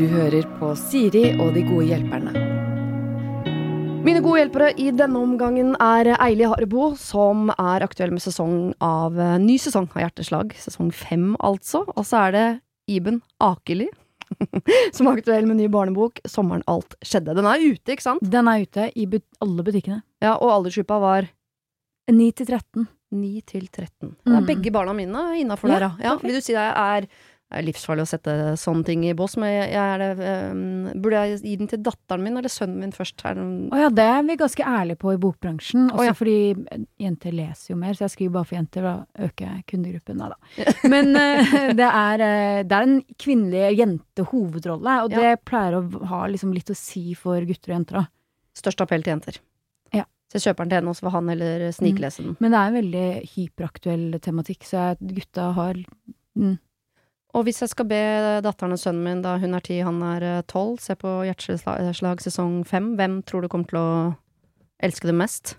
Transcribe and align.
Du 0.00 0.06
hører 0.08 0.46
på 0.56 0.72
Siri 0.80 1.26
og 1.36 1.52
de 1.52 1.60
gode 1.66 1.90
hjelperne. 1.90 2.32
Mine 4.00 4.22
gode 4.24 4.38
hjelpere 4.40 4.70
i 4.80 4.86
denne 4.96 5.20
omgangen 5.20 5.74
er 5.76 6.08
Eili 6.14 6.46
Harbo, 6.48 6.94
som 6.96 7.50
er 7.52 7.84
aktuell 7.84 8.14
med 8.14 8.22
sesong 8.24 8.70
av 8.80 9.18
eh, 9.20 9.34
ny 9.42 9.58
sesong 9.60 9.90
av 9.92 10.00
Hjerteslag. 10.06 10.54
Sesong 10.56 10.88
fem, 10.96 11.34
altså. 11.36 11.82
Og 11.92 12.06
så 12.08 12.22
er 12.22 12.32
det 12.32 12.44
Iben 12.88 13.18
Akeli, 13.44 13.90
som 14.96 15.10
er 15.10 15.20
aktuell 15.20 15.44
med 15.50 15.60
ny 15.60 15.68
barnebok 15.68 16.22
'Sommeren 16.24 16.64
alt 16.64 16.96
skjedde'. 17.04 17.36
Den 17.36 17.50
er 17.50 17.60
ute, 17.60 17.92
ikke 17.92 18.06
sant? 18.06 18.24
Den 18.24 18.48
er 18.48 18.64
ute 18.64 18.88
i 18.96 19.04
but 19.04 19.26
alle 19.44 19.66
butikkene. 19.68 20.00
Ja, 20.24 20.38
Og 20.38 20.48
aldersgruppa 20.48 20.96
var 21.04 21.28
9 22.12 22.30
til 22.40 22.46
13. 22.46 22.88
9 23.10 23.42
til 23.46 23.66
13. 23.66 24.14
Det 24.24 24.32
er 24.36 24.40
Mm. 24.40 24.46
begge 24.46 24.70
barna 24.72 24.92
mine 24.94 25.26
innafor 25.40 25.68
Ja, 25.68 25.78
der, 25.82 25.92
ja. 26.04 26.16
Vil 26.22 26.36
du 26.36 26.40
si 26.40 26.52
det 26.54 26.62
er, 26.62 27.06
er 27.50 27.62
livsfarlig 27.66 28.04
å 28.04 28.06
sette 28.06 28.34
sånne 28.54 28.84
ting 28.86 29.02
i 29.08 29.12
bås, 29.18 29.34
men 29.36 29.50
jeg, 29.50 29.72
jeg 29.74 29.98
det, 29.98 30.28
um, 30.52 30.84
burde 31.02 31.18
jeg 31.26 31.40
gi 31.42 31.56
den 31.58 31.66
til 31.66 31.82
datteren 31.82 32.22
min 32.22 32.36
eller 32.38 32.48
sønnen 32.48 32.78
min 32.78 32.92
først? 32.94 33.18
Å 33.26 33.80
ja, 33.80 33.88
det 33.90 34.04
er 34.06 34.22
vi 34.22 34.36
ganske 34.38 34.62
ærlige 34.62 35.00
på 35.02 35.10
i 35.16 35.18
bokbransjen. 35.18 35.88
Også 35.90 35.98
Å 35.98 36.06
ja. 36.06 36.12
fordi 36.14 36.36
jenter 37.02 37.34
leser 37.34 37.72
jo 37.74 37.80
mer, 37.82 37.98
så 37.98 38.06
jeg 38.06 38.14
skriver 38.14 38.36
bare 38.38 38.46
for 38.52 38.60
jenter. 38.60 38.86
Da 38.86 39.26
øker 39.26 39.48
jeg 39.48 39.66
kundegruppen. 39.74 40.22
Nei 40.22 40.30
da. 40.30 40.38
Men 40.94 41.10
uh, 41.18 41.74
det, 41.80 41.90
er, 41.90 42.22
uh, 42.22 42.62
det 42.62 42.78
er 42.78 42.86
en 42.86 42.96
kvinnelig 43.18 43.76
jente-hovedrolle, 43.82 44.96
og 45.02 45.10
det 45.10 45.34
pleier 45.50 45.80
å 45.80 46.06
ha 46.14 46.24
liksom 46.30 46.54
litt 46.54 46.70
å 46.70 46.78
si 46.78 47.14
for 47.18 47.42
gutter 47.42 47.72
og 47.74 47.78
jenter 47.80 48.02
òg. 48.04 48.10
Størst 48.60 48.80
appell 48.86 49.02
til 49.02 49.16
jenter. 49.16 49.42
Så 50.30 50.38
jeg 50.38 50.44
kjøper 50.54 50.62
den 50.62 50.70
til 50.70 50.78
henne, 50.78 50.90
og 50.92 50.96
så 50.96 51.04
får 51.08 51.14
han 51.16 51.28
heller 51.32 51.62
sniklese 51.74 52.22
den. 52.22 52.36
Men 52.40 52.52
det 52.54 52.58
er 52.60 52.68
en 52.70 52.76
veldig 52.78 53.06
hyperaktuell 53.34 54.04
tematikk, 54.22 54.62
så 54.68 54.76
jeg, 54.84 55.14
gutta 55.16 55.48
har 55.56 55.80
mm, 56.38 56.58
Og 57.34 57.44
hvis 57.46 57.60
jeg 57.62 57.68
skal 57.70 57.86
be 57.90 57.98
datteren 58.42 58.72
og 58.74 58.78
sønnen 58.78 59.02
min, 59.06 59.22
da 59.22 59.36
hun 59.38 59.54
er 59.54 59.60
ti, 59.66 59.80
han 59.86 59.98
er 60.02 60.22
eh, 60.22 60.42
tolv, 60.50 60.78
se 60.82 60.94
på 60.98 61.16
Hjerteslag 61.26 62.22
sesong 62.22 62.64
fem, 62.66 62.92
hvem 62.98 63.20
tror 63.26 63.42
du 63.42 63.48
kommer 63.48 63.66
til 63.70 63.78
å 63.78 63.90
elske 64.82 65.06
det 65.10 65.14
mest? 65.18 65.56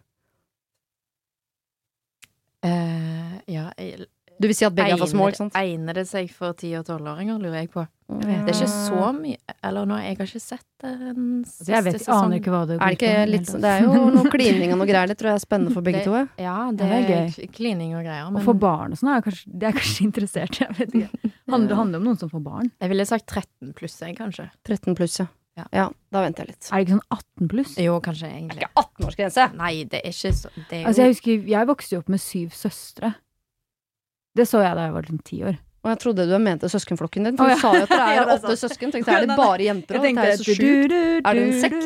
Uh, 2.66 3.40
ja, 3.48 3.72
jeg- 3.78 4.06
Du 4.42 4.48
vil 4.48 4.56
si 4.56 4.66
at 4.66 4.74
begge 4.76 4.94
er 4.94 4.98
for 4.98 5.06
små, 5.08 5.28
ikke 5.30 5.38
sant? 5.38 5.54
Egner 5.56 5.94
det 5.94 6.08
seg 6.08 6.30
for 6.32 6.54
ti- 6.54 6.74
og 6.76 6.86
tolvåringer, 6.86 7.38
lurer 7.40 7.60
jeg 7.62 7.72
på. 7.72 7.88
Vet 8.20 8.46
Det 8.46 8.54
er 8.56 8.60
ikke 8.60 8.68
så 8.72 9.00
Ah. 9.08 9.12
mye 9.14 9.38
Eller 9.64 9.86
nå, 9.86 9.96
jeg 10.02 10.18
har 10.18 10.26
ikke 10.28 10.42
sett 10.42 10.66
den 10.82 11.44
siste 11.46 11.70
Jeg 11.72 11.84
vet, 11.84 11.94
jeg 12.00 12.08
aner 12.16 12.40
ikke 12.40 12.52
hva 12.52 12.62
det 12.68 12.76
Er 12.82 12.86
det 12.86 12.98
ikke 12.98 13.30
litt 13.30 13.46
Det 13.54 13.64
er 13.72 13.82
jo 13.86 14.10
noe 14.12 14.30
klining 14.36 14.74
og 14.74 14.78
noe 14.82 14.88
greier. 14.88 15.08
Det 15.08 15.18
tror 15.18 15.30
jeg 15.32 15.36
er 15.40 15.46
spennende 15.46 15.74
for 15.74 15.82
begge 15.82 16.00
Det- 16.02 16.06
to. 16.06 16.14
Ja, 16.14 16.26
det, 16.28 16.40
Ja, 16.42 16.72
det 16.72 16.88
er 16.92 17.28
gøy. 17.38 17.52
klining 17.52 17.96
og 17.96 18.04
greier. 18.06 18.26
Og 18.28 18.34
Men 18.34 18.44
for 18.44 18.54
barn 18.54 18.92
og 18.92 18.98
sånn 18.98 19.16
er 19.16 19.22
kanskje, 19.22 19.46
det 19.60 19.64
er 19.70 19.72
kanskje 19.80 20.06
interessert, 20.10 20.60
jeg 20.60 20.70
vet 20.78 20.92
ikke. 20.94 21.32
Handler, 21.52 21.68
det 21.68 21.78
handler 21.78 21.98
om 22.00 22.04
noen 22.06 22.18
som 22.20 22.30
får 22.30 22.44
barn. 22.44 22.72
jeg 22.80 22.90
ville 22.90 23.06
sagt 23.06 23.26
13 23.28 23.74
pluss, 23.76 24.00
jeg, 24.00 24.16
kanskje. 24.18 24.50
13 24.66 24.96
pluss, 24.96 25.20
ja. 25.20 25.28
Ja. 25.58 25.66
Ja, 25.74 25.90
da 26.12 26.22
venter 26.24 26.46
jeg 26.46 26.56
litt. 26.56 26.70
Er 26.72 26.78
det 26.80 26.88
ikke 26.88 26.96
sånn 26.96 27.12
18 27.12 27.48
pluss? 27.52 27.74
Jo, 27.78 28.00
kanskje 28.00 28.30
egentlig. 28.32 28.62
Ikke 28.62 28.72
18-årsgrense! 28.86 29.54
Nei, 29.60 29.84
det 29.84 30.00
er 30.00 30.10
ikke 30.14 30.32
så 30.34 30.48
det 30.56 30.72
er 30.72 30.82
jo, 30.82 30.88
Altså, 30.88 31.02
jeg 31.04 31.12
husker, 31.12 31.48
jeg 31.52 31.68
vokste 31.68 31.92
jo 31.92 32.00
opp 32.00 32.10
med 32.10 32.20
syv 32.24 32.50
søstre. 32.56 33.16
Det 34.34 34.46
så 34.48 34.62
jeg 34.64 34.76
da 34.80 34.86
jeg 34.88 34.94
var 34.96 35.02
liksom 35.04 35.24
ti 35.28 35.42
år. 35.44 35.58
Og 35.82 35.90
jeg 35.90 35.98
trodde 36.04 36.28
du 36.30 36.34
mente 36.38 36.70
søskenflokken 36.70 37.26
din, 37.26 37.38
for 37.40 37.50
du 37.50 37.54
ja. 37.56 37.58
sa 37.58 37.72
jo 37.74 37.86
at 37.88 37.90
dere 37.90 38.10
er 38.12 38.18
Ja, 38.20 38.26
det 38.28 38.36
åtte 38.36 38.58
søsken. 38.60 38.92
Tenkte 38.94 39.10
jeg, 39.10 39.18
er 39.18 39.26
det 39.32 39.38
bare 39.40 39.66
jenter 39.66 39.98
òg? 39.98 40.04
Det 40.06 40.26
er 40.28 40.38
så 40.38 40.46
sjukt. 40.46 40.94
Er 41.26 41.40
det 41.40 41.46
en 41.48 41.56
sekt? 41.64 41.82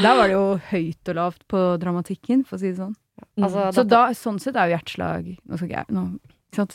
Der 0.00 0.14
var 0.20 0.24
det 0.24 0.32
jo 0.32 0.46
høyt 0.70 1.12
og 1.12 1.20
lavt 1.20 1.44
på 1.52 1.64
dramatikken, 1.82 2.46
for 2.48 2.56
å 2.56 2.62
si 2.62 2.72
det 2.72 2.80
sånn. 2.80 2.96
Altså, 3.36 3.68
Så 3.76 3.84
da, 3.84 4.02
sånn 4.16 4.40
sett 4.40 4.56
er 4.56 4.70
jo 4.70 4.76
hjerteslag 4.76 5.26
Nå 5.42 5.56
skal 5.58 5.66
ikke 5.68 5.80
jeg 5.80 5.94
nå, 5.94 6.02
ikke 6.48 6.60
sant? 6.60 6.74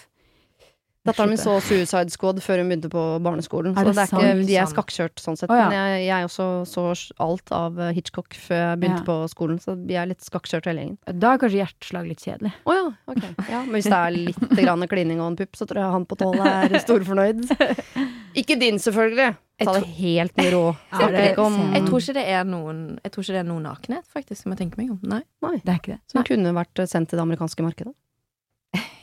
Datteren 1.03 1.33
min 1.33 1.37
så 1.41 1.57
Suicide 1.59 2.09
Squad 2.13 2.37
før 2.39 2.61
hun 2.61 2.69
begynte 2.71 2.87
på 2.91 3.01
barneskolen. 3.25 3.73
Er 3.75 3.89
så 3.89 3.91
det 3.91 4.03
er 4.05 4.11
ikke, 4.39 4.45
de 4.47 4.55
er 4.61 4.69
skakkjørt 4.71 5.19
sånn 5.19 5.35
sett. 5.35 5.51
Oh, 5.51 5.57
ja. 5.59 5.65
Men 5.67 5.75
jeg, 5.75 6.05
jeg 6.07 6.27
også 6.29 6.45
så 6.69 6.85
alt 7.25 7.51
av 7.51 7.81
eh, 7.83 7.89
Hitchcock 7.97 8.37
før 8.39 8.61
jeg 8.69 8.79
begynte 8.79 9.01
Ja. 9.03 9.07
på 9.09 9.17
skolen, 9.33 9.59
så 9.59 9.75
vi 9.75 9.97
er 9.99 10.07
litt 10.07 10.23
skakkjørt 10.23 10.69
hele 10.71 10.85
gjengen. 10.85 10.97
Da 11.19 11.33
er 11.35 11.41
kanskje 11.43 11.59
hjerteslag 11.59 12.07
litt 12.07 12.23
kjedelig. 12.23 12.53
Å 12.63 12.77
ja, 12.77 12.85
ok. 13.11 13.23
Ja, 13.51 13.59
men 13.65 13.75
hvis 13.75 13.89
det 13.91 13.99
er 13.99 14.15
litt 14.15 14.55
grann 14.61 14.87
klining 14.93 15.19
og 15.19 15.33
en 15.33 15.39
pupp, 15.43 15.59
så 15.59 15.67
tror 15.67 15.83
jeg 15.83 15.95
han 15.97 16.05
på 16.07 16.19
tolv 16.23 16.39
er 16.47 16.77
storfornøyd. 16.85 17.43
Ikke 18.39 18.55
din, 18.63 18.79
selvfølgelig. 18.81 19.33
Ta 19.63 19.73
det 19.77 19.83
helt 19.99 20.33
med 20.39 20.47
ro 20.51 20.61
Ja, 20.89 21.07
det- 21.13 21.35
Jeg 21.37 21.83
tror 21.85 21.99
ikke 22.01 22.13
det 22.17 22.23
er 22.33 22.43
noen 22.43 22.79
Jeg 23.03 23.11
tror 23.13 23.21
ikke 23.23 23.35
det 23.35 23.41
er 23.43 23.45
noe 23.47 23.61
nakenhet, 23.61 24.07
faktisk, 24.11 24.41
som 24.41 24.51
jeg 24.55 24.63
tenker 24.63 24.81
meg 24.81 24.89
om. 24.95 24.99
Nei. 25.05 25.21
Det 25.61 25.69
er 25.69 25.77
ikke 25.77 25.93
det. 25.93 25.99
Som 26.09 26.23
kunne 26.25 26.55
vært 26.57 26.81
sendt 26.89 27.11
til 27.11 27.19
det 27.19 27.23
amerikanske 27.27 27.63
markedet. 27.63 27.93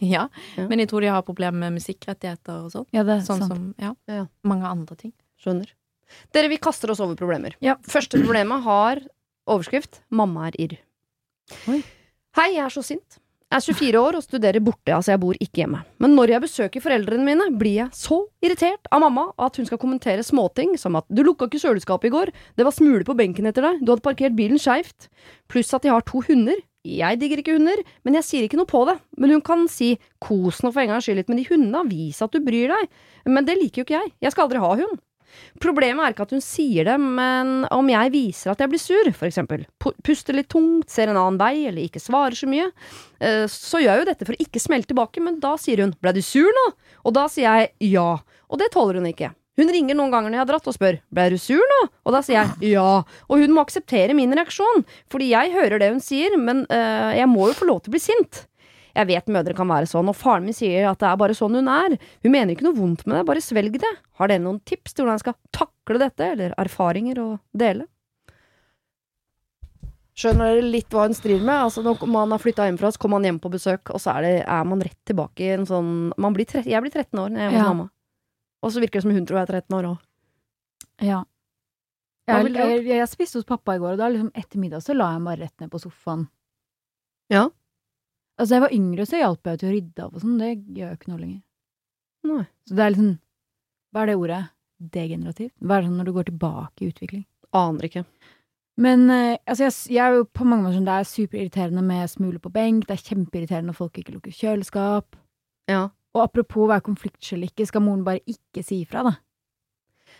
Ja. 0.15 0.29
Ja. 0.57 0.67
Men 0.69 0.79
jeg 0.81 0.89
tror 0.89 1.01
de 1.05 1.11
har 1.13 1.23
problemer 1.23 1.59
med 1.67 1.77
musikkrettigheter 1.79 2.65
og 2.65 2.73
sånn. 2.73 2.87
Ja, 2.93 3.03
det 3.05 3.19
er 3.19 3.25
Sånn 3.27 3.43
sant. 3.45 3.53
som 3.53 3.75
ja, 3.79 3.95
Ja. 4.09 4.27
mange 4.45 4.65
andre 4.67 4.97
ting. 4.97 5.13
Skjønner. 5.43 5.69
Dere, 6.35 6.49
vi 6.49 6.57
kaster 6.59 6.91
oss 6.91 7.01
over 7.01 7.15
problemer. 7.15 7.55
Ja. 7.61 7.77
Første 7.87 8.19
problemet 8.23 8.63
har 8.65 9.01
overskrift 9.47 10.01
'Mamma 10.11 10.49
er 10.49 10.53
irr'. 10.59 10.79
Oi. 11.69 11.83
Hei, 12.37 12.55
jeg 12.55 12.65
er 12.65 12.71
så 12.71 12.83
sint. 12.85 13.19
Jeg 13.51 13.59
er 13.59 13.75
24 13.75 13.99
år 13.99 14.15
og 14.15 14.23
studerer 14.23 14.61
borte, 14.63 14.93
altså 14.95 15.11
jeg 15.11 15.19
bor 15.21 15.35
ikke 15.35 15.59
hjemme. 15.65 15.81
Men 15.99 16.13
når 16.15 16.29
jeg 16.31 16.43
besøker 16.45 16.81
foreldrene 16.85 17.25
mine, 17.27 17.49
blir 17.59 17.75
jeg 17.83 17.91
så 17.91 18.21
irritert 18.41 18.87
av 18.93 19.01
mamma 19.01 19.33
at 19.43 19.57
hun 19.57 19.67
skal 19.67 19.79
kommentere 19.79 20.23
småting 20.23 20.79
som 20.79 20.95
at 20.95 21.05
'du 21.11 21.25
lukka 21.25 21.49
ikke 21.49 21.59
kjøleskapet 21.59 22.05
i 22.05 22.11
går', 22.15 22.33
'det 22.57 22.65
var 22.65 22.71
smule 22.71 23.03
på 23.05 23.17
benken 23.17 23.47
etter 23.47 23.63
deg', 23.63 23.81
'du 23.85 23.91
hadde 23.91 24.03
parkert 24.07 24.37
bilen 24.37 24.57
skeivt', 24.59 25.09
pluss 25.49 25.75
at 25.75 25.83
de 25.83 25.89
har 25.91 26.01
to 26.03 26.21
hunder. 26.29 26.55
Jeg 26.87 27.21
digger 27.21 27.43
ikke 27.43 27.59
hunder, 27.59 27.83
men 28.05 28.17
jeg 28.17 28.25
sier 28.25 28.47
ikke 28.47 28.57
noe 28.57 28.69
på 28.69 28.87
det. 28.89 28.97
Men 29.21 29.35
hun 29.37 29.45
kan 29.45 29.67
si 29.69 29.99
'kos 30.21 30.63
nå 30.65 30.73
for 30.73 30.81
en 30.81 30.89
gangs 30.95 31.05
skyld 31.05 31.21
litt 31.21 31.29
med 31.29 31.39
de 31.43 31.49
hundene, 31.51 31.85
vis 31.91 32.23
at 32.23 32.33
du 32.33 32.41
bryr 32.41 32.73
deg'. 32.73 32.89
Men 33.27 33.45
det 33.45 33.59
liker 33.61 33.83
jo 33.83 33.85
ikke 33.85 34.01
jeg. 34.01 34.13
Jeg 34.21 34.33
skal 34.33 34.49
aldri 34.49 34.59
ha 34.65 34.75
hund. 34.81 34.99
Problemet 35.61 36.03
er 36.03 36.15
ikke 36.15 36.27
at 36.27 36.35
hun 36.35 36.43
sier 36.43 36.89
det, 36.89 36.97
men 36.99 37.65
om 37.71 37.91
jeg 37.91 38.11
viser 38.11 38.51
at 38.51 38.59
jeg 38.59 38.73
blir 38.73 38.83
sur, 38.83 39.11
for 39.13 39.29
eksempel, 39.29 39.67
puster 40.03 40.35
litt 40.35 40.49
tungt, 40.51 40.91
ser 40.91 41.11
en 41.11 41.21
annen 41.21 41.39
vei, 41.39 41.67
eller 41.69 41.87
ikke 41.87 42.03
svarer 42.03 42.35
så 42.35 42.49
mye, 42.51 42.71
eh, 43.21 43.47
så 43.47 43.79
gjør 43.79 43.95
jeg 43.95 44.03
jo 44.03 44.09
dette 44.11 44.27
for 44.27 44.35
å 44.35 44.43
ikke 44.43 44.63
smelle 44.63 44.89
tilbake, 44.89 45.23
men 45.23 45.39
da 45.39 45.57
sier 45.57 45.85
hun 45.85 45.95
blei 46.01 46.17
du 46.17 46.23
sur 46.23 46.51
nå?' 46.51 46.73
Og 47.05 47.15
da 47.15 47.29
sier 47.29 47.47
jeg 47.47 47.93
ja, 47.95 48.19
og 48.51 48.59
det 48.59 48.73
tåler 48.73 48.99
hun 48.99 49.07
ikke. 49.07 49.31
Hun 49.61 49.69
ringer 49.69 49.99
noen 49.99 50.13
ganger 50.15 50.33
når 50.33 50.39
jeg 50.39 50.45
har 50.47 50.51
dratt 50.55 50.69
og 50.71 50.77
spør 50.77 50.97
'ble 51.13 51.25
du 51.35 51.39
sur 51.39 51.61
nå?' 51.73 51.81
Og 52.09 52.15
da 52.17 52.21
sier 52.25 52.39
jeg 52.41 52.73
ja, 52.73 53.03
og 53.29 53.43
hun 53.43 53.53
må 53.53 53.61
akseptere 53.61 54.17
min 54.17 54.33
reaksjon, 54.33 54.87
fordi 55.13 55.29
jeg 55.35 55.53
hører 55.53 55.79
det 55.83 55.91
hun 55.93 56.01
sier, 56.01 56.37
men 56.41 56.65
øh, 56.65 57.11
jeg 57.19 57.29
må 57.29 57.51
jo 57.51 57.59
få 57.59 57.69
lov 57.69 57.83
til 57.83 57.93
å 57.93 57.97
bli 57.99 58.01
sint. 58.01 58.47
Jeg 58.97 59.07
vet 59.07 59.29
mødre 59.31 59.55
kan 59.55 59.69
være 59.71 59.87
sånn, 59.87 60.09
og 60.11 60.17
faren 60.19 60.49
min 60.49 60.57
sier 60.57 60.89
at 60.91 60.99
det 60.99 61.07
er 61.07 61.21
bare 61.21 61.37
sånn 61.37 61.55
hun 61.61 61.69
er. 61.71 61.95
Hun 62.25 62.33
mener 62.33 62.57
ikke 62.57 62.67
noe 62.67 62.75
vondt 62.79 63.05
med 63.07 63.21
det, 63.21 63.27
bare 63.29 63.45
svelg 63.45 63.77
det. 63.79 63.93
Har 64.19 64.33
dere 64.33 64.43
noen 64.43 64.59
tips 64.67 64.95
til 64.97 65.05
hvordan 65.05 65.21
jeg 65.21 65.27
skal 65.27 65.37
takle 65.55 66.01
dette, 66.03 66.27
eller 66.35 66.57
erfaringer 66.59 67.21
å 67.23 67.29
dele? 67.55 67.87
Skjønner 70.21 70.57
dere 70.57 70.67
litt 70.75 70.91
hva 70.93 71.07
hun 71.07 71.15
strir 71.17 71.39
med? 71.41 71.55
Altså, 71.69 71.85
når 71.87 72.03
man 72.11 72.35
har 72.35 72.43
flytta 72.43 72.67
hjemmefra, 72.67 72.91
så 72.93 73.01
kommer 73.01 73.21
man 73.21 73.29
hjem 73.31 73.39
på 73.41 73.53
besøk, 73.55 73.93
og 73.95 74.03
så 74.03 74.17
er, 74.19 74.27
det, 74.27 74.35
er 74.43 74.67
man 74.69 74.83
rett 74.85 74.99
tilbake 75.09 75.47
i 75.47 75.55
en 75.55 75.69
sånn 75.69 75.95
man 76.21 76.37
blir 76.37 76.49
tre, 76.51 76.65
Jeg 76.67 76.83
blir 76.83 76.93
13 76.93 77.15
år 77.23 77.31
når 77.31 77.41
jeg 77.41 77.47
er 77.47 77.55
hos 77.55 77.61
Ja. 77.63 77.69
mamma. 77.73 77.91
Og 78.61 78.73
så 78.73 78.83
virker 78.83 79.01
det 79.01 79.07
som 79.07 79.15
hun 79.17 79.27
tror 79.29 79.41
jeg 79.41 79.49
er 79.49 79.55
13 79.61 79.77
år 79.79 79.89
òg. 79.95 80.03
Ja. 81.07 81.21
Jeg, 82.31 82.51
jeg, 82.55 82.83
jeg 82.91 83.09
spiste 83.11 83.41
hos 83.41 83.49
pappa 83.49 83.75
i 83.75 83.81
går, 83.81 83.97
og 83.97 84.03
da 84.03 84.11
liksom 84.13 84.31
etter 84.39 84.61
middag 84.63 84.85
så 84.85 84.95
la 84.95 85.09
jeg 85.15 85.25
meg 85.25 85.41
rett 85.41 85.63
ned 85.63 85.71
på 85.73 85.81
sofaen. 85.83 86.27
Ja. 87.33 87.49
Altså, 88.41 88.57
jeg 88.57 88.65
var 88.65 88.75
yngre, 88.77 89.07
så 89.09 89.21
hjalp 89.21 89.49
jeg 89.49 89.61
til 89.61 89.69
å 89.69 89.75
rydde 89.75 90.05
av 90.05 90.15
og 90.15 90.23
sånn. 90.23 90.39
Det 90.41 90.51
gjør 90.53 90.87
jeg 90.87 90.99
ikke 90.99 91.13
noe 91.13 91.21
lenger. 91.21 91.41
Nei. 92.31 92.45
Så 92.69 92.77
det 92.77 92.85
er 92.85 92.95
liksom 92.95 93.13
Hva 93.91 94.03
er 94.03 94.11
det 94.11 94.19
ordet? 94.21 94.41
Degenerativt? 94.95 95.55
Hva 95.61 95.77
er 95.77 95.83
det 95.83 95.89
sånn 95.89 95.99
når 96.01 96.09
du 96.09 96.13
går 96.17 96.29
tilbake 96.29 96.85
i 96.85 96.91
utvikling? 96.93 97.25
Aner 97.57 97.89
ikke. 97.89 98.05
Men 98.81 99.07
eh, 99.13 99.39
altså, 99.45 99.67
jeg, 99.67 99.75
jeg 99.97 100.03
er 100.05 100.19
jo 100.21 100.27
på 100.31 100.47
mange 100.47 100.65
måter 100.65 100.79
sånn 100.79 100.89
Det 100.89 100.97
er 100.97 101.09
superirriterende 101.11 101.85
med 101.85 102.13
smuler 102.13 102.41
på 102.43 102.53
benk. 102.55 102.87
Det 102.89 102.97
er 102.97 103.09
kjempeirriterende 103.09 103.73
når 103.73 103.81
folk 103.81 104.01
ikke 104.01 104.15
lukker 104.17 104.37
kjøleskap. 104.37 105.19
Ja. 105.71 105.89
Og 106.15 106.23
apropos 106.25 106.65
å 106.67 106.71
være 106.73 106.83
konfliktsky 106.89 107.39
ikke, 107.47 107.67
skal 107.69 107.83
moren 107.85 108.05
bare 108.07 108.21
ikke 108.27 108.65
si 108.67 108.81
ifra, 108.85 109.05
da? 109.07 109.13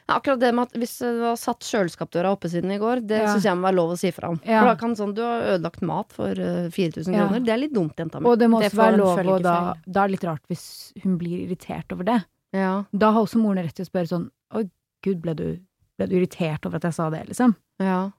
Ja, 0.09 0.17
Akkurat 0.21 0.39
det 0.41 0.51
med 0.55 0.69
at 0.69 0.77
hvis 0.79 0.93
du 1.03 1.21
har 1.25 1.37
satt 1.39 1.61
kjøleskapdøra 1.67 2.31
oppe 2.35 2.49
siden 2.51 2.71
i 2.75 2.79
går, 2.79 3.01
det 3.07 3.19
Ja. 3.23 3.33
syns 3.35 3.45
jeg 3.45 3.57
må 3.59 3.67
være 3.69 3.75
lov 3.79 3.91
å 3.95 3.99
si 3.99 4.11
fra 4.15 4.29
om. 4.31 4.41
Ja. 4.45 4.61
For 4.63 4.69
da 4.71 4.77
kan 4.79 4.95
sånn, 4.97 5.15
du 5.15 5.23
har 5.23 5.43
ødelagt 5.59 5.83
mat 5.83 6.13
for 6.13 6.31
eh, 6.31 6.69
4000 6.71 7.15
Ja. 7.15 7.27
kroner. 7.27 7.41
Det 7.45 7.53
er 7.55 7.59
litt 7.59 7.73
dumt, 7.75 7.97
jenta 7.97 8.21
mi. 8.21 8.27
Og 8.31 8.39
det 8.39 8.49
må 8.51 8.59
også 8.61 8.71
det 8.71 8.79
være 8.79 8.97
lov, 8.99 9.19
og 9.19 9.43
da, 9.43 9.75
da 9.87 10.05
er 10.05 10.09
det 10.09 10.15
litt 10.21 10.25
rart 10.31 10.43
hvis 10.49 10.93
hun 11.03 11.19
blir 11.19 11.47
irritert 11.49 11.93
over 11.93 12.05
det. 12.05 12.25
Ja. 12.53 12.85
Da 12.97 13.11
har 13.13 13.23
også 13.23 13.39
moren 13.43 13.63
rett 13.65 13.75
til 13.75 13.85
å 13.87 13.91
spørre 13.91 14.09
sånn 14.11 14.31
Å, 14.53 14.69
gud, 15.03 15.21
ble 15.23 15.35
du, 15.35 15.61
ble 15.99 16.07
du 16.09 16.17
irritert 16.19 16.67
over 16.67 16.77
at 16.77 16.83
jeg 16.83 16.95
sa 16.95 17.11
det, 17.11 17.27
liksom? 17.29 17.55
ja. 17.79 18.11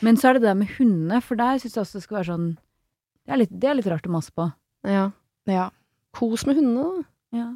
Men 0.00 0.16
så 0.16 0.30
er 0.30 0.32
det 0.38 0.42
det 0.42 0.56
med 0.56 0.68
hundene, 0.78 1.22
for 1.22 1.36
der 1.36 1.58
syns 1.60 1.74
jeg 1.76 1.84
også 1.84 1.92
det 2.00 2.02
skal 2.02 2.16
være 2.16 2.30
sånn 2.32 2.46
det 3.26 3.32
er, 3.32 3.36
litt, 3.36 3.50
det 3.60 3.68
er 3.68 3.74
litt 3.74 3.86
rart 3.86 4.06
å 4.08 4.10
mase 4.12 4.30
på. 4.32 4.52
ja. 4.84 5.10
Ja. 5.46 5.70
Kos 6.14 6.46
med 6.46 6.56
hundene, 6.56 7.02
da. 7.02 7.04
Ja. 7.34 7.48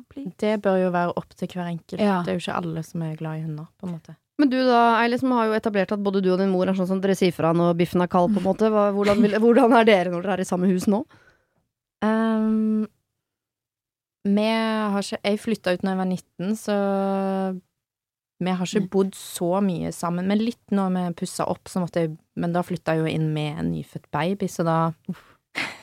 Det 0.42 0.54
bør 0.64 0.80
jo 0.82 0.88
være 0.94 1.12
opp 1.20 1.36
til 1.38 1.50
hver 1.54 1.68
enkelt. 1.70 2.00
Ja. 2.02 2.20
Det 2.26 2.32
er 2.32 2.38
jo 2.38 2.44
ikke 2.44 2.58
alle 2.60 2.82
som 2.86 3.04
er 3.06 3.18
glad 3.20 3.38
i 3.38 3.44
hunder, 3.46 3.68
på 3.78 3.88
en 3.88 3.94
måte. 3.96 4.16
Men 4.38 4.50
du 4.52 4.58
da, 4.62 5.00
Eilif, 5.02 5.22
som 5.24 5.32
har 5.34 5.48
jo 5.48 5.56
etablert 5.56 5.92
at 5.94 6.02
både 6.02 6.20
du 6.22 6.28
og 6.30 6.38
din 6.38 6.52
mor 6.52 6.70
er 6.70 6.76
sånn 6.78 6.86
som 6.90 7.00
dere 7.02 7.16
sier 7.18 7.34
fra 7.34 7.50
når 7.56 7.74
biffen 7.78 8.04
er 8.04 8.10
kald, 8.10 8.30
på 8.36 8.42
en 8.42 8.46
måte. 8.46 8.70
Hvordan, 8.70 9.22
vil, 9.24 9.34
hvordan 9.42 9.74
er 9.80 9.88
dere 9.88 10.12
når 10.12 10.26
dere 10.26 10.36
er 10.38 10.44
i 10.44 10.46
samme 10.46 10.70
hus 10.70 10.86
nå? 10.90 11.02
Um, 12.06 12.86
Vi 14.28 14.44
har 14.46 15.02
ikke 15.02 15.18
Jeg 15.24 15.40
flytta 15.42 15.74
ut 15.74 15.82
da 15.82 15.90
jeg 15.90 15.98
var 15.98 16.06
19, 16.06 16.54
så 16.60 16.76
vi 18.38 18.54
har 18.54 18.70
ikke 18.70 18.90
bodd 18.92 19.16
så 19.18 19.58
mye 19.64 19.90
sammen. 19.94 20.28
Men 20.30 20.38
litt 20.38 20.70
når 20.70 20.92
vi 20.94 21.04
pussa 21.24 21.48
opp, 21.50 21.66
så 21.66 21.82
måtte 21.82 22.04
jeg 22.04 22.14
Men 22.38 22.54
da 22.54 22.62
flytta 22.62 22.94
jeg 22.94 23.02
jo 23.02 23.10
inn 23.10 23.32
med 23.34 23.58
en 23.58 23.72
nyfødt 23.72 24.06
baby, 24.14 24.46
så 24.46 24.62
da 24.62 24.78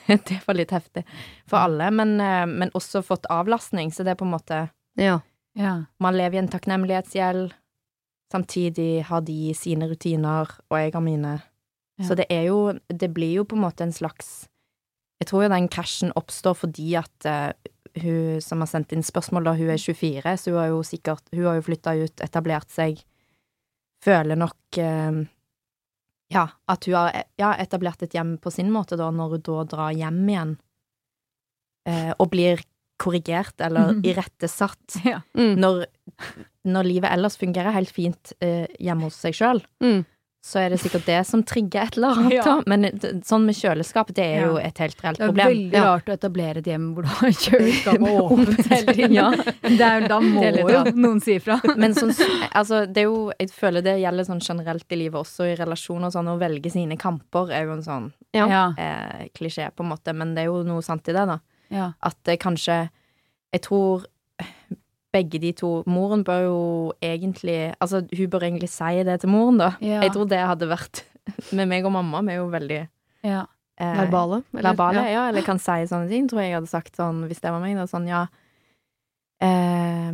Det 0.28 0.40
var 0.46 0.54
litt 0.58 0.70
heftig 0.74 1.04
for 1.48 1.58
alle. 1.58 1.90
Men, 1.90 2.16
eh, 2.20 2.46
men 2.46 2.72
også 2.74 3.02
fått 3.06 3.28
avlastning, 3.32 3.92
så 3.92 4.06
det 4.06 4.14
er 4.14 4.20
på 4.20 4.28
en 4.28 4.34
måte 4.36 4.68
Ja. 4.98 5.20
Ja. 5.56 5.86
Man 5.98 6.16
lever 6.16 6.36
i 6.36 6.42
en 6.44 6.52
takknemlighetsgjeld. 6.52 7.54
Samtidig 8.32 9.06
har 9.08 9.22
de 9.24 9.54
sine 9.54 9.86
rutiner, 9.88 10.50
og 10.68 10.76
jeg 10.78 10.92
har 10.92 11.00
mine. 11.00 11.38
Ja. 11.96 12.08
Så 12.08 12.16
det 12.18 12.26
er 12.28 12.48
jo 12.50 12.78
Det 12.88 13.08
blir 13.14 13.40
jo 13.40 13.44
på 13.44 13.56
en 13.56 13.64
måte 13.64 13.80
en 13.86 13.92
slags 13.92 14.48
Jeg 15.20 15.30
tror 15.30 15.46
jo 15.46 15.48
den 15.48 15.68
krasjen 15.68 16.12
oppstår 16.12 16.54
fordi 16.54 16.94
at 17.00 17.24
uh, 17.24 17.52
hun 17.96 18.42
som 18.44 18.60
har 18.60 18.68
sendt 18.68 18.92
inn 18.92 19.02
spørsmål, 19.02 19.46
da, 19.48 19.54
hun 19.56 19.70
er 19.72 19.80
24, 19.80 20.36
så 20.36 20.50
hun 20.50 20.58
har 20.60 20.68
jo 20.68 20.82
sikkert 20.84 21.24
Hun 21.32 21.46
har 21.46 21.56
jo 21.56 21.64
flytta 21.64 21.94
ut, 21.96 22.20
etablert 22.20 22.68
seg, 22.68 23.00
føler 24.04 24.36
nok 24.36 24.78
eh, 24.78 25.22
Ja, 26.32 26.48
at 26.66 26.86
hun 26.88 26.96
har 26.98 27.12
ja, 27.38 27.52
etablert 27.62 28.02
et 28.02 28.14
hjem 28.16 28.36
på 28.42 28.50
sin 28.50 28.72
måte, 28.74 28.98
da, 28.98 29.12
når 29.14 29.36
hun 29.36 29.44
da 29.46 29.60
drar 29.70 29.92
hjem 29.94 30.24
igjen, 30.28 30.56
eh, 31.86 32.10
og 32.18 32.32
blir 32.32 32.64
korrigert 32.98 33.60
eller 33.60 33.92
mm. 33.94 34.02
irettesatt 34.08 34.96
Ja. 35.04 35.20
Mm. 35.36 35.54
når, 35.60 35.84
når 36.64 36.88
livet 36.88 37.12
ellers 37.12 37.36
fungerer 37.38 37.74
helt 37.76 37.92
fint 37.92 38.32
eh, 38.40 38.64
hjemme 38.80 39.10
hos 39.10 39.18
seg 39.22 39.36
sjøl, 39.36 39.62
Mm. 39.84 40.04
Så 40.46 40.60
er 40.62 40.70
det 40.70 40.76
sikkert 40.78 41.06
det 41.08 41.16
som 41.26 41.40
trigger 41.42 41.88
et 41.88 41.96
eller 41.98 42.12
annet. 42.14 42.34
Ja. 42.46 42.52
Men 42.70 42.84
sånn 43.26 43.42
med 43.48 43.56
kjøleskap, 43.58 44.12
det 44.14 44.22
er 44.22 44.36
Ja. 44.36 44.44
jo 44.46 44.56
et 44.62 44.78
helt 44.78 45.00
reelt 45.02 45.18
problem. 45.18 45.34
Det 45.34 45.42
er 45.42 45.50
veldig 45.50 45.74
Ja. 45.74 45.84
rart 45.88 46.06
å 46.06 46.14
etablere 46.14 46.60
et 46.62 46.68
hjem 46.70 46.84
hvor 46.94 47.02
du 47.02 47.08
har 47.08 47.34
kjøleskapet 47.34 48.20
åpent 48.22 48.70
hele 48.70 48.94
tiden. 48.94 49.80
Er, 49.82 50.06
da 50.06 50.20
må 50.22 50.44
jo 50.46 50.84
noen 50.94 51.18
si 51.24 51.34
ifra. 51.40 51.58
Men 51.82 51.96
sånn, 51.98 52.14
altså, 52.54 52.84
det 52.86 53.02
er 53.02 53.08
jo 53.10 53.32
Jeg 53.40 53.50
føler 53.50 53.82
det 53.82 53.96
gjelder 54.04 54.28
sånn 54.30 54.44
generelt 54.46 54.86
i 54.94 55.00
livet, 55.02 55.18
også 55.18 55.48
i 55.50 55.56
relasjoner 55.58 56.06
og 56.06 56.14
sånn. 56.14 56.30
Å 56.30 56.38
velge 56.38 56.70
sine 56.70 56.96
kamper 56.96 57.50
er 57.50 57.66
jo 57.66 57.72
en 57.80 57.82
sånn 57.82 58.12
eh, 58.32 59.26
klisjé, 59.34 59.70
på 59.74 59.82
en 59.82 59.90
måte, 59.90 60.14
men 60.14 60.34
det 60.36 60.44
er 60.46 60.52
jo 60.52 60.62
noe 60.62 60.82
sant 60.86 61.08
i 61.10 61.12
det, 61.16 61.26
da. 61.26 61.40
ja. 61.74 61.90
At 62.06 62.16
det 62.24 62.38
kanskje 62.42 62.84
Jeg 63.52 63.62
tror 63.62 64.04
begge 65.12 65.38
de 65.40 65.52
to 65.52 65.82
Moren 65.86 66.22
bør 66.24 66.40
jo 66.44 66.92
egentlig 67.02 67.74
Altså, 67.80 68.02
hun 68.16 68.30
bør 68.30 68.40
egentlig 68.48 68.68
si 68.68 69.02
det 69.04 69.20
til 69.20 69.28
moren, 69.30 69.58
da. 69.58 69.70
Ja. 69.80 70.00
Jeg 70.02 70.12
tror 70.12 70.26
det 70.28 70.38
hadde 70.38 70.68
vært 70.68 71.04
Med 71.56 71.68
meg 71.68 71.84
og 71.84 71.92
mamma, 71.92 72.20
vi 72.22 72.32
er 72.34 72.36
jo 72.42 72.48
veldig 72.52 72.80
ja. 73.26 73.44
eh, 73.80 73.96
Verbale. 74.02 74.42
eller? 74.52 74.62
verbale, 74.70 74.94
Ja. 75.06 75.12
ja. 75.12 75.28
eller 75.28 75.42
kan 75.42 75.58
si 75.58 75.72
sånne 75.86 76.08
ting, 76.08 76.28
tror 76.28 76.40
jeg 76.42 76.50
jeg 76.52 76.58
hadde 76.60 76.70
sagt 76.70 76.96
sånn, 76.96 77.24
hvis 77.26 77.40
det 77.40 77.50
var 77.50 77.60
meg, 77.60 77.76
da, 77.76 77.86
sånn, 77.90 78.06
ja 78.10 78.26
eh, 79.42 80.12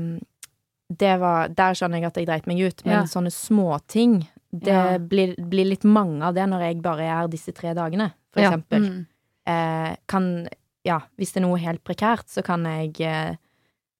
Det 0.92 1.12
var 1.20 1.48
Der 1.56 1.74
skjønner 1.78 2.00
jeg 2.00 2.10
at 2.10 2.16
jeg 2.20 2.26
dreit 2.28 2.46
meg 2.50 2.60
ut, 2.62 2.84
men 2.84 2.94
Ja. 3.00 3.02
sånne 3.08 3.32
småting 3.32 4.26
Det 4.54 4.68
Ja. 4.72 4.98
blir, 4.98 5.34
blir 5.36 5.64
litt 5.70 5.84
mange 5.84 6.22
av 6.22 6.34
det 6.34 6.44
når 6.48 6.60
jeg 6.60 6.82
bare 6.82 7.00
er 7.02 7.14
her 7.22 7.28
disse 7.28 7.52
tre 7.54 7.72
dagene, 7.74 8.12
for 8.32 8.40
Ja. 8.42 8.50
eksempel. 8.50 8.80
Mm. 8.88 9.06
Eh, 9.46 9.96
kan 10.06 10.48
Ja, 10.84 10.98
hvis 11.16 11.32
det 11.32 11.36
er 11.42 11.46
noe 11.46 11.58
helt 11.58 11.84
prekært, 11.84 12.26
så 12.26 12.42
kan 12.44 12.64
jeg 12.64 13.38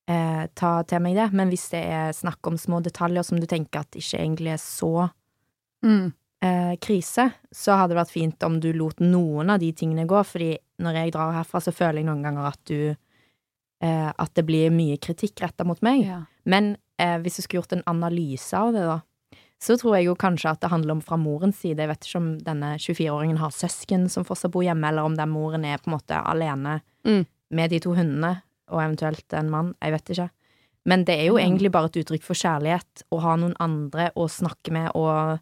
eh, 0.08 0.46
ta 0.54 0.82
til 0.88 1.00
meg 1.00 1.14
det, 1.16 1.28
men 1.32 1.48
hvis 1.52 1.68
det 1.70 1.82
er 1.84 2.12
snakk 2.16 2.46
om 2.46 2.56
små 2.58 2.80
detaljer 2.82 3.22
som 3.24 3.38
du 3.40 3.46
tenker 3.46 3.80
at 3.80 3.90
ikke 3.98 4.18
egentlig 4.20 4.52
er 4.54 4.60
så 4.62 5.10
Mm. 5.84 6.12
eh, 6.42 6.76
krise, 6.78 7.32
så 7.52 7.76
hadde 7.76 7.94
det 7.94 7.98
vært 8.06 8.12
fint 8.12 8.42
om 8.46 8.60
du 8.60 8.72
lot 8.72 8.98
noen 9.00 9.50
av 9.50 9.58
de 9.58 9.72
tingene 9.72 10.06
gå, 10.06 10.20
fordi 10.24 10.56
når 10.80 10.94
jeg 10.94 11.12
drar 11.12 11.32
herfra, 11.34 11.60
så 11.60 11.72
føler 11.74 11.98
jeg 12.02 12.06
noen 12.06 12.22
ganger 12.22 12.46
at 12.52 12.60
du 12.66 12.96
eh, 13.82 14.12
At 14.16 14.34
det 14.34 14.44
blir 14.46 14.70
mye 14.70 14.96
kritikk 15.02 15.40
retta 15.42 15.64
mot 15.64 15.80
meg. 15.82 16.04
Ja. 16.06 16.20
Men 16.46 16.76
eh, 16.98 17.18
hvis 17.18 17.36
du 17.36 17.42
skulle 17.42 17.62
gjort 17.62 17.72
en 17.72 17.82
analyse 17.90 18.54
av 18.54 18.72
det, 18.72 18.84
da, 18.86 19.00
så 19.62 19.74
tror 19.78 19.96
jeg 19.96 20.06
jo 20.06 20.14
kanskje 20.14 20.50
at 20.52 20.60
det 20.60 20.70
handler 20.70 20.92
om 20.92 21.00
fra 21.02 21.16
morens 21.18 21.56
side. 21.62 21.78
Jeg 21.82 21.88
vet 21.90 22.06
ikke 22.06 22.18
om 22.20 22.28
denne 22.38 22.76
24-åringen 22.78 23.38
har 23.38 23.50
søsken 23.50 24.08
som 24.10 24.24
fortsatt 24.26 24.52
bor 24.54 24.62
hjemme, 24.62 24.86
eller 24.88 25.02
om 25.02 25.14
den 25.18 25.30
moren 25.30 25.64
er 25.64 25.78
på 25.78 25.90
en 25.90 25.96
måte 25.98 26.18
alene 26.26 26.80
Mm. 27.04 27.26
med 27.50 27.70
de 27.70 27.80
to 27.80 27.94
hundene, 27.94 28.42
og 28.72 28.80
eventuelt 28.82 29.36
en 29.38 29.50
mann. 29.52 29.74
Jeg 29.82 29.92
vet 29.94 30.12
ikke. 30.14 30.30
Men 30.90 31.04
det 31.06 31.14
er 31.20 31.26
jo 31.28 31.36
egentlig 31.38 31.70
bare 31.70 31.86
et 31.92 32.00
uttrykk 32.02 32.24
for 32.26 32.34
kjærlighet 32.34 33.04
å 33.14 33.20
ha 33.22 33.36
noen 33.38 33.54
andre 33.62 34.08
å 34.18 34.24
snakke 34.32 34.72
med 34.74 34.90
og 34.98 35.38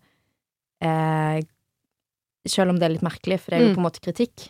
eh, 0.85 1.41
Selv 2.49 2.71
om 2.73 2.79
det 2.81 2.87
er 2.87 2.93
litt 2.95 3.03
merkelig, 3.05 3.37
for 3.43 3.51
det 3.53 3.59
er 3.59 3.63
jo 3.67 3.69
Mm. 3.69 3.75
på 3.77 3.81
en 3.83 3.85
måte 3.85 4.01
kritikk. 4.01 4.47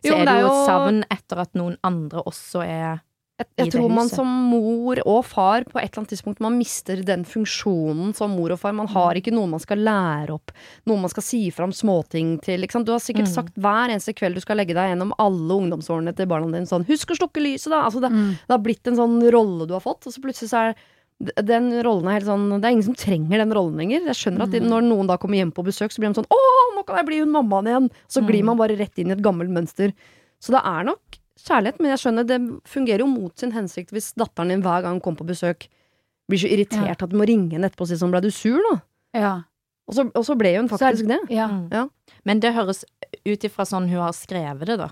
Så 0.00 0.08
Jo, 0.08 0.14
er 0.16 0.24
det 0.24 0.40
jo 0.40 0.46
et 0.48 0.66
savn 0.66 1.04
etter 1.12 1.38
at 1.42 1.52
noen 1.54 1.76
andre 1.84 2.22
også 2.24 2.62
er 2.64 3.00
Jeg, 3.40 3.48
jeg 3.56 3.72
tror 3.72 3.88
man 3.88 4.08
som 4.10 4.28
mor 4.50 4.98
og 5.08 5.22
far 5.24 5.64
på 5.64 5.78
et 5.80 5.86
eller 5.88 6.02
annet 6.02 6.10
tidspunkt 6.12 6.42
man 6.44 6.58
mister 6.60 7.00
den 7.08 7.22
funksjonen 7.24 8.12
som 8.16 8.34
mor 8.36 8.52
og 8.52 8.60
far. 8.60 8.74
Man 8.76 8.90
har 8.92 9.16
ikke 9.16 9.32
noen 9.32 9.54
man 9.54 9.62
skal 9.62 9.80
lære 9.80 10.34
opp, 10.36 10.52
noen 10.90 11.00
man 11.06 11.12
skal 11.12 11.24
si 11.24 11.40
fra 11.54 11.64
om 11.64 11.72
småting 11.72 12.34
til. 12.44 12.66
Du 12.68 12.92
har 12.92 13.00
sikkert 13.00 13.28
Mm. 13.30 13.34
sagt 13.34 13.54
hver 13.56 13.88
eneste 13.88 14.12
kveld 14.14 14.34
du 14.36 14.40
skal 14.44 14.56
legge 14.60 14.74
deg 14.76 14.92
gjennom 14.92 15.12
alle 15.18 15.56
ungdomsårene 15.56 16.14
til 16.14 16.26
barna 16.26 16.52
dine 16.52 16.68
sånn 16.68 16.84
'Husk 16.84 17.10
å 17.14 17.16
slukke 17.16 17.40
lyset', 17.40 17.70
da. 17.70 17.84
Altså 17.88 18.00
det, 18.00 18.10
Mm. 18.12 18.30
det 18.36 18.50
har 18.50 18.58
blitt 18.58 18.86
en 18.86 18.96
sånn 18.96 19.32
rolle 19.32 19.66
du 19.66 19.72
har 19.72 19.80
fått, 19.80 20.06
og 20.06 20.12
så 20.12 20.20
plutselig 20.20 20.50
så 20.50 20.68
er 20.70 20.74
den 21.44 21.70
rollen 21.84 22.08
er 22.08 22.20
helt 22.20 22.24
sånn 22.26 22.60
Det 22.60 22.64
er 22.64 22.72
ingen 22.72 22.82
som 22.82 22.94
trenger 22.94 23.38
den 23.38 23.52
rollen 23.52 23.76
lenger. 23.76 24.04
Jeg 24.04 24.16
skjønner 24.16 24.42
at 24.42 24.50
de, 24.50 24.60
Mm. 24.60 24.68
når 24.68 24.82
noen 24.84 25.06
da 25.06 25.16
kommer 25.16 25.36
hjem 25.36 25.52
på 25.52 25.64
besøk, 25.64 25.92
så 25.92 25.98
blir 26.00 26.12
de 26.12 26.20
sånn 26.20 26.28
'Å, 26.28 26.76
nå 26.76 26.86
kan 26.86 26.96
jeg 26.96 27.06
bli 27.06 27.18
hun 27.20 27.32
mammaen 27.32 27.64
igjen'. 27.68 27.90
Så 28.08 28.20
glir 28.26 28.42
Mm. 28.42 28.44
man 28.46 28.56
bare 28.58 28.76
rett 28.76 28.98
inn 28.98 29.08
i 29.08 29.12
et 29.12 29.22
gammelt 29.22 29.50
mønster. 29.50 29.92
Så 30.40 30.52
det 30.52 30.62
er 30.64 30.84
nok 30.84 31.00
kjærlighet, 31.46 31.80
men 31.80 31.90
jeg 31.92 32.02
skjønner 32.04 32.26
det 32.28 32.40
fungerer 32.68 33.04
jo 33.04 33.06
mot 33.10 33.38
sin 33.38 33.52
hensikt 33.52 33.90
hvis 33.94 34.12
datteren 34.18 34.48
din 34.52 34.62
hver 34.64 34.82
gang 34.86 35.00
kommer 35.00 35.22
på 35.22 35.30
besøk 35.32 35.68
blir 36.30 36.38
så 36.38 36.50
irritert 36.50 37.02
at 37.02 37.10
du 37.10 37.16
må 37.18 37.26
ringe 37.26 37.56
henne 37.56 37.66
etterpå 37.66 37.82
og 37.86 37.90
si 37.90 37.98
sånn 37.98 38.12
'Ble 38.14 38.20
du 38.22 38.30
sur 38.30 38.58
nå?' 38.58 38.80
ja. 39.18 39.42
Og 39.90 39.94
så, 39.96 40.04
og 40.14 40.22
så 40.22 40.36
ble 40.38 40.52
hun 40.54 40.68
faktisk 40.70 41.08
det. 41.08 41.18
ja. 41.34 41.48
Mm. 41.50 41.68
Ja. 41.72 41.88
Men 42.24 42.38
det 42.38 42.54
høres 42.54 42.84
ut 43.26 43.42
ifra 43.42 43.64
sånn 43.66 43.88
hun 43.90 43.98
har 44.04 44.12
skrevet 44.14 44.68
det, 44.68 44.76
da. 44.78 44.90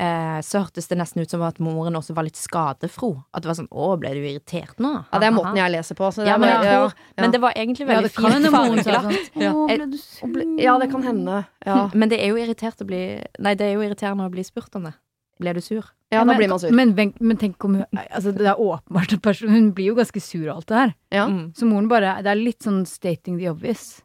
Eh, 0.00 0.40
så 0.42 0.64
hørtes 0.64 0.88
det 0.88 0.96
nesten 0.98 1.20
ut 1.22 1.30
som 1.30 1.42
at 1.46 1.60
moren 1.62 1.94
også 1.94 2.16
var 2.16 2.24
litt 2.24 2.38
skadefro. 2.40 3.22
At 3.34 3.44
det 3.44 3.50
var 3.52 3.58
sånn 3.60 3.68
'Å, 3.68 3.98
ble 4.00 4.14
du 4.16 4.22
irritert 4.24 4.80
nå?' 4.80 5.04
Ja, 5.12 5.18
det 5.20 5.28
er 5.28 5.36
måten 5.36 5.56
jeg 5.60 5.70
leser 5.70 5.94
på. 5.94 6.08
Så 6.10 6.24
det 6.24 6.32
Ja, 6.32 6.38
men, 6.38 6.48
tror, 6.56 6.94
ja, 6.96 7.20
men 7.20 7.30
det 7.30 7.40
var 7.40 7.52
egentlig 7.52 7.86
ja, 7.86 8.00
veldig 8.00 8.08
det 8.08 8.14
kan 8.16 8.32
hende 8.32 8.50
fint 8.50 8.84
fargelagt. 8.84 9.12
sånn 9.12 9.42
Ja. 9.42 9.52
Ble 9.52 9.86
du 9.92 9.98
sur? 9.98 10.58
ja, 10.58 10.78
det 10.78 10.90
kan 10.90 11.02
hende. 11.02 11.46
Ja, 11.66 11.90
Men 11.94 12.08
det 12.08 12.18
er 12.18 12.28
jo 12.32 12.36
irritert 12.40 12.80
å 12.80 12.86
bli 12.86 13.22
Nei, 13.38 13.54
det 13.54 13.60
er 13.68 13.74
jo 13.74 13.84
irriterende 13.84 14.26
å 14.26 14.30
bli 14.32 14.42
spurt 14.42 14.74
om 14.74 14.84
det. 14.84 14.94
Ble 15.40 15.52
du 15.54 15.60
sur? 15.60 15.82
ja 16.12 16.20
nå 16.22 16.26
men, 16.30 16.36
blir 16.38 16.48
man 16.48 16.60
sur. 16.62 16.70
Men, 16.70 16.94
men, 16.94 17.12
men 17.20 17.36
tenk 17.36 17.64
om 17.64 17.74
hun 17.74 17.84
altså, 17.98 18.30
Det 18.36 18.46
er 18.46 18.60
åpenbart 18.60 19.12
at 19.16 19.22
person, 19.22 19.48
Hun 19.50 19.72
blir 19.74 19.86
jo 19.90 19.94
ganske 19.98 20.20
sur 20.22 20.44
og 20.48 20.56
alt 20.56 20.66
det 20.68 20.76
her. 20.76 20.94
Ja. 21.10 21.26
Mm. 21.26 21.52
Så 21.58 21.66
moren 21.66 21.88
bare 21.90 22.22
Det 22.22 22.30
er 22.30 22.34
litt 22.38 22.62
sånn 22.62 22.84
stating 22.86 23.38
the 23.38 23.48
obvious. 23.50 24.00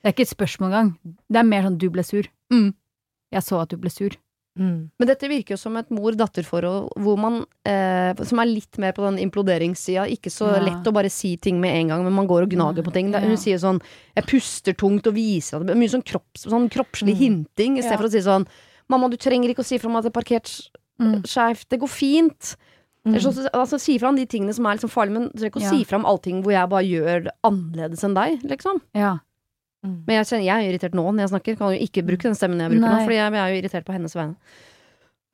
Det 0.00 0.08
er 0.08 0.12
ikke 0.14 0.24
et 0.28 0.32
spørsmål 0.36 0.70
engang. 0.70 0.90
Det 1.28 1.36
er 1.38 1.44
mer 1.44 1.62
sånn 1.62 1.76
'du 1.78 1.90
ble 1.90 2.02
sur'. 2.02 2.28
Mm. 2.52 2.72
Jeg 3.32 3.42
så 3.42 3.60
at 3.60 3.68
du 3.68 3.76
ble 3.76 3.90
sur. 3.90 4.10
Mm. 4.58 4.90
Men 4.98 5.06
dette 5.08 5.28
virker 5.28 5.54
jo 5.54 5.56
som 5.56 5.76
et 5.76 5.88
mor-datter-forhold 5.90 6.88
hvor 6.98 7.16
man, 7.20 7.44
eh, 7.64 8.14
som 8.24 8.38
er 8.40 8.46
litt 8.46 8.78
mer 8.78 8.92
på 8.92 9.04
den 9.04 9.18
imploderingssida. 9.28 10.08
Ikke 10.10 10.30
så 10.32 10.48
Ja. 10.56 10.60
lett 10.64 10.84
å 10.88 10.92
bare 10.92 11.08
si 11.10 11.36
ting 11.36 11.60
med 11.60 11.70
en 11.76 11.88
gang, 11.88 12.02
men 12.04 12.12
man 12.12 12.26
går 12.26 12.42
og 12.42 12.50
gnager 12.50 12.82
på 12.82 12.92
ting. 12.92 13.10
Det, 13.12 13.20
ja. 13.22 13.28
hun 13.28 13.36
sier 13.36 13.58
sånn 13.58 13.80
'jeg 14.16 14.26
puster 14.26 14.72
tungt' 14.72 15.06
og 15.06 15.14
viser 15.14 15.60
at 15.60 15.66
det 15.66 15.76
mye 15.76 15.88
sånn, 15.88 16.02
kropps, 16.04 16.46
sånn 16.48 16.68
kroppslig 16.70 17.14
Mm. 17.14 17.18
hinting, 17.18 17.78
i 17.78 17.82
stedet 17.82 17.92
Ja. 17.92 17.96
for 17.98 18.04
å 18.04 18.10
si 18.10 18.18
sånn 18.18 18.46
'mamma, 18.90 19.08
du 19.10 19.16
trenger 19.16 19.48
ikke 19.54 19.62
å 19.62 19.68
si 19.70 19.78
fra 19.78 19.88
om 19.88 19.96
at 19.96 20.04
det 20.04 20.10
er 20.14 20.20
parkert 20.20 20.50
Mm. 21.00 21.22
skeivt, 21.24 21.68
det 21.70 21.78
går 21.80 21.88
fint'. 21.88 22.56
Mm. 23.06 23.14
Så, 23.22 23.48
altså, 23.56 23.78
si 23.80 23.96
fram 23.98 24.16
de 24.16 24.26
tingene 24.26 24.52
som 24.52 24.66
er 24.66 24.76
liksom 24.76 24.90
farlige, 24.92 25.12
men 25.16 25.22
du 25.32 25.38
trenger 25.38 25.50
ikke 25.54 25.60
å 25.62 25.64
Ja. 25.64 25.70
si 25.86 25.94
om 25.96 26.04
allting 26.04 26.42
hvor 26.42 26.52
jeg 26.52 26.68
bare 26.68 26.84
gjør 26.84 27.22
det 27.24 27.32
annerledes 27.42 28.04
enn 28.04 28.14
deg, 28.14 28.42
liksom. 28.44 28.80
Ja. 28.94 29.18
Mm. 29.82 30.04
Men 30.06 30.16
jeg, 30.20 30.26
kjenner, 30.26 30.44
jeg 30.44 30.56
er 30.60 30.68
irritert 30.68 30.92
nå 30.92 31.04
når 31.08 31.20
jeg 31.24 31.30
snakker. 31.30 31.56
Kan 31.56 31.72
jo 31.72 31.80
ikke 31.86 32.04
bruke 32.04 32.22
den 32.28 32.34
stemmen 32.36 32.60
jeg 32.60 32.68
bruker 32.70 32.84
nå, 32.84 32.90
for 32.98 33.06
Fordi 33.08 33.16
jeg, 33.16 33.32
jeg 33.32 33.40
er 33.40 33.48
jo 33.54 33.62
irritert 33.62 33.86
på 33.86 33.92
hennes 33.96 34.14
vegne. 34.14 34.36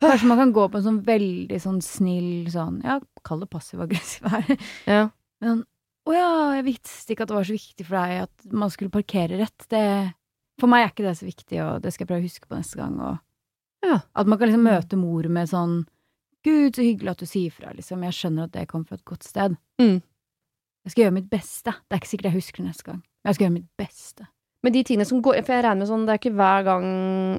Kanskje 0.01 0.29
man 0.29 0.39
kan 0.39 0.53
gå 0.53 0.71
på 0.71 0.77
en 0.77 0.85
sånn 0.85 1.03
veldig 1.05 1.59
sånn 1.61 1.83
snill 1.83 2.47
sånn 2.53 2.83
Ja, 2.85 3.01
kall 3.25 3.41
det 3.41 3.51
passiv-aggressiv 3.51 4.29
her. 4.31 4.57
Ja. 4.87 5.11
Men 5.41 5.65
å 6.07 6.13
ja, 6.15 6.53
jeg 6.61 6.65
visste 6.69 7.11
ikke 7.17 7.23
at 7.23 7.29
det 7.33 7.35
var 7.41 7.43
så 7.49 7.57
viktig 7.59 7.85
for 7.89 7.97
deg 7.97 8.23
at 8.23 8.53
man 8.53 8.71
skulle 8.71 8.91
parkere 8.95 9.41
rett. 9.41 9.67
Det 9.69 10.15
For 10.61 10.69
meg 10.69 10.85
er 10.87 10.93
ikke 10.93 11.05
det 11.09 11.17
så 11.19 11.27
viktig, 11.27 11.59
og 11.65 11.83
det 11.83 11.93
skal 11.93 12.07
jeg 12.07 12.09
prøve 12.13 12.23
å 12.23 12.29
huske 12.31 12.47
på 12.49 12.57
neste 12.57 12.77
gang. 12.79 12.95
Og 13.01 13.19
Ja. 13.87 14.01
At 14.19 14.27
man 14.27 14.39
kan 14.41 14.51
liksom 14.51 14.67
møte 14.67 14.99
mor 15.01 15.29
med 15.33 15.49
sånn 15.53 15.85
Gud, 16.47 16.77
så 16.79 16.85
hyggelig 16.85 17.11
at 17.17 17.23
du 17.25 17.27
sier 17.27 17.51
fra, 17.51 17.73
liksom. 17.75 18.05
Jeg 18.07 18.15
skjønner 18.15 18.47
at 18.47 18.53
det 18.55 18.69
kommer 18.71 18.87
fra 18.87 18.95
et 19.01 19.05
godt 19.09 19.25
sted. 19.27 19.57
Mm. 19.83 19.97
Jeg 20.87 20.93
skal 20.95 21.03
gjøre 21.07 21.17
mitt 21.17 21.29
beste. 21.33 21.73
Det 21.75 21.97
er 21.97 21.99
ikke 22.03 22.13
sikkert 22.13 22.29
jeg 22.31 22.37
husker 22.39 22.63
det 22.63 22.69
neste 22.71 22.87
gang. 22.87 23.01
Men 23.03 23.33
jeg 23.33 23.35
skal 23.39 23.47
gjøre 23.49 23.57
mitt 23.57 23.71
beste. 23.81 24.29
Men 24.65 24.73
de 24.75 24.81
tingene 24.87 25.07
som 25.07 25.21
går 25.23 25.37
For 25.45 25.53
jeg 25.55 25.63
regner 25.63 25.79
med 25.85 25.87
sånn 25.91 26.07
Det 26.09 26.15
er 26.15 26.19
ikke 26.19 26.33
hver 26.35 26.63
gang 26.67 26.85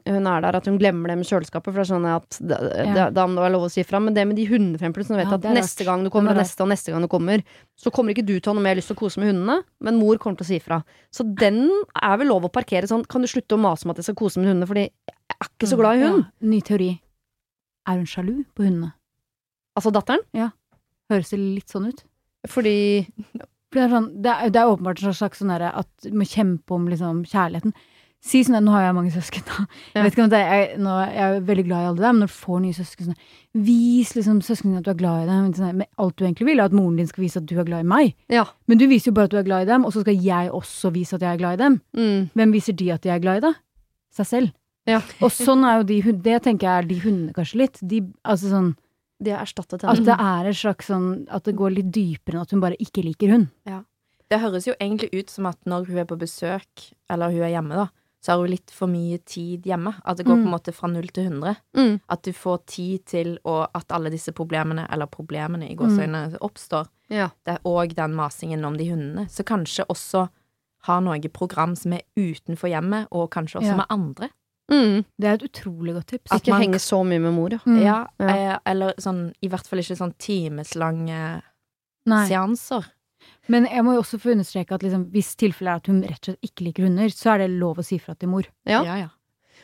hun 0.06 0.28
er 0.30 0.44
der 0.46 0.56
at 0.60 0.68
hun 0.70 0.78
glemmer 0.80 1.10
det 1.12 1.16
med 1.20 1.28
kjøleskapet, 1.28 1.74
for 1.74 1.82
det 1.82 1.88
skjønner 1.90 2.12
jeg 2.14 2.22
at 2.22 2.38
det, 2.52 2.60
Ja. 2.86 3.08
da 3.10 3.26
må 3.28 3.36
det 3.36 3.44
være 3.44 3.54
lov 3.56 3.66
å 3.68 3.72
si 3.74 3.84
fra. 3.84 4.00
Men 4.00 4.14
det 4.14 4.28
med 4.28 4.38
de 4.38 4.46
så 4.46 4.62
du 4.62 5.16
vet 5.18 5.26
Ja, 5.28 5.34
at 5.40 5.48
neste 5.56 5.82
rart. 5.84 5.86
gang 5.88 6.04
du 6.04 6.10
kommer, 6.10 6.32
og 6.32 6.38
neste 6.38 6.62
og 6.64 6.70
neste 6.70 6.92
gang 6.94 7.02
du 7.02 7.08
kommer, 7.08 7.44
så 7.76 7.92
kommer 7.92 8.14
ikke 8.14 8.26
du 8.28 8.40
til 8.40 8.52
å 8.52 8.54
ha 8.54 8.60
noe 8.60 8.64
mer 8.64 8.76
lyst 8.76 8.88
til 8.92 8.96
å 8.96 9.00
kose 9.00 9.18
med 9.20 9.34
hundene, 9.34 9.64
men 9.82 9.96
mor 10.00 10.18
kommer 10.18 10.38
til 10.38 10.46
å 10.46 10.52
si 10.52 10.60
fra. 10.60 10.84
Så 11.12 11.24
den 11.36 11.68
er 11.96 12.18
vel 12.18 12.28
lov 12.28 12.44
å 12.44 12.52
parkere 12.52 12.88
sånn. 12.88 13.06
Kan 13.08 13.22
du 13.22 13.28
slutte 13.28 13.56
å 13.56 13.60
mase 13.60 13.84
om 13.86 13.92
at 13.92 13.98
jeg 13.98 14.06
skal 14.06 14.16
kose 14.16 14.38
med 14.40 14.48
hundene, 14.48 14.68
fordi 14.68 14.90
er 15.44 15.52
ikke 15.52 15.70
så 15.70 15.80
glad 15.80 16.00
i 16.00 16.06
hund. 16.06 16.24
Ja, 16.26 16.50
ny 16.54 16.62
teori. 16.66 16.92
Er 17.88 18.00
hun 18.00 18.08
sjalu 18.10 18.40
på 18.56 18.66
hundene? 18.66 18.94
Altså 19.78 19.94
datteren? 19.94 20.24
Ja. 20.36 20.52
Høres 21.12 21.30
det 21.32 21.40
litt 21.40 21.72
sånn 21.72 21.92
ut? 21.92 22.02
Fordi 22.48 23.06
det 23.76 23.84
er, 23.84 23.92
sånn, 23.92 24.10
det 24.24 24.32
er, 24.32 24.50
det 24.54 24.60
er 24.62 24.72
åpenbart 24.72 25.04
en 25.04 25.16
slags 25.16 25.42
sånn 25.42 25.52
derre 25.54 25.70
at 25.76 25.90
du 26.06 26.16
må 26.18 26.28
kjempe 26.28 26.76
om 26.76 26.88
liksom 26.90 27.22
kjærligheten. 27.28 27.76
Si 28.28 28.40
sånn 28.44 28.58
Nå 28.66 28.74
har 28.74 28.88
jeg 28.88 28.96
mange 28.98 29.12
søsken, 29.14 29.44
da. 29.46 29.66
Jeg 29.94 30.04
vet 30.04 30.16
ikke 30.16 30.24
om 30.26 30.32
det 30.32 30.40
er, 30.42 30.48
jeg, 30.58 30.80
nå, 30.82 30.94
jeg 31.06 31.22
er 31.22 31.44
veldig 31.48 31.66
glad 31.68 31.84
i 31.84 31.90
alle 31.92 32.02
dem, 32.02 32.18
men 32.18 32.24
når 32.26 32.32
du 32.32 32.38
får 32.40 32.64
nye 32.64 32.78
søsken 32.78 33.12
sånn, 33.12 33.20
Vis 33.68 34.14
liksom 34.18 34.40
søsknene 34.46 34.74
dine 34.74 34.82
at 34.82 34.88
du 34.88 34.92
er 34.92 35.00
glad 35.00 35.22
i 35.22 35.28
dem. 35.30 35.52
Sånn, 35.58 35.84
alt 36.02 36.18
du 36.18 36.26
egentlig 36.26 36.48
vil, 36.50 36.62
er 36.62 36.72
at 36.72 36.76
moren 36.76 36.98
din 37.00 37.10
skal 37.10 37.24
vise 37.24 37.42
at 37.42 37.48
du 37.50 37.54
er 37.56 37.68
glad 37.70 37.86
i 37.86 37.90
meg. 37.94 38.18
Ja. 38.34 38.44
Men 38.70 38.82
du 38.82 38.88
viser 38.90 39.12
jo 39.12 39.18
bare 39.20 39.30
at 39.30 39.36
du 39.36 39.40
er 39.40 39.48
glad 39.48 39.68
i 39.68 39.70
dem, 39.70 39.86
og 39.88 39.94
så 39.94 40.04
skal 40.04 40.18
jeg 40.28 40.52
også 40.58 40.92
vise 40.98 41.18
at 41.18 41.26
jeg 41.28 41.38
er 41.38 41.42
glad 41.44 41.58
i 41.60 41.62
dem. 41.62 41.78
Mm. 41.98 42.28
Hvem 42.42 42.56
viser 42.58 42.78
de 42.82 42.90
at 42.96 43.06
de 43.06 43.14
er 43.14 43.22
glad 43.24 43.40
i, 43.40 43.46
da? 43.48 43.54
Seg 44.18 44.30
selv. 44.30 44.54
Ja. 44.88 45.02
Og 45.26 45.32
sånn 45.36 45.66
er 45.68 45.82
jo 45.82 45.84
de 45.90 45.98
hundene 46.06 46.24
Det 46.24 46.44
tenker 46.48 46.68
jeg 46.70 46.84
er 46.84 46.88
de 46.88 47.00
hundene 47.04 47.34
kanskje 47.36 47.60
litt. 47.60 47.80
De, 47.84 48.02
altså 48.24 48.50
sånn 48.54 48.70
De 49.24 49.32
har 49.34 49.42
erstattet 49.44 49.84
At 49.84 50.00
det 50.06 50.16
er 50.16 50.48
et 50.48 50.56
slags 50.56 50.88
sånn 50.88 51.28
At 51.34 51.44
det 51.50 51.56
går 51.60 51.74
litt 51.76 51.92
dypere 51.92 52.38
enn 52.38 52.46
at 52.46 52.52
hun 52.56 52.62
bare 52.64 52.78
ikke 52.80 53.04
liker 53.04 53.34
hund. 53.36 53.50
Det 54.28 54.40
høres 54.44 54.66
jo 54.68 54.74
egentlig 54.80 55.10
ut 55.16 55.30
som 55.32 55.46
at 55.48 55.58
når 55.66 55.86
hun 55.88 55.98
er 56.02 56.06
på 56.10 56.18
besøk, 56.20 56.90
eller 57.10 57.32
hun 57.32 57.44
er 57.48 57.54
hjemme, 57.54 57.78
da, 57.80 57.86
så 58.20 58.34
har 58.34 58.42
hun 58.42 58.50
litt 58.52 58.74
for 58.76 58.92
mye 58.92 59.22
tid 59.24 59.64
hjemme. 59.70 59.94
At 60.04 60.18
det 60.20 60.26
går 60.28 60.36
på 60.36 60.42
en 60.42 60.50
Mm. 60.50 60.52
måte 60.52 60.74
fra 60.76 60.90
null 60.92 61.08
til 61.16 61.30
hundre. 61.30 61.54
Mm. 61.78 62.02
At 62.12 62.24
du 62.28 62.34
får 62.36 62.58
tid 62.68 63.06
til 63.08 63.38
å 63.48 63.68
At 63.74 63.88
alle 63.96 64.10
disse 64.12 64.34
problemene, 64.36 64.84
eller 64.92 65.08
problemene 65.08 65.70
i 65.72 65.76
gåseøynene, 65.80 66.42
oppstår. 66.44 66.90
Ja. 67.10 67.30
Det 67.46 67.54
er 67.56 67.64
òg 67.64 67.96
den 67.96 68.16
masingen 68.20 68.66
om 68.68 68.76
de 68.76 68.90
hundene. 68.92 69.30
Så 69.32 69.46
kanskje 69.48 69.86
også 69.88 70.28
ha 70.90 71.00
noe 71.00 71.20
program 71.32 71.76
som 71.80 71.94
er 71.94 72.02
utenfor 72.18 72.68
hjemmet, 72.68 73.08
og 73.12 73.32
kanskje 73.32 73.62
også 73.62 73.72
Ja. 73.72 73.76
med 73.78 73.86
andre. 73.90 74.30
Mm. 74.72 75.06
Det 75.18 75.28
er 75.30 75.34
et 75.38 75.46
utrolig 75.48 75.94
godt 75.96 76.08
tips. 76.12 76.32
At 76.32 76.42
Ikke 76.42 76.52
man- 76.52 76.62
henge 76.66 76.80
så 76.84 77.00
mye 77.08 77.22
med 77.24 77.34
mor, 77.34 77.50
ja. 77.56 77.60
Mm. 77.66 77.82
Ja, 77.84 77.98
Ja. 78.20 78.28
Eh, 78.28 78.58
eller 78.66 78.94
sånn 79.00 79.34
i 79.42 79.48
hvert 79.48 79.68
fall 79.68 79.80
ikke 79.80 79.96
sånn 79.98 80.14
timeslange 80.20 81.42
Nei. 82.06 82.28
seanser. 82.28 82.86
Men 83.48 83.66
jeg 83.66 83.84
må 83.84 83.94
jo 83.96 84.02
også 84.02 84.20
få 84.20 84.34
understreke 84.36 84.74
at 84.76 84.82
liksom, 84.84 85.06
hvis 85.12 85.36
tilfellet 85.40 85.72
er 85.72 85.76
at 85.82 85.88
hun 85.88 86.02
rett 86.04 86.20
og 86.20 86.36
slett 86.36 86.44
ikke 86.50 86.66
liker 86.68 86.84
hunder, 86.84 87.08
så 87.16 87.34
er 87.36 87.38
det 87.46 87.52
lov 87.60 87.78
å 87.80 87.86
si 87.86 87.98
fra 87.98 88.14
til 88.16 88.30
mor. 88.30 88.44
Ja. 88.68 88.84
ja. 88.84 88.96
ja. 89.06 89.10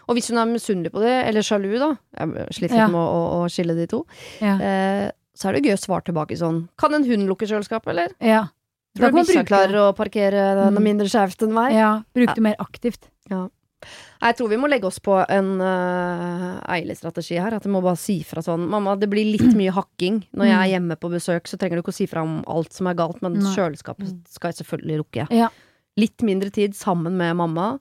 Og 0.07 0.15
hvis 0.17 0.29
hun 0.31 0.37
er 0.39 0.45
misunnelig 0.49 0.91
på 0.91 0.99
det, 1.03 1.11
eller 1.29 1.41
sjalu, 1.41 1.77
da 1.79 1.91
Jeg 2.19 2.47
sliter 2.55 2.61
litt 2.75 2.79
Ja. 2.79 2.87
med 2.87 2.99
å, 2.99 3.07
å, 3.07 3.43
å 3.43 3.49
skille 3.51 3.75
de 3.75 3.87
to. 3.87 4.05
Ja. 4.41 4.55
Eh, 4.59 5.11
så 5.35 5.49
er 5.49 5.53
det 5.57 5.63
gøy 5.65 5.75
å 5.75 5.81
svare 5.83 6.03
tilbake 6.07 6.37
sånn 6.37 6.67
Kan 6.77 6.93
en 6.93 7.03
hund 7.07 7.27
lukke 7.27 7.47
kjøleskapet, 7.49 7.87
eller? 7.95 8.11
ja. 8.21 8.45
Tror 8.95 9.09
du 9.09 9.15
man 9.17 9.25
bikkja 9.25 9.41
klarer 9.49 9.73
å 9.89 9.95
parkere 9.97 10.41
den 10.53 10.75
noe 10.75 10.83
mindre 10.85 11.07
skjevt 11.09 11.41
enn 11.41 11.51
meg? 11.55 11.73
Ja, 11.73 12.03
bruk 12.13 12.35
det 12.35 12.43
mer 12.45 12.55
aktivt. 12.61 13.07
Nei, 13.31 13.49
Jeg 14.23 14.37
tror 14.39 14.49
vi 14.53 14.57
må 14.61 14.69
legge 14.71 14.87
oss 14.87 14.99
på 15.03 15.17
en 15.27 15.49
uh, 15.59 16.59
Eile-strategi 16.71 17.35
her. 17.41 17.57
At 17.57 17.65
vi 17.67 17.71
må 17.73 17.81
bare 17.83 17.99
si 17.99 18.21
fra 18.23 18.41
sånn 18.45 18.65
Mamma, 18.71 18.95
det 18.99 19.09
blir 19.11 19.27
litt 19.33 19.51
mye 19.59 19.73
hakking. 19.75 20.21
Når 20.31 20.47
jeg 20.47 20.59
er 20.61 20.71
hjemme 20.77 20.95
på 21.01 21.11
besøk, 21.11 21.49
så 21.51 21.59
trenger 21.59 21.79
du 21.79 21.83
ikke 21.83 21.91
å 21.95 21.99
si 21.99 22.07
fra 22.07 22.23
om 22.23 22.37
alt 22.47 22.71
som 22.75 22.87
er 22.87 22.95
galt, 22.99 23.19
men 23.25 23.35
Nei. 23.41 23.51
kjøleskapet 23.55 24.13
skal 24.31 24.53
jeg 24.53 24.61
selvfølgelig 24.63 25.01
lukke. 25.03 25.27
Ja. 25.35 25.49
Litt 25.99 26.23
mindre 26.25 26.49
tid 26.55 26.73
sammen 26.79 27.17
med 27.19 27.35
mamma. 27.35 27.73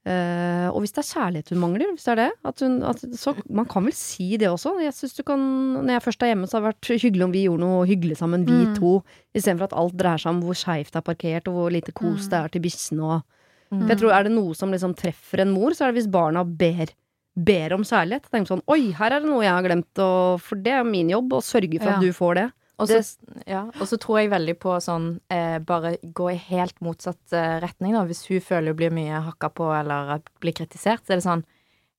Uh, 0.00 0.70
og 0.72 0.78
hvis 0.80 0.94
det 0.96 1.02
er 1.02 1.08
kjærlighet 1.10 1.50
hun 1.52 1.58
mangler, 1.60 1.90
hvis 1.92 2.06
det 2.06 2.12
er 2.14 2.20
det, 2.22 2.28
at 2.48 2.62
hun, 2.64 2.78
at, 2.88 3.02
så 3.20 3.34
man 3.52 3.66
kan 3.68 3.84
vel 3.84 3.92
si 3.98 4.30
det 4.40 4.48
også. 4.48 4.78
Jeg 4.80 4.94
synes 4.96 5.12
du 5.18 5.22
kan, 5.28 5.42
Når 5.84 5.92
jeg 5.92 6.04
først 6.06 6.22
er 6.24 6.30
hjemme, 6.32 6.48
så 6.48 6.56
har 6.56 6.62
det 6.64 6.70
vært 6.70 7.02
hyggelig 7.04 7.26
om 7.26 7.34
vi 7.34 7.42
gjorde 7.44 7.66
noe 7.66 7.82
hyggelig 7.90 8.16
sammen, 8.22 8.46
vi 8.48 8.62
Mm. 8.64 8.72
to. 8.78 8.94
Istedenfor 9.36 9.68
at 9.68 9.76
alt 9.76 9.98
dreier 10.00 10.22
seg 10.22 10.30
om 10.32 10.40
hvor 10.46 10.56
skeivt 10.56 10.94
det 10.94 11.02
er 11.02 11.08
parkert, 11.10 11.48
og 11.50 11.54
hvor 11.58 11.70
lite 11.74 11.92
kos 11.92 12.24
Mm. 12.24 12.30
det 12.30 12.38
er 12.40 12.48
til 12.48 12.62
bikkjene. 12.64 13.02
og 13.02 13.22
Mm. 13.70 13.82
for 13.84 13.88
jeg 13.94 13.98
tror 14.00 14.12
Er 14.18 14.24
det 14.26 14.32
noe 14.34 14.54
som 14.58 14.72
liksom 14.72 14.94
treffer 14.98 15.40
en 15.44 15.52
mor, 15.54 15.70
så 15.70 15.84
er 15.86 15.92
det 15.92 16.00
hvis 16.02 16.10
barna 16.10 16.42
ber, 16.44 16.90
ber 17.38 17.72
om 17.76 17.82
kjærlighet. 17.86 18.24
Tenk 18.32 18.48
sånn 18.50 18.62
Oi, 18.66 18.90
her 18.98 19.12
er 19.14 19.20
det 19.20 19.28
noe 19.30 19.44
jeg 19.44 19.52
har 19.54 19.62
glemt, 19.62 19.98
og 20.02 20.40
for 20.42 20.56
det 20.56 20.72
er 20.72 20.84
min 20.84 21.08
jobb 21.12 21.36
å 21.38 21.40
sørge 21.44 21.78
for 21.78 21.86
Ja. 21.90 21.94
at 21.96 22.00
du 22.02 22.10
får 22.12 22.34
det. 22.34 22.48
Og 22.80 22.88
så, 22.88 22.98
ja, 23.46 23.66
tror 23.70 24.18
jeg 24.18 24.30
veldig 24.32 24.54
på 24.58 24.72
sånn 24.80 25.20
eh, 25.30 25.58
bare 25.58 25.98
gå 26.02 26.30
i 26.32 26.36
helt 26.48 26.74
motsatt 26.80 27.30
eh, 27.36 27.60
retning, 27.60 27.92
da. 27.92 28.06
Hvis 28.08 28.24
hun 28.26 28.40
føler 28.40 28.72
hun 28.72 28.76
blir 28.80 28.90
mye 28.90 29.20
hakka 29.26 29.50
på 29.52 29.68
eller 29.78 30.22
blir 30.40 30.52
kritisert, 30.56 31.04
så 31.04 31.12
er 31.12 31.20
det 31.20 31.26
sånn 31.28 31.44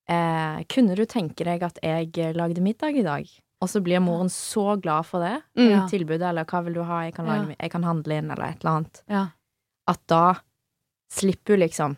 eh, 0.09 0.63
Kunne 0.67 0.95
du 0.97 1.05
tenke 1.05 1.45
deg 1.45 1.61
at 1.63 1.77
jeg 1.85 2.11
eh, 2.17 2.33
lagde 2.33 2.59
middag 2.65 2.97
i 2.97 3.03
dag? 3.05 3.29
Og 3.61 3.69
så 3.69 3.79
blir 3.85 4.01
moren 4.01 4.27
så 4.33 4.73
glad 4.81 5.05
for 5.05 5.21
det 5.21 5.37
Mm. 5.55 5.87
Tilbudet, 5.87 6.27
eller 6.33 6.45
hva 6.49 6.63
vil 6.65 6.73
du 6.73 6.81
ha, 6.83 7.03
jeg 7.05 7.13
kan, 7.13 7.27
lage, 7.29 7.55
jeg 7.59 7.71
kan 7.71 7.83
handle 7.83 8.17
inn, 8.17 8.31
eller 8.31 8.43
et 8.49 8.63
eller 8.65 8.71
annet. 8.79 9.03
Ja. 9.07 9.27
At 9.87 10.01
da 10.09 10.23
slipper 11.11 11.55
jo 11.55 11.61
liksom 11.65 11.97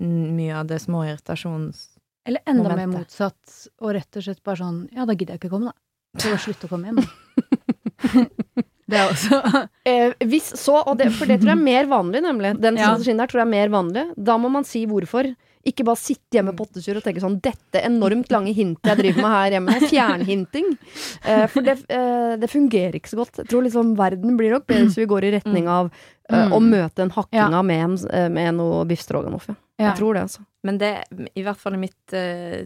mye 0.00 0.56
av 0.60 0.66
det 0.70 0.80
små 0.82 1.04
irritasjons... 1.06 1.86
Eller 2.26 2.42
enda 2.50 2.74
mer 2.74 2.88
motsatt, 2.90 3.52
og 3.80 3.92
rett 3.94 4.16
og 4.18 4.24
slett 4.26 4.40
bare 4.42 4.58
sånn 4.58 4.78
Ja, 4.96 5.04
da 5.06 5.14
gidder 5.14 5.36
jeg 5.36 5.44
ikke 5.44 5.52
komme, 5.52 5.70
da. 5.70 6.20
Så 6.20 6.32
bare 6.32 6.42
slutt 6.42 6.64
å 6.66 6.70
komme 6.72 6.90
hjem. 6.90 6.98
det 8.90 8.98
er 8.98 9.12
også 9.12 9.38
Eh, 9.86 10.14
hvis 10.26 10.48
så, 10.58 10.80
og 10.82 10.96
det, 10.98 11.12
for 11.14 11.30
det 11.30 11.38
tror 11.42 11.52
jeg 11.52 11.58
er 11.60 11.62
mer 11.68 11.86
vanlig, 11.90 12.22
nemlig. 12.24 12.54
Den 12.62 12.76
Ja. 12.80 12.88
strategien 12.90 13.20
der 13.22 13.30
tror 13.30 13.40
jeg 13.44 13.46
er 13.46 13.52
mer 13.54 13.70
vanlig. 13.76 14.04
Da 14.18 14.34
må 14.42 14.50
man 14.50 14.66
si 14.66 14.82
hvorfor. 14.90 15.28
Ikke 15.66 15.84
bare 15.84 15.98
sitte 15.98 16.36
hjemme 16.38 16.52
på 16.54 16.64
pottesur 16.64 16.96
og 17.00 17.02
tenke 17.02 17.20
sånn 17.20 17.40
Dette 17.42 17.80
enormt 17.82 18.30
lange 18.30 18.52
hintet 18.54 18.86
jeg 18.86 18.98
driver 19.00 19.22
med 19.24 19.32
her 19.34 19.54
hjemme 19.56 19.72
nå, 19.74 19.88
fjernhinting. 19.92 20.68
Eh, 21.26 21.46
for 21.50 21.66
det, 21.66 21.74
eh, 21.90 22.36
det 22.38 22.50
fungerer 22.52 22.94
ikke 23.00 23.10
så 23.10 23.18
godt. 23.18 23.40
Jeg 23.42 23.48
tror 23.50 23.64
liksom 23.66 23.94
verden 23.98 24.36
blir 24.38 24.54
nok 24.54 24.66
bedre 24.68 24.84
hvis 24.86 24.98
vi 25.00 25.06
går 25.10 25.26
i 25.26 25.32
retning 25.38 25.66
av 25.68 25.90
eh, 25.90 26.46
Mm. 26.46 26.52
å 26.56 26.58
møte 26.62 27.02
en 27.04 27.10
hakkinga 27.14 27.50
Ja. 27.54 27.62
med, 27.62 28.00
med 28.34 28.54
noe 28.58 28.84
biff 28.86 29.00
stroganoff. 29.02 29.44
Ja. 29.48 29.54
Ja. 29.78 29.84
Jeg 29.90 29.98
tror 29.98 30.14
det, 30.16 30.22
altså. 30.26 30.40
Men 30.64 30.78
det, 30.78 30.92
i 31.36 31.42
hvert 31.44 31.58
fall 31.60 31.74
i 31.76 31.82
mitt 31.82 32.14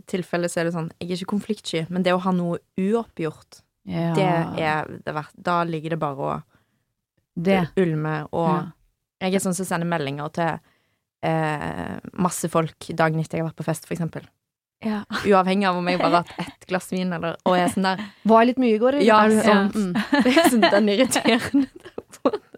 tilfelle, 0.07 0.49
så 0.49 0.61
er 0.61 0.65
det 0.69 0.73
sånn 0.77 0.91
Jeg 1.01 1.11
er 1.11 1.17
ikke 1.19 1.33
konfliktsky, 1.35 1.83
men 1.91 2.03
det 2.07 2.13
å 2.15 2.21
ha 2.23 2.31
noe 2.33 2.59
uoppgjort, 2.79 3.61
ja, 3.91 4.13
det 4.15 4.29
er 4.63 4.87
det 5.05 5.15
verdt. 5.17 5.35
Da 5.37 5.65
ligger 5.65 5.91
det 5.97 5.99
bare 6.01 6.17
å 6.31 6.43
det. 7.37 7.69
ulme, 7.77 8.27
og 8.33 8.49
Ja. 8.49 8.63
jeg 9.29 9.35
er 9.35 9.39
sånn 9.45 9.55
som 9.57 9.67
sender 9.67 9.87
meldinger 9.91 10.33
til 10.33 10.61
eh, 11.27 11.97
masse 12.13 12.51
folk 12.53 12.91
dagen 12.97 13.21
etter 13.23 13.39
jeg 13.39 13.45
har 13.45 13.51
vært 13.51 13.61
på 13.61 13.67
fest, 13.67 13.87
for 13.89 13.97
eksempel. 13.97 14.27
Ja. 14.81 15.03
Uavhengig 15.29 15.67
av 15.69 15.77
om 15.77 15.89
jeg 15.91 16.01
bare 16.01 16.23
har 16.23 16.25
hatt 16.25 16.39
ett 16.49 16.67
glass 16.71 16.87
vin, 16.89 17.11
eller 17.13 17.35
Og 17.45 17.53
jeg 17.53 17.67
er 17.67 17.73
sånn 17.75 17.85
der 17.85 17.99
Var 18.31 18.47
litt 18.49 18.61
mye 18.63 18.79
i 18.79 18.81
går? 18.81 18.97
eller? 18.97 19.05
Ja, 19.05 19.19
Er 19.29 19.67
mm. 19.75 19.91
Det 20.25 20.33
er 20.33 20.47
sånn 20.49 20.65
den 20.65 20.89
irriterende. 20.95 21.67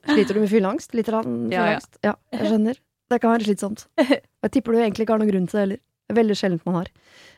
Sliter 0.07 0.39
du 0.39 0.41
med 0.45 0.53
fylleangst? 0.53 0.95
Litt 0.95 1.11
rann 1.11 1.51
Ja, 1.51 1.67
ja. 1.75 1.81
Ja, 2.07 2.15
jeg 2.35 2.53
skjønner. 2.53 2.79
Det 3.11 3.19
kan 3.21 3.35
være 3.35 3.49
slitsomt. 3.49 3.89
Jeg 3.99 4.53
tipper 4.55 4.73
du 4.73 4.79
egentlig 4.79 5.05
ikke 5.05 5.17
har 5.17 5.23
noen 5.23 5.33
grunn 5.33 5.51
til 5.51 5.59
det 5.59 5.65
heller. 5.65 5.83
Er 6.11 6.19
veldig 6.19 6.37
sjeldent 6.39 6.65
man 6.69 6.79
har. 6.79 6.89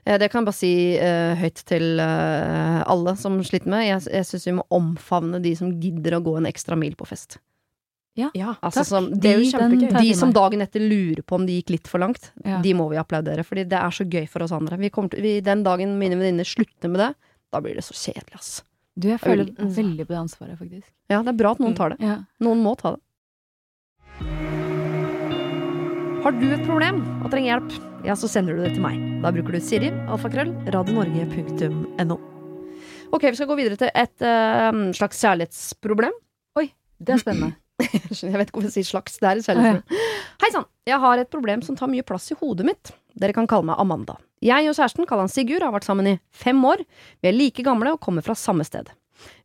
Eh, 0.05 0.19
Det 0.21 0.29
kan 0.31 0.43
jeg 0.43 0.49
bare 0.51 0.59
si 0.61 0.73
uh, 1.01 1.33
høyt 1.41 1.65
til 1.69 2.01
uh, 2.01 2.85
alle 2.85 3.17
som 3.21 3.41
sliter 3.47 3.73
med. 3.73 3.87
Jeg, 3.89 4.05
jeg 4.13 4.29
syns 4.29 4.47
vi 4.49 4.57
må 4.61 4.69
omfavne 4.75 5.41
de 5.45 5.57
som 5.59 5.73
gidder 5.81 6.19
å 6.19 6.23
gå 6.25 6.37
en 6.39 6.49
ekstra 6.51 6.77
mil 6.79 6.95
på 6.99 7.09
fest. 7.09 7.41
Ja, 8.17 8.29
Altså 8.63 8.85
Takk. 8.85 8.87
som, 8.87 9.07
Det 9.11 9.31
er 9.33 9.39
jo 9.41 9.45
de, 9.45 9.51
kjempegøy. 9.51 10.01
de 10.01 10.15
som 10.15 10.33
dagen 10.33 10.61
etter 10.63 10.81
lurer 10.81 11.23
på 11.27 11.35
om 11.35 11.47
de 11.47 11.57
gikk 11.61 11.71
litt 11.75 11.89
for 11.91 11.99
langt, 11.99 12.31
Ja. 12.45 12.61
de 12.63 12.73
må 12.75 12.89
vi 12.91 12.97
applaudere. 12.97 13.43
Fordi 13.45 13.65
det 13.69 13.73
er 13.81 13.91
så 13.91 14.05
gøy 14.09 14.29
for 14.29 14.43
oss 14.45 14.53
andre. 14.53 14.77
Vi 14.79 14.89
til, 14.91 15.09
vi, 15.21 15.41
den 15.41 15.65
dagen 15.65 15.99
mine 15.99 16.15
venninner 16.17 16.45
slutter 16.47 16.89
med 16.89 17.01
det, 17.01 17.15
da 17.53 17.61
blir 17.61 17.75
det 17.75 17.83
så 17.83 17.93
kjedelig, 17.95 18.35
ass. 18.39 18.63
Du, 18.97 19.09
jeg 19.09 19.19
føler 19.19 19.51
Mm. 19.51 19.75
veldig 19.75 20.07
på 20.07 20.15
det 20.15 20.21
ansvaret, 20.23 20.59
faktisk. 20.59 20.87
Ja, 21.11 21.23
det 21.23 21.29
er 21.35 21.39
bra 21.43 21.51
at 21.51 21.59
noen 21.59 21.75
tar 21.75 21.89
det. 21.91 22.01
Ja. 22.01 22.19
Noen 22.41 22.63
må 22.63 22.77
ta 22.79 22.93
det. 22.95 23.01
Har 26.25 26.33
du 26.33 26.47
et 26.55 26.65
problem 26.65 27.03
og 27.25 27.31
trenger 27.33 27.51
hjelp, 27.61 27.75
ja, 28.07 28.15
så 28.15 28.29
sender 28.31 28.57
du 28.57 28.63
det 28.63 28.75
til 28.75 28.83
meg. 28.83 28.97
Da 29.23 29.31
bruker 29.35 29.53
du 29.53 29.61
Siri, 29.61 29.91
alfakrøll, 30.09 30.55
radionorge.no. 30.73 32.17
Ok, 33.13 33.23
vi 33.29 33.35
skal 33.37 33.47
gå 33.51 33.57
videre 33.59 33.77
til 33.77 33.91
et 33.95 34.23
uh, 34.25 34.93
slags 34.97 35.21
kjærlighetsproblem. 35.21 36.13
Det 37.05 37.11
er 37.11 37.19
spennende. 37.19 37.57
Jeg 37.83 38.35
vet 38.35 38.49
ikke 38.49 38.61
hvorfor 38.61 38.71
jeg 38.71 38.77
sier 38.79 38.91
slags. 38.91 39.17
Det 39.19 39.29
er 39.29 39.41
et 39.41 39.47
kjærlighetsproblem. 39.49 40.11
Hei 40.45 40.51
sann! 40.55 40.69
Jeg 40.87 41.01
har 41.03 41.21
et 41.21 41.31
problem 41.33 41.63
som 41.65 41.79
tar 41.79 41.91
mye 41.91 42.05
plass 42.07 42.31
i 42.33 42.39
hodet 42.39 42.67
mitt. 42.69 42.93
Dere 43.19 43.35
kan 43.37 43.49
kalle 43.51 43.67
meg 43.71 43.81
Amanda. 43.83 44.19
Jeg 44.45 44.69
og 44.69 44.77
kjæresten, 44.77 45.07
kaller 45.09 45.25
han 45.25 45.33
Sigurd, 45.33 45.65
har 45.65 45.73
vært 45.75 45.87
sammen 45.87 46.11
i 46.11 46.19
fem 46.37 46.59
år. 46.69 46.85
Vi 47.23 47.31
er 47.31 47.37
like 47.37 47.65
gamle 47.65 47.95
og 47.95 48.03
kommer 48.05 48.25
fra 48.27 48.37
samme 48.39 48.67
sted. 48.67 48.91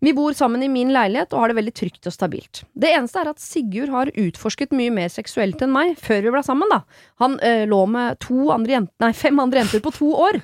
Vi 0.03 0.11
bor 0.17 0.33
sammen 0.35 0.63
i 0.65 0.69
min 0.71 0.91
leilighet 0.91 1.31
og 1.33 1.43
har 1.43 1.51
det 1.51 1.59
veldig 1.59 1.73
trygt 1.77 2.09
og 2.09 2.13
stabilt. 2.13 2.63
Det 2.75 2.89
eneste 2.91 3.21
er 3.21 3.29
at 3.31 3.41
Sigurd 3.41 3.93
har 3.93 4.11
utforsket 4.11 4.73
mye 4.75 4.91
mer 4.91 5.11
seksuelt 5.13 5.61
enn 5.63 5.71
meg 5.73 5.93
før 6.01 6.25
vi 6.25 6.33
ble 6.35 6.43
sammen, 6.45 6.71
da. 6.73 6.81
Han 7.23 7.37
øh, 7.39 7.65
lå 7.69 7.83
med 7.93 8.19
to 8.25 8.49
andre 8.55 8.75
jenter, 8.79 8.95
nei, 9.05 9.13
fem 9.15 9.39
andre 9.39 9.63
jenter 9.63 9.85
på 9.85 9.93
to 9.95 10.11
år. 10.27 10.41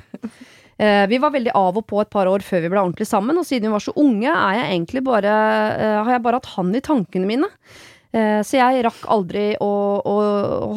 Eh, 0.78 1.08
vi 1.08 1.20
var 1.24 1.32
veldig 1.32 1.54
av 1.56 1.78
og 1.80 1.86
på 1.88 2.02
et 2.02 2.12
par 2.12 2.28
år 2.28 2.44
før 2.44 2.66
vi 2.66 2.72
ble 2.72 2.82
ordentlig 2.82 3.08
sammen, 3.08 3.38
og 3.40 3.48
siden 3.48 3.70
vi 3.70 3.76
var 3.78 3.84
så 3.84 3.96
unge, 3.96 4.32
er 4.32 4.60
jeg 4.60 4.72
egentlig 4.74 5.04
bare, 5.08 5.36
eh, 5.76 6.00
har 6.04 6.16
jeg 6.18 6.26
bare 6.26 6.42
hatt 6.42 6.54
han 6.58 6.74
i 6.76 6.84
tankene 6.84 7.30
mine. 7.30 7.52
Eh, 8.16 8.40
så 8.48 8.60
jeg 8.62 8.84
rakk 8.86 9.08
aldri 9.12 9.46
å, 9.60 9.72
å 10.00 10.16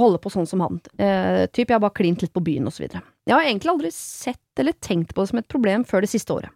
holde 0.01 0.19
på 0.23 0.31
sånn 0.33 0.47
som 0.51 0.63
han. 0.65 0.81
Eh, 0.99 1.47
typ, 1.47 1.69
jeg 1.69 1.77
har 1.77 1.85
bare 1.85 1.95
klint 1.95 2.23
litt 2.25 2.35
på 2.35 2.43
byen 2.43 2.67
osv. 2.67 2.89
Jeg 2.91 3.35
har 3.35 3.45
egentlig 3.45 3.71
aldri 3.71 3.91
sett 3.95 4.59
eller 4.59 4.75
tenkt 4.83 5.15
på 5.15 5.23
det 5.23 5.31
som 5.31 5.39
et 5.39 5.51
problem 5.51 5.85
før 5.87 6.03
det 6.03 6.11
siste 6.11 6.35
året. 6.35 6.51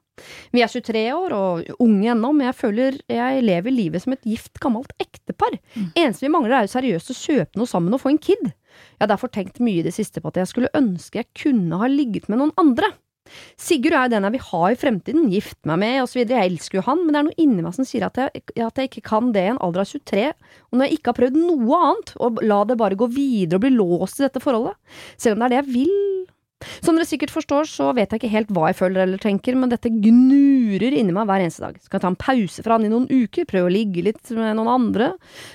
Vi 0.53 0.61
er 0.61 0.69
23 0.69 1.05
år 1.15 1.33
og 1.35 1.71
unge 1.81 2.11
ennå, 2.13 2.33
men 2.37 2.51
jeg 2.51 2.59
føler 2.59 2.99
jeg 3.11 3.45
lever 3.47 3.73
livet 3.73 4.05
som 4.05 4.13
et 4.13 4.27
gift, 4.29 4.59
gammelt 4.61 4.93
ektepar. 5.01 5.55
Eneste 5.97 6.27
vi 6.27 6.33
mangler 6.35 6.59
er 6.59 6.67
jo 6.67 6.75
seriøst 6.75 7.15
å 7.15 7.17
kjøpe 7.17 7.61
noe 7.61 7.71
sammen 7.71 7.95
og 7.97 8.03
få 8.03 8.13
en 8.13 8.21
kid. 8.23 8.51
Jeg 8.51 9.01
har 9.01 9.13
derfor 9.15 9.33
tenkt 9.33 9.63
mye 9.63 9.81
i 9.81 9.87
det 9.87 9.95
siste 9.97 10.21
på 10.21 10.33
at 10.33 10.43
jeg 10.43 10.51
skulle 10.51 10.73
ønske 10.77 11.23
jeg 11.23 11.31
kunne 11.45 11.81
ha 11.81 11.89
ligget 11.91 12.29
med 12.29 12.43
noen 12.43 12.55
andre. 12.61 12.93
Sigurd 13.61 13.97
er 13.97 14.07
jo 14.07 14.15
den 14.15 14.27
jeg 14.29 14.35
vil 14.37 14.45
ha 14.49 14.63
i 14.69 14.79
fremtiden, 14.79 15.31
gifte 15.33 15.71
meg 15.71 15.81
med 15.83 16.03
osv. 16.05 16.23
Jeg 16.23 16.51
elsker 16.51 16.81
jo 16.81 16.87
han, 16.89 17.05
men 17.05 17.15
det 17.15 17.21
er 17.21 17.29
noe 17.29 17.41
inni 17.45 17.65
meg 17.65 17.77
som 17.77 17.89
sier 17.89 18.07
at 18.09 18.21
jeg, 18.21 18.45
at 18.57 18.81
jeg 18.81 18.91
ikke 18.91 19.05
kan 19.09 19.33
det 19.35 19.47
i 19.47 19.53
en 19.55 19.63
alder 19.63 19.85
av 19.85 19.93
23. 19.93 20.29
Og 20.71 20.79
når 20.79 20.89
jeg 20.89 20.99
ikke 20.99 21.13
har 21.13 21.19
prøvd 21.21 21.41
noe 21.41 21.83
annet, 21.89 22.15
og 22.23 22.43
la 22.47 22.63
det 22.69 22.79
bare 22.81 22.99
gå 22.99 23.09
videre 23.13 23.61
og 23.61 23.67
bli 23.67 23.75
låst 23.77 24.21
i 24.21 24.27
dette 24.27 24.43
forholdet, 24.43 24.79
selv 25.21 25.37
om 25.37 25.43
det 25.43 25.49
er 25.49 25.55
det 25.55 25.63
jeg 25.63 25.75
vil 25.79 25.99
som 26.81 26.97
dere 26.97 27.09
sikkert 27.09 27.33
forstår, 27.35 27.69
så 27.71 27.91
vet 27.97 28.13
jeg 28.13 28.23
ikke 28.23 28.33
helt 28.33 28.53
hva 28.55 28.71
jeg 28.71 28.79
føler 28.79 29.05
eller 29.05 29.23
tenker, 29.23 29.57
men 29.59 29.73
dette 29.73 29.91
gnurer 29.93 30.97
inni 30.99 31.15
meg 31.15 31.29
hver 31.29 31.45
eneste 31.45 31.65
dag. 31.65 31.79
Skal 31.83 31.99
jeg 31.99 32.05
ta 32.05 32.11
en 32.13 32.19
pause 32.21 32.65
fra 32.65 32.79
han 32.79 32.87
i 32.87 32.93
noen 32.93 33.09
uker, 33.11 33.49
prøve 33.49 33.71
å 33.71 33.73
ligge 33.73 34.05
litt 34.07 34.33
med 34.37 34.59
noen 34.59 34.71
andre, 34.73 35.13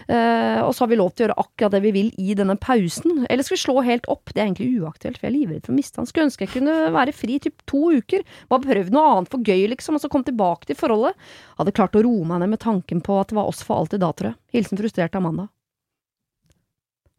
eh, 0.07 0.61
og 0.63 0.73
så 0.75 0.85
har 0.85 0.91
vi 0.91 0.99
lov 0.99 1.13
til 1.13 1.25
å 1.25 1.27
gjøre 1.27 1.39
akkurat 1.43 1.75
det 1.77 1.83
vi 1.87 1.93
vil 1.95 2.11
i 2.21 2.37
denne 2.37 2.57
pausen, 2.61 3.25
eller 3.27 3.47
skal 3.47 3.57
vi 3.57 3.63
slå 3.63 3.77
helt 3.87 4.09
opp? 4.11 4.31
Det 4.33 4.41
er 4.41 4.47
egentlig 4.47 4.83
uaktuelt, 4.83 5.19
for 5.19 5.27
jeg 5.27 5.33
er 5.33 5.37
livredd 5.37 5.65
for 5.67 5.75
å 5.75 5.79
miste 5.79 6.01
han. 6.01 6.09
Skulle 6.09 6.29
ønske 6.29 6.47
jeg 6.47 6.55
kunne 6.57 6.77
være 6.95 7.15
fri 7.15 7.39
typ 7.43 7.65
to 7.69 7.83
uker, 7.97 8.25
bare 8.51 8.65
prøvd 8.67 8.95
noe 8.95 9.11
annet 9.15 9.33
for 9.33 9.43
gøy, 9.43 9.67
liksom, 9.73 9.97
og 9.97 10.03
så 10.03 10.11
komme 10.11 10.27
tilbake 10.27 10.69
til 10.69 10.79
forholdet. 10.79 11.17
Hadde 11.59 11.75
klart 11.75 11.97
å 11.97 12.03
roe 12.05 12.25
meg 12.27 12.43
ned 12.43 12.55
med 12.55 12.63
tanken 12.63 13.03
på 13.03 13.19
at 13.21 13.31
det 13.31 13.39
var 13.39 13.49
oss 13.49 13.63
for 13.65 13.81
alltid 13.81 14.03
da, 14.03 14.13
tror 14.13 14.33
jeg. 14.33 14.41
Hilsen 14.57 14.79
frustrert 14.79 15.17
Amanda. 15.17 15.49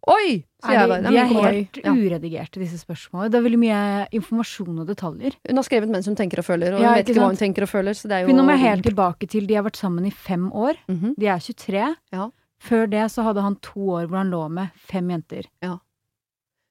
Oi! 0.08 0.44
Så 0.64 0.72
Er 0.72 0.88
bare. 0.88 0.96
de, 0.98 1.02
bare, 1.04 1.12
de 1.12 1.18
er 1.18 1.52
helt 1.52 1.76
Ja. 1.84 1.92
uredigerte, 1.92 2.58
disse 2.62 2.78
spørsmålene. 2.80 3.30
Det 3.30 3.38
er 3.38 3.44
veldig 3.44 3.58
mye 3.60 3.80
informasjon 4.18 4.80
og 4.82 4.86
detaljer. 4.88 5.36
Hun 5.46 5.56
har 5.60 5.66
skrevet 5.66 5.90
mens 5.92 6.06
hun 6.08 6.16
tenker 6.16 6.40
og 6.40 6.46
føler, 6.48 6.74
og 6.74 6.80
Ja, 6.80 6.88
hun 6.88 6.96
vet 6.98 7.08
ikke 7.12 7.20
hva 7.20 7.28
hun 7.30 7.36
tenker 7.40 7.62
og 7.62 7.68
føler, 7.70 7.94
så 7.94 8.08
det 8.08 8.16
er 8.16 8.26
jo 8.26 8.34
nå 8.34 8.44
må 8.46 8.56
jeg 8.56 8.64
helt 8.64 8.84
tilbake 8.88 9.28
til 9.28 9.46
de 9.46 9.54
har 9.54 9.62
vært 9.68 9.76
sammen 9.78 10.06
i 10.08 10.10
fem 10.10 10.48
år. 10.50 10.74
Mhm. 10.88 11.14
De 11.18 11.26
er 11.26 11.38
23. 11.38 11.96
Ja. 12.12 12.30
Før 12.58 12.88
det 12.90 13.04
så 13.12 13.22
hadde 13.22 13.42
han 13.44 13.56
to 13.62 13.78
år 14.00 14.08
hvor 14.08 14.16
han 14.18 14.30
lå 14.32 14.48
med 14.50 14.70
fem 14.74 15.08
jenter. 15.12 15.44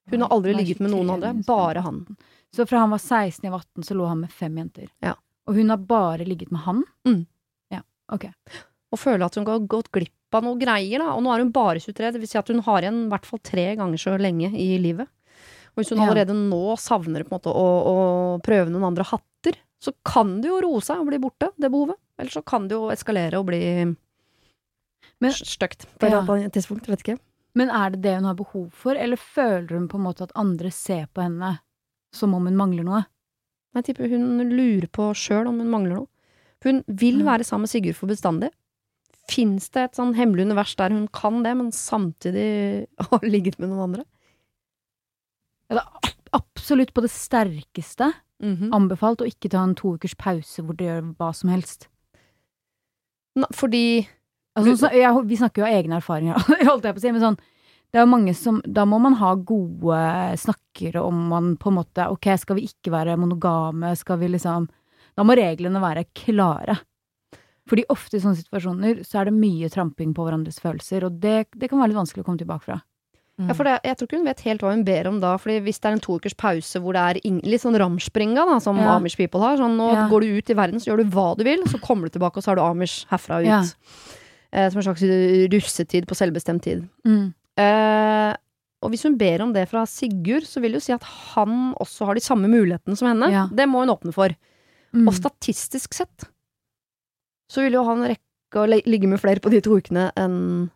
Hun 0.10 0.22
har 0.22 0.30
aldri 0.32 0.54
ligget 0.56 0.80
med 0.80 0.92
noen 0.92 1.10
andre, 1.18 1.34
bare 1.46 1.82
han. 1.84 2.02
Så 2.56 2.66
fra 2.68 2.80
han 2.80 2.90
var 2.90 3.00
16 3.00 3.42
til 3.44 3.52
18, 3.52 3.84
så 3.84 3.96
lå 3.96 4.08
han 4.08 4.22
med 4.22 4.32
fem 4.32 4.56
jenter. 4.56 4.88
Ja. 5.04 5.14
Og 5.48 5.56
hun 5.56 5.70
har 5.70 5.78
bare 5.78 6.26
ligget 6.26 6.52
med 6.52 6.62
han? 6.64 6.84
Mm. 7.08 7.26
Ja, 7.72 7.82
ok. 8.12 8.26
Og 8.92 9.00
føler 9.00 9.26
at 9.28 9.36
hun 9.36 9.46
har 9.46 9.60
gått 9.60 9.92
glipp 9.92 10.14
av 10.36 10.44
noe 10.44 10.58
greier, 10.60 11.00
da. 11.00 11.14
Og 11.16 11.24
nå 11.24 11.32
er 11.34 11.40
hun 11.40 11.52
bare 11.56 11.80
23, 11.80 12.12
det 12.12 12.20
vil 12.20 12.28
si 12.28 12.38
at 12.38 12.48
hun 12.52 12.60
har 12.66 12.82
igjen 12.84 13.06
i 13.06 13.12
hvert 13.14 13.26
fall 13.26 13.40
tre 13.40 13.76
ganger 13.80 13.98
så 14.02 14.18
lenge 14.20 14.52
i 14.52 14.78
livet. 14.84 15.08
Og 15.76 15.84
hvis 15.84 15.92
hun 15.94 16.02
allerede 16.04 16.34
nå 16.36 16.76
savner 16.82 17.24
på 17.24 17.32
en 17.32 17.38
måte 17.38 17.54
å, 17.54 17.66
å 17.88 17.96
prøve 18.44 18.70
noen 18.74 18.84
andre 18.90 19.06
hatter, 19.08 19.56
så 19.80 19.94
kan 20.04 20.42
det 20.42 20.50
jo 20.50 20.60
roe 20.66 20.82
seg 20.82 21.00
og 21.00 21.08
bli 21.12 21.20
borte, 21.22 21.52
det 21.56 21.70
behovet. 21.72 21.96
Eller 22.18 22.34
så 22.34 22.42
kan 22.44 22.68
det 22.68 22.74
jo 22.76 22.90
eskalere 22.90 23.38
og 23.40 23.46
bli 23.46 23.62
Men- 25.22 25.32
stygt 25.38 25.86
på 26.00 26.08
et 26.08 26.12
Ja. 26.12 26.22
annet 26.22 26.52
tidspunkt. 26.54 26.88
Vet 26.88 27.04
ikke. 27.06 27.20
Men 27.56 27.70
er 27.70 27.92
det 27.92 28.02
det 28.02 28.16
hun 28.16 28.26
har 28.26 28.36
behov 28.36 28.72
for, 28.74 28.94
eller 28.96 29.18
føler 29.18 29.70
hun 29.70 29.88
på 29.88 29.96
en 29.98 30.04
måte 30.06 30.22
at 30.24 30.32
andre 30.36 30.70
ser 30.72 31.08
på 31.14 31.22
henne 31.24 31.60
som 32.14 32.34
om 32.34 32.46
hun 32.46 32.56
mangler 32.58 32.84
noe? 32.84 33.06
Jeg 33.76 33.86
tipper 33.86 34.10
hun 34.10 34.50
lurer 34.50 34.88
på 34.90 35.14
sjøl 35.14 35.48
om 35.48 35.60
hun 35.60 35.70
mangler 35.70 35.96
noe. 35.96 36.08
For 36.62 36.72
hun 36.72 36.84
vil 36.88 37.22
være 37.24 37.46
sammen 37.46 37.62
med 37.68 37.70
Sigurd 37.70 37.96
for 37.96 38.08
bestandig. 38.10 38.50
Fins 39.30 39.70
det 39.76 39.82
et 39.90 39.98
sånn 40.00 40.14
hemmelig 40.16 40.46
univers 40.48 40.76
der 40.80 40.94
hun 40.96 41.08
kan 41.12 41.42
det, 41.44 41.56
men 41.60 41.72
samtidig 41.76 42.88
har 43.12 43.26
ligget 43.28 43.60
med 43.60 43.70
noen 43.74 43.90
andre? 43.90 44.06
Ja, 45.74 45.84
absolutt 46.38 46.94
på 46.96 47.04
det 47.06 47.12
sterkeste 47.12 48.14
Mhm. 48.38 48.70
anbefalt 48.72 49.24
å 49.24 49.26
ikke 49.26 49.50
ta 49.50 49.64
en 49.66 49.72
to 49.74 49.96
ukers 49.98 50.14
pause 50.16 50.62
hvor 50.62 50.76
du 50.78 50.84
gjør 50.86 51.08
hva 51.18 51.32
som 51.34 51.50
helst. 51.50 51.88
Na- 53.36 53.50
Fordi 53.52 54.08
Altså, 54.58 54.76
så, 54.78 54.90
jeg, 54.94 55.26
vi 55.28 55.36
snakker 55.38 55.62
jo 55.62 55.66
av 55.68 55.74
egne 55.74 55.98
erfaringer, 55.98 56.38
holdt 56.70 56.86
jeg 56.86 56.94
på 56.96 57.02
å 57.02 57.02
si, 57.02 57.12
men 57.12 57.22
sånn 57.22 57.38
det 57.94 57.98
er 58.02 58.04
jo 58.06 58.12
mange 58.12 58.34
som, 58.36 58.62
Da 58.68 58.84
må 58.86 58.98
man 59.02 59.14
ha 59.18 59.34
gode 59.36 59.98
snakker 60.38 60.98
om 61.02 61.28
man 61.32 61.56
på 61.58 61.70
en 61.72 61.78
måte 61.80 62.08
Ok, 62.12 62.28
skal 62.38 62.58
vi 62.60 62.66
ikke 62.68 62.92
være 62.92 63.18
monogame? 63.18 63.94
Skal 63.98 64.18
vi 64.20 64.28
liksom 64.34 64.68
Da 65.16 65.24
må 65.24 65.34
reglene 65.38 65.80
være 65.82 66.04
klare. 66.14 66.78
Fordi 67.68 67.84
ofte 67.92 68.16
i 68.18 68.22
sånne 68.24 68.40
situasjoner 68.40 69.02
så 69.04 69.20
er 69.22 69.26
det 69.30 69.34
mye 69.36 69.68
tramping 69.74 70.14
på 70.16 70.24
hverandres 70.24 70.62
følelser, 70.64 71.04
og 71.04 71.18
det, 71.20 71.48
det 71.56 71.68
kan 71.70 71.80
være 71.82 71.92
litt 71.92 72.00
vanskelig 72.00 72.24
å 72.24 72.28
komme 72.30 72.40
tilbake 72.40 72.64
fra. 72.64 72.82
Ja, 73.38 73.54
for 73.54 73.68
det, 73.70 73.76
jeg 73.86 73.98
tror 74.00 74.08
ikke 74.08 74.18
hun 74.18 74.26
vet 74.26 74.40
helt 74.48 74.64
hva 74.66 74.72
hun 74.74 74.84
ber 74.88 75.06
om 75.12 75.20
da. 75.22 75.36
Fordi 75.38 75.60
hvis 75.62 75.78
det 75.78 75.86
er 75.86 75.94
en 75.94 76.00
to 76.02 76.16
ukers 76.18 76.34
pause 76.34 76.80
hvor 76.82 76.96
det 76.98 77.04
er 77.06 77.20
ing- 77.30 77.44
litt 77.46 77.62
sånn 77.62 77.76
ramspringa, 77.78 78.46
da, 78.50 78.56
som 78.64 78.80
Ja. 78.82 78.96
Amish 78.96 79.16
people 79.20 79.40
har. 79.44 79.58
Sånn, 79.62 79.76
nå 79.78 79.92
Ja. 79.94 80.08
går 80.10 80.22
du 80.26 80.38
ut 80.40 80.50
i 80.50 80.56
verden, 80.58 80.80
så 80.82 80.90
gjør 80.90 81.04
du 81.04 81.12
hva 81.14 81.38
du 81.38 81.44
vil, 81.46 81.62
så 81.70 81.78
kommer 81.80 82.10
du 82.10 82.18
tilbake, 82.18 82.38
og 82.38 82.44
så 82.44 82.48
har 82.50 82.56
du 82.58 82.64
Amish 82.66 83.06
herfra 83.12 83.38
og 83.38 83.46
ut. 83.46 83.48
Ja. 83.48 83.62
Eh, 84.54 84.70
som 84.72 84.80
en 84.82 84.88
slags 84.90 85.04
russetid 85.54 86.08
på 86.10 86.16
selvbestemt 86.18 86.64
tid. 86.64 86.88
Mm. 87.06 87.34
Eh, 87.62 88.34
og 88.82 88.90
hvis 88.94 89.04
hun 89.06 89.18
ber 89.18 89.42
om 89.46 89.54
det 89.54 89.68
fra 89.70 89.86
Sigurd, 89.86 90.46
så 90.50 90.60
vil 90.62 90.72
det 90.74 90.82
jo 90.82 90.86
si 90.88 90.94
at 90.94 91.04
han 91.04 91.76
også 91.78 92.06
har 92.10 92.16
de 92.18 92.22
samme 92.26 92.50
mulighetene 92.50 92.98
som 92.98 93.08
henne. 93.10 93.30
Ja. 93.30 93.46
Det 93.54 93.68
må 93.70 93.86
hun 93.86 93.94
åpne 93.94 94.14
for. 94.14 94.30
Mm. 94.96 95.08
Og 95.10 95.14
statistisk 95.14 95.94
sett 95.94 96.26
så 97.52 97.64
vil 97.66 97.74
jo 97.80 97.84
han 97.88 98.04
rekke 98.14 98.64
å 98.64 98.68
ligge 98.68 99.08
med 99.08 99.20
flere 99.20 99.40
på 99.44 99.52
de 99.54 99.62
to 99.62 99.78
ukene 99.80 100.10
enn 100.18 100.70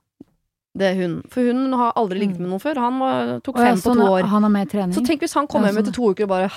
det 0.78 0.94
hun. 0.96 1.18
For 1.28 1.44
hun 1.44 1.74
har 1.76 1.92
aldri 2.00 2.22
ligget 2.22 2.40
med 2.40 2.48
noen 2.48 2.62
før. 2.64 2.78
Han 2.80 3.00
var, 3.02 3.32
tok 3.44 3.58
fem 3.60 3.80
på 3.84 3.92
to 3.98 4.06
år. 4.08 4.24
Han 4.32 4.46
har 4.48 4.52
mer 4.54 4.70
trening. 4.72 4.96
Så 4.96 5.02
tenk 5.04 5.20
hvis 5.26 5.34
han 5.36 5.48
kommer 5.52 5.68
hjem 5.68 5.82
sånn 5.82 5.84
etter 5.90 5.96
to 5.98 6.12
uker 6.14 6.24
og 6.24 6.32
bare 6.32 6.52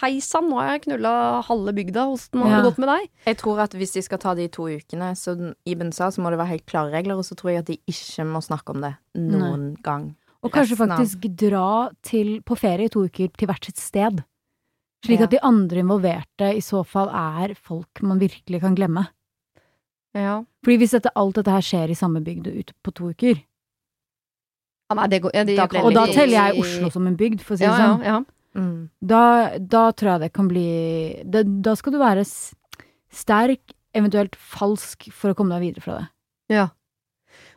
Hei 0.00 0.16
sann, 0.24 0.48
nå 0.50 0.56
har 0.58 0.72
jeg 0.72 0.82
knulla 0.88 1.12
halve 1.46 1.70
bygda. 1.76 2.08
Åssen 2.10 2.42
har 2.42 2.50
det 2.50 2.56
Ja. 2.58 2.62
gått 2.66 2.78
med 2.82 2.88
deg? 2.90 3.04
Jeg 3.30 3.36
tror 3.38 3.60
at 3.62 3.70
hvis 3.78 3.92
de 3.94 4.02
skal 4.02 4.18
ta 4.18 4.34
de 4.34 4.48
to 4.48 4.66
ukene, 4.66 5.12
så 5.14 5.36
Iben 5.64 5.92
sa, 5.94 6.08
så 6.10 6.18
må 6.18 6.30
det 6.34 6.38
være 6.42 6.48
helt 6.58 6.66
klare 6.66 6.90
regler, 6.90 7.14
og 7.14 7.22
så 7.24 7.36
tror 7.38 7.52
jeg 7.54 7.58
at 7.62 7.66
de 7.70 7.78
ikke 7.86 8.26
må 8.26 8.42
snakke 8.42 8.74
om 8.74 8.80
det 8.82 8.96
noen 9.14 9.76
gang. 9.80 10.16
Og 10.42 10.50
kanskje 10.50 10.74
faktisk 10.82 11.22
dra 11.38 11.90
til, 12.02 12.40
på 12.42 12.58
ferie 12.58 12.86
i 12.86 12.88
to 12.90 13.04
uker 13.06 13.30
til 13.38 13.46
hvert 13.46 13.64
sitt 13.64 13.78
sted. 13.78 14.24
Slik 15.06 15.18
Ja. 15.20 15.24
at 15.26 15.30
de 15.30 15.38
andre 15.40 15.78
involverte 15.86 16.50
i 16.50 16.58
så 16.58 16.84
fall 16.84 17.08
er 17.14 17.54
folk 17.54 18.02
man 18.02 18.18
virkelig 18.18 18.60
kan 18.60 18.74
glemme. 18.74 19.06
Ja. 20.14 20.42
Fordi 20.64 20.76
hvis 20.82 20.92
dette, 20.96 21.10
alt 21.16 21.34
dette 21.38 21.50
her 21.54 21.64
skjer 21.64 21.90
i 21.90 21.96
samme 21.98 22.20
bygd 22.24 22.46
ute 22.52 22.74
på 22.84 22.92
to 22.94 23.10
uker, 23.14 23.38
nei, 24.92 25.06
det 25.08 25.22
går 25.24 25.32
ja, 25.34 25.44
Da 25.48 25.80
og 25.80 25.94
da 25.96 26.04
teller 26.12 26.36
jeg 26.50 26.60
Oslo 26.60 26.90
som 26.92 27.06
en 27.08 27.16
bygd, 27.16 27.40
for 27.40 27.54
å 27.56 27.58
si 27.58 27.64
det 27.64 27.70
ja, 27.70 27.78
ja, 27.78 27.86
sånn, 27.94 28.04
ja. 28.04 28.18
Mm. 28.52 28.90
da, 29.00 29.22
da 29.56 29.86
tror 29.96 30.10
jeg 30.12 30.20
det 30.26 30.32
kan 30.36 30.48
bli 30.50 30.64
det, 31.24 31.46
Da 31.64 31.72
skal 31.80 31.94
du 31.94 31.98
være 32.02 32.20
s- 32.26 32.52
sterk, 33.08 33.72
eventuelt 33.96 34.36
falsk, 34.36 35.08
for 35.16 35.32
å 35.32 35.34
komme 35.38 35.56
deg 35.56 35.64
videre 35.70 35.84
fra 35.86 35.98
det. 36.02 36.06
ja. 36.58 36.68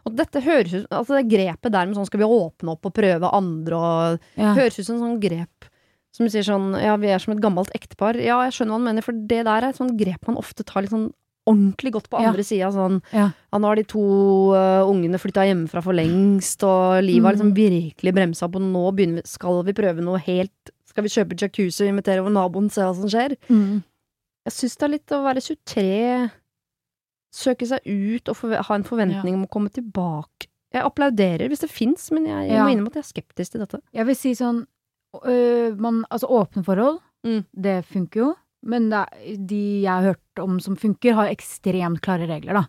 Og 0.05 0.13
dette 0.15 0.37
høres 0.45 0.71
ut 0.71 0.91
Altså 0.93 1.15
det 1.17 1.27
grepet 1.31 1.71
der 1.73 1.87
med 1.89 1.95
sånn 1.97 2.05
skal 2.07 2.19
vi 2.21 2.27
åpne 2.29 2.75
opp 2.75 2.85
og 2.85 2.93
prøve 2.93 3.27
andre 3.33 3.75
og 3.75 4.19
Ja. 4.37 4.53
Høres 4.55 4.77
ut 4.79 4.85
som 4.85 4.99
sånn 5.01 5.19
grep 5.19 5.65
som 6.15 6.29
sier 6.31 6.45
sånn 6.47 6.77
ja, 6.79 6.93
vi 6.95 7.07
er 7.11 7.19
som 7.19 7.33
et 7.33 7.41
gammelt 7.43 7.67
ektepar. 7.75 8.15
Ja, 8.15 8.37
jeg 8.45 8.53
skjønner 8.55 8.71
hva 8.71 8.77
han 8.79 8.85
mener, 8.87 9.03
for 9.03 9.11
det 9.11 9.43
der 9.43 9.65
er 9.65 9.67
et 9.73 9.75
sånt 9.75 9.97
grep 9.99 10.25
man 10.29 10.37
ofte 10.39 10.63
tar 10.63 10.85
litt 10.85 10.91
sånn 10.93 11.09
ordentlig 11.47 11.91
godt 11.93 12.09
på 12.09 12.19
Ja. 12.21 12.29
andre 12.31 12.43
sida. 12.43 12.71
Sånn 12.73 13.01
Ja. 13.13 13.31
ja, 13.53 13.59
nå 13.59 13.67
har 13.67 13.75
de 13.75 13.83
to 13.83 14.01
uh, 14.53 14.83
ungene 14.89 15.19
flytta 15.21 15.45
hjemmefra 15.45 15.83
for 15.83 15.93
lengst, 15.93 16.63
og 16.63 17.03
livet 17.03 17.23
har 17.25 17.33
liksom 17.35 17.53
virkelig 17.55 18.13
bremsa 18.13 18.47
på. 18.51 18.59
nå 18.59 18.91
begynner 18.95 19.21
vi, 19.21 19.27
skal 19.27 19.63
vi 19.63 19.73
prøve 19.73 20.01
noe 20.01 20.17
helt 20.19 20.71
Skal 20.85 21.03
vi 21.03 21.09
kjøpe 21.09 21.35
jacuzzi 21.35 21.83
og 21.83 21.89
invitere 21.91 22.21
over 22.21 22.31
naboen, 22.31 22.69
se 22.71 22.79
hva 22.81 22.95
som 22.95 23.09
skjer? 23.11 23.35
Mm. 23.49 23.83
Jeg 24.45 24.53
syns 24.53 24.77
det 24.77 24.83
er 24.85 24.91
litt 24.93 25.11
å 25.11 25.23
være 25.25 25.41
23, 25.43 26.31
søke 27.35 27.67
seg 27.67 27.81
ut 27.85 28.29
og 28.31 28.37
ha 28.69 28.75
en 28.77 28.85
forventning 28.87 29.35
om 29.35 29.43
å 29.43 29.49
komme 29.51 29.69
tilbake. 29.75 30.47
Jeg 30.71 30.83
applauderer 30.87 31.49
hvis 31.51 31.59
det 31.65 31.69
fins, 31.71 32.11
men 32.15 32.25
jeg, 32.29 32.47
jeg 32.49 32.55
Ja. 32.57 32.63
må 32.63 32.71
innrømme 32.71 32.87
at 32.93 32.99
jeg 32.99 33.03
er 33.03 33.11
skeptisk 33.21 33.51
til 33.51 33.59
dette. 33.65 33.81
Jeg 33.93 34.05
vil 34.05 34.15
si 34.15 34.31
sånn 34.35 34.65
øh, 35.25 35.75
man, 35.77 36.05
Altså 36.11 36.27
åpne 36.29 36.63
forhold, 36.63 36.99
Mm. 37.25 37.43
det 37.59 37.85
funker 37.85 38.15
jo. 38.21 38.35
Men 38.65 38.89
det 38.89 39.03
de 39.47 39.59
jeg 39.83 39.91
har 39.91 40.07
hørt 40.15 40.41
om 40.41 40.59
som 40.63 40.75
funker, 40.75 41.13
har 41.13 41.29
ekstremt 41.29 42.01
klare 42.01 42.25
regler, 42.29 42.53
da. 42.61 42.65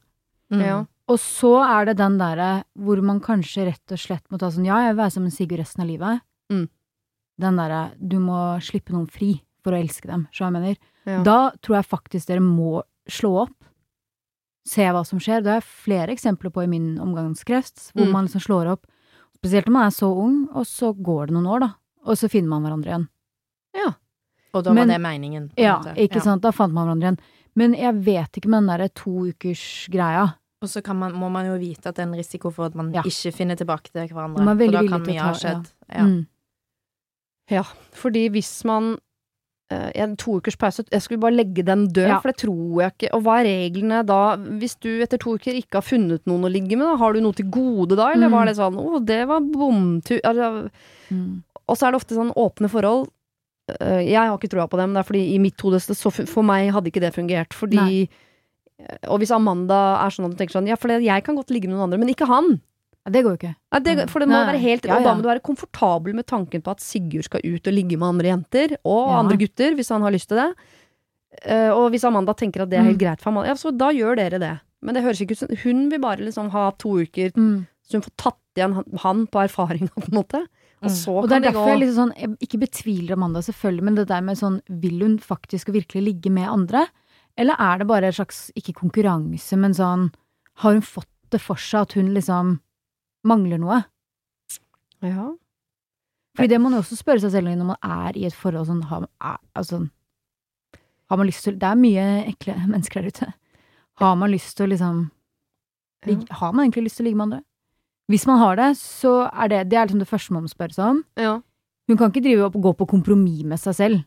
Mm. 0.52 0.60
Ja. 0.62 0.76
Og 1.08 1.18
så 1.22 1.52
er 1.64 1.86
det 1.88 1.96
den 1.98 2.18
derre 2.18 2.64
hvor 2.78 3.00
man 3.02 3.20
kanskje 3.22 3.64
rett 3.70 3.92
og 3.94 3.98
slett 4.02 4.24
må 4.30 4.38
ta 4.38 4.50
sånn 4.50 4.66
Ja, 4.66 4.80
jeg 4.84 4.94
vil 4.94 5.00
være 5.04 5.14
sammen 5.14 5.30
med 5.30 5.36
Sigurd 5.36 5.60
resten 5.62 5.82
av 5.84 5.88
livet. 5.88 6.20
Mm. 6.52 6.66
Den 7.40 7.56
derre 7.60 7.80
du 7.98 8.18
må 8.22 8.40
slippe 8.64 8.92
noen 8.94 9.08
fri 9.10 9.36
for 9.62 9.72
å 9.74 9.80
elske 9.80 10.06
dem, 10.10 10.26
så 10.34 10.46
jeg 10.46 10.54
mener? 10.56 10.76
Ja. 11.06 11.22
Da 11.26 11.38
tror 11.62 11.76
jeg 11.80 11.88
faktisk 11.90 12.26
dere 12.30 12.42
må 12.44 12.82
slå 13.08 13.32
opp. 13.46 13.54
Se 14.66 14.82
hva 14.90 15.04
som 15.06 15.20
skjer. 15.22 15.44
Det 15.46 15.52
er 15.60 15.66
flere 15.66 16.10
eksempler 16.14 16.50
på 16.54 16.64
i 16.64 16.70
min 16.70 16.96
omgangskrets, 16.98 17.92
hvor 17.94 18.06
Mm. 18.06 18.12
man 18.12 18.26
liksom 18.26 18.42
slår 18.42 18.72
opp. 18.72 18.86
Spesielt 19.38 19.66
når 19.66 19.72
man 19.72 19.86
er 19.86 19.94
så 19.94 20.08
ung, 20.10 20.48
og 20.54 20.64
så 20.66 20.90
går 20.92 21.26
det 21.28 21.34
noen 21.36 21.46
år, 21.46 21.60
da. 21.60 21.70
Og 22.06 22.16
så 22.18 22.28
finner 22.30 22.48
man 22.48 22.62
hverandre 22.64 22.90
igjen. 22.90 23.08
Og 24.56 24.64
da 24.64 24.72
Men- 24.72 24.88
var 24.88 24.94
det 24.98 25.02
meningen. 25.02 25.48
på 25.50 25.62
Ja, 25.62 25.78
måte. 25.78 25.94
ikke 25.96 26.16
Ja. 26.16 26.20
sant. 26.20 26.42
Da 26.42 26.50
fant 26.50 26.72
man 26.72 26.86
hverandre 26.88 27.02
igjen. 27.12 27.18
Men 27.54 27.74
jeg 27.74 27.94
vet 28.04 28.32
ikke 28.32 28.48
med 28.48 28.62
den 28.66 28.78
derre 28.78 28.88
to 28.94 29.10
ukers 29.32 29.88
greia. 29.90 30.34
Og 30.62 30.68
så 30.68 30.82
kan 30.82 30.96
man, 30.96 31.12
må 31.12 31.30
man 31.30 31.46
jo 31.46 31.58
vite 31.58 31.86
at 31.86 31.94
det 31.96 31.98
er 32.02 32.08
en 32.08 32.14
risiko 32.18 32.50
for 32.50 32.64
at 32.66 32.74
man 32.74 32.92
Ja. 32.92 33.02
ikke 33.02 33.32
finner 33.32 33.56
tilbake 33.56 33.90
til 33.92 34.08
hverandre. 34.08 34.44
Man 34.44 34.48
er 34.60 34.66
veldig 34.66 34.88
for 34.90 34.98
da 34.98 35.04
kan 35.04 35.06
mye 35.14 35.20
ha 35.20 35.32
skjedd. 35.32 35.66
Ja. 35.94 36.02
Mm. 36.04 36.26
Ja, 37.50 37.62
fordi 37.94 38.28
hvis 38.30 38.64
man 38.64 38.96
eh, 39.70 39.90
En 39.96 40.16
to 40.16 40.36
ukers 40.38 40.54
pause 40.56 40.84
Jeg 40.92 41.02
skulle 41.02 41.20
bare 41.20 41.32
legge 41.34 41.64
den 41.64 41.88
død, 41.88 42.06
Ja. 42.08 42.18
for 42.20 42.28
det 42.30 42.36
tror 42.38 42.80
jeg 42.82 42.92
ikke. 42.98 43.14
Og 43.14 43.22
hva 43.24 43.40
er 43.40 43.44
reglene 43.70 44.04
da? 44.06 44.36
Hvis 44.36 44.76
du 44.78 45.00
etter 45.02 45.18
to 45.18 45.34
uker 45.34 45.52
ikke 45.58 45.74
har 45.74 45.82
funnet 45.82 46.20
noen 46.26 46.44
å 46.46 46.50
ligge 46.52 46.76
med, 46.78 46.86
da, 46.86 46.96
har 46.96 47.12
du 47.12 47.20
noe 47.20 47.32
til 47.32 47.46
gode 47.50 47.96
da? 47.96 48.12
Eller 48.12 48.28
Mm. 48.28 48.32
var 48.32 48.44
det 48.46 48.56
sånn 48.56 48.76
'å, 48.76 49.04
det 49.04 49.26
var 49.26 49.40
bomtur' 49.40 50.20
altså, 50.24 50.70
Mm. 51.10 51.42
Og 51.68 51.76
så 51.76 51.88
er 51.88 51.90
det 51.92 52.00
ofte 52.00 52.14
sånn 52.14 52.32
åpne 52.36 52.68
forhold. 52.70 53.08
Øh, 53.68 54.02
Jeg 54.06 54.16
har 54.20 54.36
ikke 54.38 54.50
troa 54.52 54.66
på 54.68 54.76
det, 54.78 54.86
men 54.88 54.94
det 54.94 55.02
er 55.04 55.08
fordi 55.10 55.34
i 55.34 55.38
mitt 55.42 55.60
hode 55.60 55.80
For 56.28 56.42
meg 56.42 56.72
hadde 56.72 56.86
ikke 56.90 57.00
det 57.02 57.14
fungert. 57.14 57.52
Fordi 57.54 57.76
Nei. 57.76 58.08
Og 59.08 59.18
hvis 59.22 59.30
Amanda 59.32 59.96
er 60.04 60.10
sånn 60.12 60.26
at 60.26 60.32
hun 60.34 60.36
tenker 60.38 60.52
sånn 60.58 60.68
Ja, 60.68 60.76
for 60.76 60.88
det, 60.88 61.02
jeg 61.02 61.24
kan 61.24 61.34
godt 61.34 61.48
ligge 61.50 61.66
med 61.68 61.76
noen 61.78 61.88
andre, 61.88 61.98
men 61.98 62.08
ikke 62.12 62.26
han. 62.28 62.60
Ja, 63.06 63.10
det 63.14 63.22
går 63.24 63.30
jo 63.36 63.38
ikke. 63.40 63.54
Ja, 63.72 63.78
det, 63.80 64.10
for 64.10 64.18
det 64.20 64.28
må 64.28 64.34
Nei. 64.36 64.46
være 64.52 64.60
helt 64.60 64.84
Ja, 64.84 64.96
Og 64.98 65.04
da 65.04 65.14
må 65.14 65.22
du 65.22 65.28
være 65.30 65.40
komfortabel 65.46 66.14
med 66.14 66.26
tanken 66.26 66.60
på 66.62 66.70
at 66.74 66.80
Sigurd 66.80 67.24
skal 67.24 67.40
ut 67.44 67.66
og 67.66 67.72
ligge 67.72 67.96
med 67.96 68.08
andre 68.08 68.32
jenter, 68.34 68.76
og 68.84 69.12
andre 69.14 69.36
gutter, 69.38 69.74
hvis 69.78 69.88
han 69.94 70.02
har 70.02 70.10
lyst 70.12 70.28
til 70.28 70.36
det. 70.42 70.48
Eh, 71.44 71.70
og 71.70 71.90
hvis 71.92 72.04
Amanda 72.04 72.34
tenker 72.34 72.62
at 72.64 72.70
det 72.70 72.78
er 72.78 72.82
helt 72.84 72.96
Mm. 72.98 73.04
greit 73.04 73.20
for 73.22 73.30
Amanda, 73.30 73.48
ja, 73.48 73.54
så 73.54 73.70
da 73.76 73.90
gjør 73.92 74.16
dere 74.16 74.38
det. 74.38 74.60
Men 74.82 74.94
det 74.94 75.02
høres 75.04 75.20
ikke 75.20 75.32
ut 75.32 75.38
som 75.38 75.56
Hun 75.62 75.88
vil 75.90 76.00
bare 76.00 76.18
liksom 76.18 76.50
ha 76.50 76.70
to 76.72 76.98
uker, 77.00 77.30
Mm. 77.36 77.66
så 77.86 77.92
hun 77.92 78.02
får 78.02 78.16
tatt 78.16 78.38
igjen 78.56 78.74
han- 78.74 78.98
han 78.98 79.26
på 79.26 79.40
erfaring, 79.44 79.88
på 79.96 80.08
en 80.12 80.18
måte. 80.22 80.46
Og 80.86 80.92
Mm. 80.92 81.24
og 81.24 81.28
kan 81.28 81.42
det 81.42 81.48
er 81.48 81.52
derfor 81.52 81.68
jeg 81.68 81.80
liksom 81.80 81.96
sånn 81.98 82.14
Jeg 82.20 82.38
ikke 82.46 82.60
betviler 82.62 83.12
Amanda, 83.16 83.40
selvfølgelig, 83.42 83.82
men 83.82 83.94
det 83.96 84.06
der 84.08 84.20
med 84.22 84.36
sånn 84.38 84.60
Vil 84.70 85.00
hun 85.02 85.18
faktisk 85.18 85.68
og 85.68 85.74
virkelig 85.74 86.02
ligge 86.04 86.30
med 86.30 86.48
andre? 86.48 86.86
Eller 87.36 87.54
er 87.58 87.78
det 87.78 87.86
bare 87.88 88.06
en 88.08 88.12
slags, 88.12 88.50
ikke 88.56 88.72
konkurranse, 88.74 89.56
men 89.58 89.72
sånn 89.74 90.12
Har 90.62 90.72
hun 90.72 90.82
fått 90.82 91.08
det 91.30 91.40
for 91.40 91.56
seg 91.56 91.80
at 91.82 91.92
hun 91.98 92.14
liksom 92.14 92.60
mangler 93.26 93.58
noe? 93.58 93.84
ja. 95.02 95.32
Fordi 96.36 96.48
det 96.48 96.58
må 96.60 96.68
man 96.68 96.72
jo 96.76 96.82
også 96.84 96.96
spørre 97.00 97.20
seg 97.20 97.32
selv 97.32 97.48
når 97.48 97.64
man 97.64 97.76
er 97.82 98.16
i 98.16 98.26
et 98.26 98.34
forhold 98.36 98.66
sånn 98.68 98.82
har, 98.84 99.06
altså, 99.56 99.88
har 101.10 101.16
man 101.16 101.26
lyst 101.26 101.44
til 101.44 101.58
Det 101.58 101.64
er 101.68 101.74
mye 101.80 102.06
ekle 102.28 102.54
mennesker 102.72 103.00
der 103.02 103.08
ute. 103.08 103.34
Har 103.96 104.14
man 104.16 104.30
lyst 104.30 104.56
til 104.56 104.66
å 104.66 104.70
liksom 104.70 105.10
ligge, 106.06 106.26
Har 106.30 106.52
man 106.52 106.66
egentlig 106.66 106.84
lyst 106.90 106.96
til 106.98 107.06
å 107.06 107.08
ligge 107.08 107.16
med 107.16 107.26
andre? 107.32 107.42
Hvis 108.12 108.26
man 108.28 108.38
har 108.38 108.58
det, 108.58 108.70
så 108.78 109.26
er 109.32 109.50
det 109.50 109.64
Det 109.70 109.78
er 109.78 109.88
liksom 109.88 110.02
det 110.02 110.08
første 110.08 110.34
man 110.34 110.46
må 110.46 110.52
spørre 110.52 110.76
seg 110.76 110.94
om. 110.94 111.04
ja. 111.18 111.40
Hun 111.86 111.98
kan 111.98 112.10
ikke 112.10 112.24
drive 112.24 112.46
opp 112.48 112.56
og 112.58 112.62
gå 112.64 112.72
på 112.80 112.86
kompromiss 112.90 113.44
med 113.46 113.60
seg 113.62 113.74
selv 113.78 113.98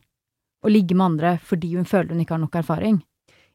og 0.60 0.68
ligge 0.68 0.92
med 0.92 1.14
andre 1.14 1.38
fordi 1.40 1.70
hun 1.78 1.88
føler 1.88 2.12
hun 2.12 2.20
ikke 2.20 2.36
har 2.36 2.42
nok 2.42 2.58
erfaring. 2.60 2.98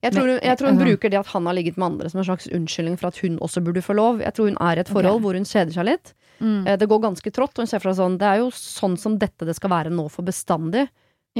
Jeg 0.03 0.13
tror, 0.13 0.27
hun, 0.29 0.39
jeg 0.43 0.57
tror 0.59 0.69
hun 0.69 0.81
bruker 0.81 1.09
det 1.09 1.17
at 1.17 1.29
han 1.31 1.45
har 1.45 1.55
ligget 1.57 1.77
med 1.77 1.85
andre 1.87 2.09
som 2.11 2.19
en 2.21 2.27
slags 2.27 2.47
unnskyldning 2.53 2.97
for 2.97 3.09
at 3.09 3.19
hun 3.23 3.39
også 3.41 3.61
burde 3.65 3.81
få 3.85 3.95
lov. 3.97 4.19
Jeg 4.21 4.33
tror 4.37 4.49
hun 4.49 4.57
er 4.61 4.77
i 4.77 4.83
et 4.83 4.89
forhold 4.91 5.17
okay. 5.17 5.23
hvor 5.23 5.37
hun 5.39 5.47
kjeder 5.49 5.77
seg 5.77 5.87
litt. 5.87 6.11
Mm. 6.41 6.65
Det 6.81 6.89
går 6.91 7.01
ganske 7.05 7.31
trått, 7.31 7.53
og 7.55 7.63
hun 7.63 7.69
ser 7.71 7.79
for 7.79 7.93
seg 7.93 8.01
sånn 8.01 8.17
Det 8.19 8.27
er 8.27 8.41
jo 8.41 8.49
sånn 8.51 8.97
som 8.99 9.15
dette 9.21 9.47
det 9.47 9.55
skal 9.55 9.71
være 9.71 9.93
nå 9.93 10.07
for 10.13 10.27
bestandig. 10.27 10.87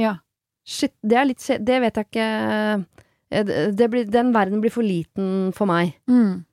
Ja. 0.00 0.16
Shit, 0.66 0.96
det 1.02 1.18
er 1.18 1.28
litt 1.28 1.44
Det 1.62 1.82
vet 1.84 2.00
jeg 2.00 2.08
ikke 2.08 2.30
eh, 3.30 3.70
det 3.76 3.90
blir, 3.90 4.08
Den 4.10 4.32
verden 4.34 4.62
blir 4.62 4.74
for 4.74 4.86
liten 4.86 5.52
for 5.54 5.68
meg. 5.70 5.94
Mm. 6.10 6.45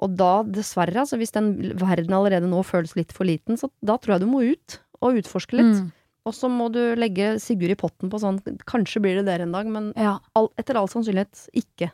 Og 0.00 0.16
da, 0.16 0.32
dessverre, 0.48 1.02
altså, 1.02 1.18
hvis 1.20 1.34
den 1.34 1.50
verden 1.80 2.14
allerede 2.16 2.48
nå 2.48 2.62
føles 2.64 2.94
litt 2.96 3.12
for 3.12 3.28
liten, 3.28 3.58
så 3.60 3.68
da 3.84 3.98
tror 4.00 4.16
jeg 4.16 4.24
du 4.24 4.30
må 4.30 4.42
ut 4.48 4.78
og 5.04 5.18
utforske 5.20 5.58
litt. 5.58 5.80
Mm. 5.80 5.90
Og 6.28 6.36
så 6.36 6.50
må 6.52 6.68
du 6.72 6.80
legge 7.00 7.34
Sigurd 7.40 7.72
i 7.72 7.78
potten 7.80 8.10
på 8.12 8.18
sånn 8.20 8.38
Kanskje 8.68 9.00
blir 9.00 9.20
det 9.20 9.26
dere 9.28 9.46
en 9.46 9.54
dag, 9.56 9.68
men 9.72 9.92
Ja. 9.96 10.18
all, 10.36 10.50
etter 10.60 10.76
all 10.76 10.88
sannsynlighet 10.92 11.46
ikke. 11.56 11.90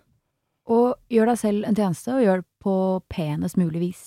Og 0.66 0.96
gjør 1.10 1.30
deg 1.30 1.38
selv 1.38 1.66
en 1.66 1.78
tjeneste, 1.78 2.14
og 2.14 2.24
gjør 2.24 2.42
det 2.42 2.48
på 2.66 2.74
penest 3.12 3.58
mulig 3.58 3.80
vis. 3.84 4.04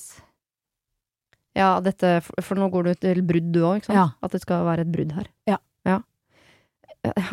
Ja, 1.56 1.80
dette, 1.84 2.20
for, 2.24 2.44
for 2.44 2.60
nå 2.60 2.68
går 2.72 2.90
du 2.90 2.94
til 3.00 3.24
brudd 3.26 3.52
du 3.56 3.62
òg, 3.64 3.80
ikke 3.80 3.90
sant? 3.92 4.00
Ja. 4.00 4.08
At 4.24 4.36
det 4.36 4.44
skal 4.44 4.68
være 4.68 4.86
et 4.86 4.92
brudd 4.94 5.16
her. 5.16 5.28
Ja. 5.50 5.58
ja. 5.88 6.02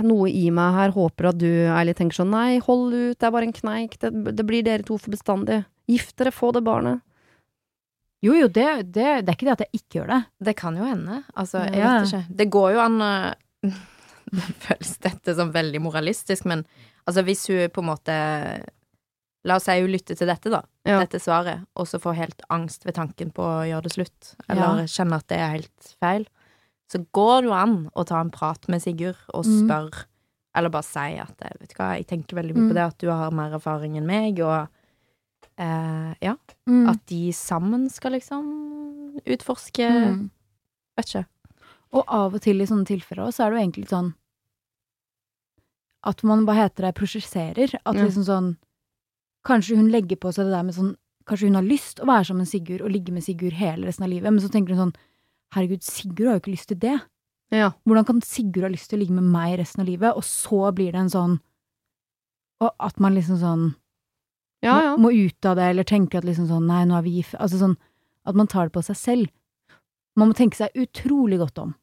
Noe 0.06 0.30
i 0.30 0.46
meg 0.54 0.78
her 0.78 0.94
håper 0.94 1.32
at 1.32 1.40
du 1.42 1.48
ærlig 1.50 1.96
tenker 1.98 2.22
sånn 2.22 2.30
nei, 2.34 2.58
hold 2.62 2.94
ut, 2.94 3.18
det 3.18 3.26
er 3.26 3.34
bare 3.34 3.48
en 3.50 3.56
kneik, 3.56 3.98
det, 4.02 4.12
det 4.38 4.46
blir 4.46 4.66
dere 4.66 4.86
to 4.86 4.98
for 4.98 5.14
bestandig. 5.14 5.64
Gift 5.88 6.16
dere, 6.18 6.32
få 6.34 6.52
det 6.52 6.64
barnet. 6.66 7.00
Jo, 8.24 8.32
jo, 8.34 8.48
det, 8.48 8.64
det, 8.92 9.04
det 9.26 9.28
er 9.30 9.36
ikke 9.36 9.46
det 9.46 9.52
at 9.54 9.64
jeg 9.66 9.80
ikke 9.80 9.98
gjør 10.00 10.08
det. 10.14 10.20
Det 10.48 10.54
kan 10.58 10.76
jo 10.76 10.84
hende. 10.88 11.20
Altså, 11.36 11.60
jeg 11.68 11.78
Ja. 11.78 11.90
vet 12.00 12.08
ikke. 12.12 12.36
Det 12.40 12.46
går 12.50 12.72
jo 12.74 12.80
an 12.80 12.96
å 13.04 13.10
Det 14.36 14.46
føles 14.58 14.96
dette 15.04 15.34
som 15.38 15.52
veldig 15.54 15.78
moralistisk, 15.84 16.44
men 16.50 16.64
altså 17.06 17.22
hvis 17.22 17.44
hun 17.46 17.68
på 17.70 17.82
en 17.84 17.90
måte 17.92 18.16
La 19.46 19.54
oss 19.60 19.68
si 19.68 19.76
hun 19.78 19.92
lytter 19.92 20.16
til 20.18 20.26
dette, 20.26 20.50
da. 20.50 20.64
Ja. 20.88 20.96
Dette 21.04 21.20
svaret, 21.22 21.60
og 21.78 21.86
så 21.86 22.00
får 22.02 22.16
helt 22.18 22.40
angst 22.50 22.82
ved 22.84 22.96
tanken 22.96 23.28
på 23.30 23.44
å 23.46 23.60
gjøre 23.68 23.84
det 23.86 23.92
slutt, 23.94 24.32
eller 24.50 24.88
kjenner 24.90 25.20
at 25.22 25.28
det 25.30 25.38
er 25.38 25.52
helt 25.52 25.92
feil. 26.02 26.24
Så 26.90 26.98
går 27.14 27.44
det 27.44 27.46
jo 27.46 27.54
an 27.54 27.76
å 27.94 28.02
ta 28.08 28.18
en 28.24 28.32
prat 28.34 28.66
med 28.68 28.82
Sigurd 28.82 29.14
og 29.34 29.44
Mm. 29.46 29.70
eller 30.56 30.68
bare 30.74 30.82
si 30.82 31.14
at 31.22 31.36
eh, 31.42 31.54
vet 31.60 31.68
du 31.70 31.74
hva, 31.78 31.92
jeg 31.94 32.08
tenker 32.08 32.34
veldig 32.40 32.56
mye 32.56 32.64
Mm. 32.64 32.68
på 32.70 32.74
det, 32.74 32.82
at 32.88 32.98
du 32.98 33.06
har 33.08 33.30
mer 33.30 33.54
erfaring 33.54 33.96
enn 33.96 34.06
meg, 34.06 34.40
og 34.40 34.66
eh, 35.58 36.14
ja, 36.22 36.36
Mm. 36.68 36.88
at 36.90 37.06
de 37.06 37.32
sammen 37.32 37.88
skal 37.90 38.12
liksom 38.12 39.20
utforske 39.26 39.86
Mm. 39.88 40.30
Vet 40.96 41.06
ikke. 41.06 41.26
Og 41.92 42.04
av 42.08 42.34
og 42.34 42.40
til 42.42 42.60
i 42.60 42.66
sånne 42.66 42.86
tilfeller 42.86 43.26
også, 43.26 43.36
så 43.36 43.46
er 43.46 43.50
det 43.50 43.56
jo 43.58 43.64
egentlig 43.70 43.88
sånn 43.88 44.14
at 46.06 46.22
man, 46.22 46.44
bare 46.46 46.68
heter 46.68 46.86
det, 46.86 46.94
prosjesserer. 46.94 47.74
At 47.84 47.96
liksom 47.96 48.24
sånn 48.24 48.56
Kanskje 49.46 49.76
hun 49.76 49.90
legger 49.92 50.16
på 50.18 50.32
seg 50.34 50.46
det 50.46 50.52
der 50.56 50.62
med 50.66 50.74
sånn 50.74 50.96
Kanskje 51.26 51.46
hun 51.48 51.54
har 51.58 51.62
lyst 51.66 51.98
å 52.02 52.06
være 52.06 52.24
sammen 52.26 52.44
med 52.44 52.48
Sigurd 52.50 52.82
og 52.82 52.90
ligge 52.90 53.12
med 53.12 53.22
Sigurd 53.22 53.52
hele 53.58 53.86
resten 53.86 54.04
av 54.04 54.10
livet, 54.10 54.30
men 54.32 54.38
så 54.42 54.50
tenker 54.50 54.74
hun 54.74 54.90
sånn 54.92 54.96
Herregud, 55.54 55.82
Sigurd 55.82 56.26
har 56.26 56.34
jo 56.36 56.40
ikke 56.40 56.54
lyst 56.56 56.68
til 56.68 56.78
det. 56.82 57.00
Ja. 57.54 57.70
Hvordan 57.86 58.06
kan 58.06 58.20
Sigurd 58.22 58.62
ha 58.66 58.68
lyst 58.70 58.90
til 58.90 58.98
å 58.98 59.02
ligge 59.04 59.14
med 59.14 59.24
meg 59.30 59.58
resten 59.60 59.80
av 59.82 59.86
livet? 59.86 60.16
Og 60.16 60.22
så 60.26 60.72
blir 60.74 60.92
det 60.92 61.00
en 61.00 61.10
sånn 61.10 61.40
Og 62.60 62.70
at 62.80 62.98
man 63.00 63.14
liksom 63.14 63.38
sånn 63.38 63.74
Ja, 64.66 64.76
ja. 64.82 64.96
må, 65.00 65.10
ut 65.14 65.44
av 65.48 65.56
det, 65.58 65.68
eller 65.72 65.84
tenke 65.88 66.18
at 66.18 66.24
liksom 66.26 66.48
sånn 66.50 66.66
Nei, 66.68 66.84
nå 66.88 66.96
er 66.98 67.02
vi 67.06 67.16
gift. 67.20 67.34
Altså 67.38 67.58
sånn 67.62 67.76
At 68.26 68.34
man 68.34 68.48
tar 68.50 68.66
det 68.68 68.72
på 68.74 68.82
seg 68.84 68.96
selv. 68.98 69.28
Man 70.16 70.30
må 70.32 70.34
tenke 70.34 70.56
seg 70.58 70.74
utrolig 70.74 71.38
godt 71.38 71.58
om, 71.62 71.74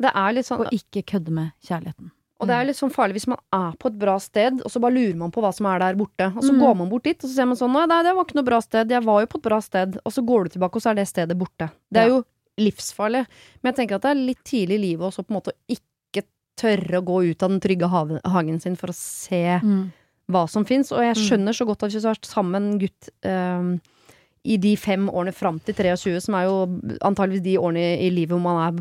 Det 0.00 0.10
er 0.14 0.32
litt 0.32 0.46
sånn 0.46 0.62
og 0.64 0.72
ikke 0.72 1.02
kødde 1.04 1.30
med 1.36 1.50
kjærligheten. 1.66 2.10
Og 2.40 2.46
det 2.48 2.54
er 2.56 2.64
litt 2.64 2.76
sånn 2.78 2.90
farlig 2.94 3.18
hvis 3.18 3.26
man 3.28 3.36
er 3.52 3.74
på 3.76 3.90
et 3.90 3.98
bra 4.00 4.14
sted, 4.18 4.62
og 4.64 4.70
så 4.72 4.80
bare 4.80 4.94
lurer 4.96 5.16
man 5.20 5.30
på 5.34 5.42
hva 5.44 5.50
som 5.52 5.66
er 5.68 5.78
der 5.82 5.94
borte. 5.98 6.30
Og 6.34 6.40
så 6.42 6.54
Mm. 6.54 6.60
går 6.62 6.76
man 6.78 6.88
bort 6.88 7.02
dit, 7.04 7.22
og 7.22 7.28
så 7.28 7.34
ser 7.34 7.44
man 7.46 7.56
sånn 7.60 7.72
nei, 7.74 8.02
det 8.02 8.14
var 8.16 8.24
ikke 8.24 8.34
noe 8.40 8.44
bra 8.48 8.60
sted. 8.64 8.88
Jeg 8.88 9.04
var 9.04 9.20
jo 9.20 9.26
på 9.26 9.36
et 9.36 9.42
bra 9.42 9.58
sted. 9.60 9.98
Og 10.06 10.12
så 10.12 10.24
går 10.24 10.44
du 10.44 10.50
tilbake, 10.56 10.76
og 10.76 10.80
så 10.82 10.90
er 10.90 10.94
det 10.94 11.08
stedet 11.08 11.36
borte. 11.36 11.70
Det 11.92 12.00
er 12.00 12.08
Ja. 12.08 12.14
jo 12.16 12.24
livsfarlig. 12.58 13.26
Men 13.62 13.74
jeg 13.74 13.76
tenker 13.76 13.94
at 13.96 14.02
det 14.02 14.10
er 14.10 14.14
litt 14.24 14.42
tidlig 14.44 14.78
i 14.78 14.84
livet 14.88 15.00
også 15.12 15.26
på 15.26 15.30
en 15.34 15.36
måte 15.42 15.52
å 15.52 15.76
ikke 15.76 16.24
tørre 16.56 16.96
å 17.00 17.04
gå 17.04 17.30
ut 17.30 17.42
av 17.42 17.50
den 17.50 17.60
trygge 17.60 17.88
hagen 18.24 18.58
sin 18.60 18.76
for 18.76 18.86
å 18.88 18.94
se 18.94 19.60
Mm. 19.60 19.92
Hva 20.30 20.48
som 20.48 20.64
fins. 20.64 20.92
Og 20.92 21.00
jeg 21.02 21.16
Mm. 21.16 21.22
skjønner 21.26 21.52
så 21.56 21.66
godt 21.66 21.82
at 21.82 21.90
hvis 21.92 22.02
du 22.02 22.08
har 22.08 22.14
vært 22.14 22.26
sammen 22.30 22.78
gutt 22.80 23.08
ehm, 23.22 23.80
i 24.44 24.56
de 24.56 24.74
fem 24.76 25.08
årene 25.10 25.34
fram 25.34 25.58
til 25.60 25.74
23, 25.74 26.20
som 26.22 26.34
er 26.34 26.44
jo 26.44 26.66
antageligvis 27.02 27.42
de 27.44 27.56
årene 27.58 27.98
i, 28.00 28.08
livet 28.10 28.30
hvor 28.30 28.40
man 28.40 28.62
er 28.68 28.80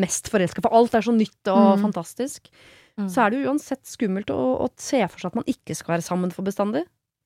mest 0.00 0.30
forelska, 0.30 0.62
for 0.62 0.72
alt 0.72 0.94
er 0.94 1.00
så 1.02 1.12
nytt 1.16 1.48
og 1.50 1.78
Mm. 1.78 1.82
fantastisk, 1.92 2.48
Mm. 2.98 3.08
så 3.08 3.26
er 3.26 3.30
det 3.30 3.42
jo 3.44 3.50
uansett 3.50 3.82
skummelt 3.84 4.26
å, 4.30 4.60
å 4.60 4.68
se 4.76 5.00
for 5.08 5.18
seg 5.18 5.26
at 5.26 5.34
man 5.34 5.44
ikke 5.46 5.74
skal 5.74 5.94
være 5.98 6.02
sammen 6.06 6.30
for 6.32 6.42
bestandig. 6.42 6.84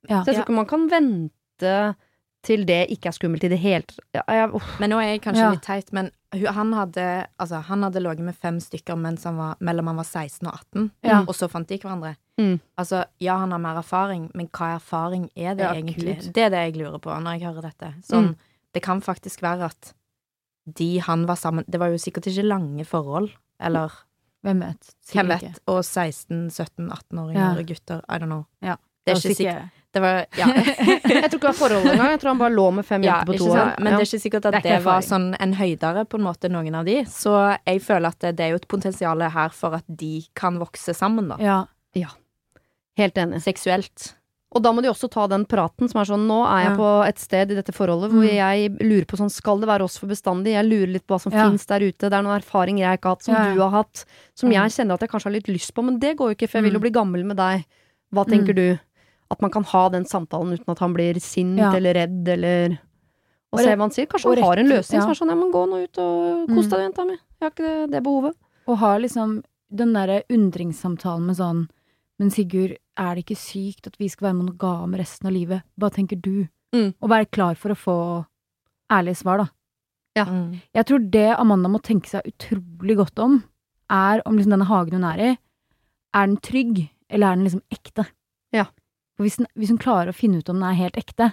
Ja. 0.08 0.22
Så 0.22 0.26
jeg 0.32 0.37
tror 0.37 0.44
ikke 0.46 0.54
man 0.56 0.66
kan 0.66 0.88
vente 0.88 1.96
til 2.44 2.64
det 2.66 2.90
ikke 2.90 3.06
er 3.08 3.12
skummelt 3.16 3.44
i 3.44 3.48
det 3.48 3.58
hele 3.58 3.82
tatt. 3.82 4.24
Ja. 4.28 4.46
Men 4.78 4.90
nå 4.90 4.96
er 5.00 5.12
jeg 5.16 5.22
kanskje 5.22 5.38
Ja. 5.44 5.50
litt 5.50 5.62
teit, 5.62 5.92
men 5.92 6.10
han 6.32 6.72
hadde 6.72 7.26
Altså, 7.40 7.62
han 7.62 7.82
hadde 7.82 8.02
ligget 8.02 8.20
med 8.20 8.34
fem 8.37 8.58
stykker 8.60 8.96
mens 8.98 9.24
han 9.24 9.37
var, 9.37 9.56
mellom 9.60 9.87
han 9.87 9.96
var 9.96 10.04
16 10.04 10.46
og 10.48 10.54
18, 10.54 10.90
Ja. 11.02 11.20
og 11.20 11.28
så 11.34 11.48
fant 11.50 11.66
de 11.66 11.78
hverandre. 11.78 12.16
Mm. 12.40 12.60
Altså, 12.78 13.04
ja, 13.20 13.36
han 13.38 13.50
har 13.52 13.58
mer 13.62 13.76
erfaring, 13.78 14.30
men 14.34 14.48
hva 14.48 14.74
erfaring 14.76 15.28
er 15.36 15.54
det 15.54 15.64
Ja, 15.64 15.72
egentlig? 15.74 16.16
Gud. 16.20 16.32
Det 16.34 16.42
er 16.42 16.50
det 16.50 16.62
jeg 16.74 16.76
lurer 16.82 16.98
på 16.98 17.10
når 17.22 17.38
jeg 17.38 17.46
hører 17.46 17.62
dette. 17.62 17.94
Sånn, 18.02 18.28
Mm. 18.30 18.36
det 18.74 18.82
kan 18.82 19.00
faktisk 19.00 19.40
være 19.42 19.64
at 19.70 19.92
de 20.66 20.98
han 20.98 21.26
var 21.26 21.36
sammen 21.36 21.64
Det 21.68 21.78
var 21.78 21.88
jo 21.88 21.98
sikkert 21.98 22.26
ikke 22.26 22.42
lange 22.48 22.84
forhold, 22.84 23.30
eller 23.60 23.92
Hvem 24.42 24.60
vet? 24.60 24.94
hvem 25.12 25.28
vet, 25.28 25.58
og 25.68 25.82
16-17-18-åringer 25.84 27.56
Ja. 27.56 27.62
gutter, 27.62 28.00
I 28.08 28.18
don't 28.18 28.26
know. 28.26 28.46
Ja. 28.62 28.76
Det 29.06 29.12
er 29.12 29.16
ikke 29.20 29.36
sikkert 29.36 29.70
Det 29.92 30.00
var 30.02 30.26
Ja. 30.40 30.46
Jeg 30.48 30.76
tror 31.06 31.22
ikke 31.22 31.30
det 31.30 31.42
var 31.42 31.52
forhold 31.52 31.86
engang. 31.86 32.10
Jeg 32.10 32.20
tror 32.20 32.28
han 32.30 32.38
bare 32.38 32.50
lå 32.54 32.70
med 32.74 32.84
fem 32.84 33.02
Ja, 33.04 33.18
jenter 33.20 33.32
på 33.32 33.38
to 33.38 33.50
år. 33.52 33.74
Men 33.78 33.92
Ja. 33.92 33.98
det 33.98 34.02
er 34.02 34.16
ikke 34.16 34.22
sikkert 34.24 34.44
at 34.46 34.52
Det 34.54 34.62
det, 34.64 34.82
var 34.84 35.00
sånn 35.00 35.36
en 35.38 35.52
høydere, 35.54 36.04
på 36.08 36.14
en 36.18 36.24
måte, 36.24 36.48
noen 36.50 36.74
av 36.74 36.84
de. 36.84 37.04
Så 37.04 37.58
jeg 37.66 37.80
føler 37.80 38.06
at 38.08 38.18
det, 38.18 38.36
det 38.36 38.44
er 38.44 38.48
jo 38.50 38.56
et 38.56 38.68
potensial 38.68 39.20
her 39.30 39.48
for 39.50 39.74
at 39.74 39.84
de 39.88 40.22
kan 40.34 40.58
vokse 40.58 40.94
sammen, 40.96 41.28
da. 41.28 41.36
Ja. 41.38 41.66
Ja. 41.94 42.08
Helt 42.96 43.14
enig. 43.18 43.40
Seksuelt. 43.42 44.14
Og 44.54 44.62
da 44.62 44.70
må 44.70 44.80
de 44.83 44.88
også 44.88 45.11
ta 45.11 45.26
den 45.26 45.44
praten 45.50 45.88
som 45.90 45.98
er 46.00 46.04
sånn 46.07 46.28
Nå 46.28 46.44
er 46.46 46.62
jeg 46.62 46.70
Ja. 46.70 46.76
på 46.78 47.09
et 47.09 47.18
sted 47.18 47.50
i 47.50 47.54
dette 47.57 47.72
forholdet 47.74 48.11
hvor 48.12 48.22
Mm. 48.22 48.35
jeg 48.38 48.78
lurer 48.78 49.04
på 49.04 49.16
sånn 49.18 49.30
Skal 49.30 49.59
det 49.59 49.66
være 49.68 49.83
oss 49.83 49.98
for 49.98 50.07
bestandig? 50.07 50.52
Jeg 50.54 50.64
lurer 50.66 50.92
litt 50.92 51.07
på 51.07 51.14
hva 51.16 51.20
som 51.20 51.33
Ja. 51.33 51.48
finnes 51.48 51.66
der 51.66 51.80
ute. 51.80 51.98
Det 52.09 52.12
er 52.12 52.22
noen 52.22 52.40
erfaringer 52.40 52.78
jeg 52.87 53.00
ikke 53.00 53.09
har 53.09 53.16
hatt, 53.16 53.22
som 53.24 53.35
Ja, 53.35 53.54
du 53.54 53.61
har 53.61 53.70
hatt, 53.70 54.04
som 54.37 54.48
Mm. 54.48 54.52
jeg 54.52 54.70
kjenner 54.70 54.94
at 54.94 55.00
jeg 55.00 55.11
kanskje 55.11 55.24
har 55.24 55.33
litt 55.33 55.48
lyst 55.48 55.74
på, 55.74 55.83
men 55.85 55.98
det 55.98 56.16
går 56.16 56.28
jo 56.30 56.35
ikke, 56.37 56.48
for 56.48 56.59
jeg 56.59 56.62
vil 56.64 56.72
jo 56.74 56.78
Mm. 56.78 56.83
bli 56.83 56.90
gammel 56.90 57.24
med 57.24 57.37
deg. 57.37 57.64
Hva 58.14 58.24
tenker 58.24 58.52
Mm. 58.52 58.57
du? 58.57 58.78
At 59.30 59.42
man 59.42 59.50
kan 59.50 59.64
ha 59.64 59.88
den 59.88 60.04
samtalen 60.04 60.52
uten 60.52 60.68
at 60.70 60.78
han 60.78 60.94
blir 60.94 61.14
sint 61.18 61.59
Ja. 61.59 61.72
eller 61.74 61.94
redd 61.94 62.28
eller 62.28 62.78
Og 63.52 63.61
Og 63.61 63.64
se 63.66 63.70
hva 63.76 63.78
han 63.83 63.90
sier. 63.90 64.07
Kanskje 64.07 64.35
han 64.35 64.42
har 64.44 64.57
en 64.59 64.66
løsning 64.68 65.00
som 65.00 65.11
er 65.11 65.14
sånn 65.14 65.28
ja, 65.28 65.35
men 65.37 65.52
gå 65.52 65.68
nå 65.68 65.85
ut 65.85 65.98
og 65.98 66.48
kos 66.48 66.66
Mm. 66.66 66.70
deg, 66.70 66.80
jenta 66.92 67.07
mi. 67.07 67.12
Jeg 67.12 67.40
har 67.40 67.50
ikke 67.50 67.57
det, 67.87 67.90
det 67.92 68.02
behovet. 68.02 68.35
Og 68.66 68.78
ha 68.78 68.98
liksom 68.98 69.44
den 69.72 69.92
derre 69.92 70.22
undringssamtalen 70.28 71.22
med 71.26 71.37
sånn 71.37 71.68
Men 72.20 72.31
Sigurd, 72.31 72.77
er 72.79 73.14
det 73.14 73.24
ikke 73.24 73.38
sykt 73.40 73.88
at 73.90 73.98
vi 73.98 74.09
skal 74.11 74.29
være 74.29 74.38
monogame 74.38 75.00
resten 75.00 75.29
av 75.29 75.35
livet? 75.35 75.64
Hva 75.81 75.90
tenker 75.94 76.20
du? 76.20 76.46
Mm. 76.74 76.92
Og 77.00 77.11
være 77.11 77.31
klar 77.35 77.59
for 77.59 77.74
å 77.74 77.79
få 77.79 77.96
ærlige 78.92 79.20
svar, 79.22 79.42
da. 79.42 79.48
Ja. 80.14 80.27
Mm. 80.31 80.61
Jeg 80.77 80.87
tror 80.87 81.07
det 81.16 81.29
Amanda 81.35 81.70
må 81.70 81.81
tenke 81.83 82.11
seg 82.11 82.27
utrolig 82.31 82.98
godt 83.00 83.18
om, 83.22 83.40
er 83.90 84.22
om 84.24 84.38
liksom 84.38 84.55
denne 84.55 84.68
hagen 84.70 84.98
hun 85.00 85.09
er 85.11 85.22
i, 85.22 85.31
er 86.14 86.29
den 86.31 86.38
trygg, 86.42 86.85
eller 87.11 87.31
er 87.33 87.38
den 87.38 87.48
liksom 87.48 87.64
ekte? 87.74 88.07
Ja. 88.55 88.68
For 89.14 89.27
hvis, 89.27 89.40
den, 89.40 89.50
hvis 89.59 89.72
hun 89.74 89.81
klarer 89.83 90.12
å 90.12 90.16
finne 90.16 90.38
ut 90.38 90.50
om 90.50 90.61
den 90.61 90.68
er 90.68 90.79
helt 90.79 90.98
ekte, 91.00 91.33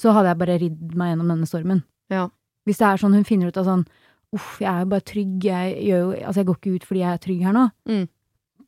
så 0.00 0.12
hadde 0.12 0.32
jeg 0.32 0.40
bare 0.42 0.58
ridd 0.60 0.96
meg 0.98 1.14
gjennom 1.14 1.32
denne 1.32 1.48
stormen. 1.48 1.80
Ja. 2.12 2.28
Hvis 2.68 2.82
det 2.82 2.88
er 2.88 3.00
sånn 3.00 3.16
hun 3.16 3.26
finner 3.28 3.52
ut 3.52 3.60
av 3.60 3.68
sånn 3.68 3.86
Uff, 4.34 4.56
jeg 4.58 4.66
er 4.66 4.82
jo 4.82 4.88
bare 4.90 5.04
trygg, 5.06 5.34
jeg, 5.46 5.74
gjør 5.86 6.00
jo, 6.02 6.06
altså 6.26 6.40
jeg 6.40 6.46
går 6.48 6.56
ikke 6.58 6.70
ut 6.74 6.84
fordi 6.88 7.00
jeg 7.00 7.08
er 7.14 7.20
trygg 7.22 7.42
her 7.46 7.54
nå. 7.54 7.60
Mm. 7.88 8.02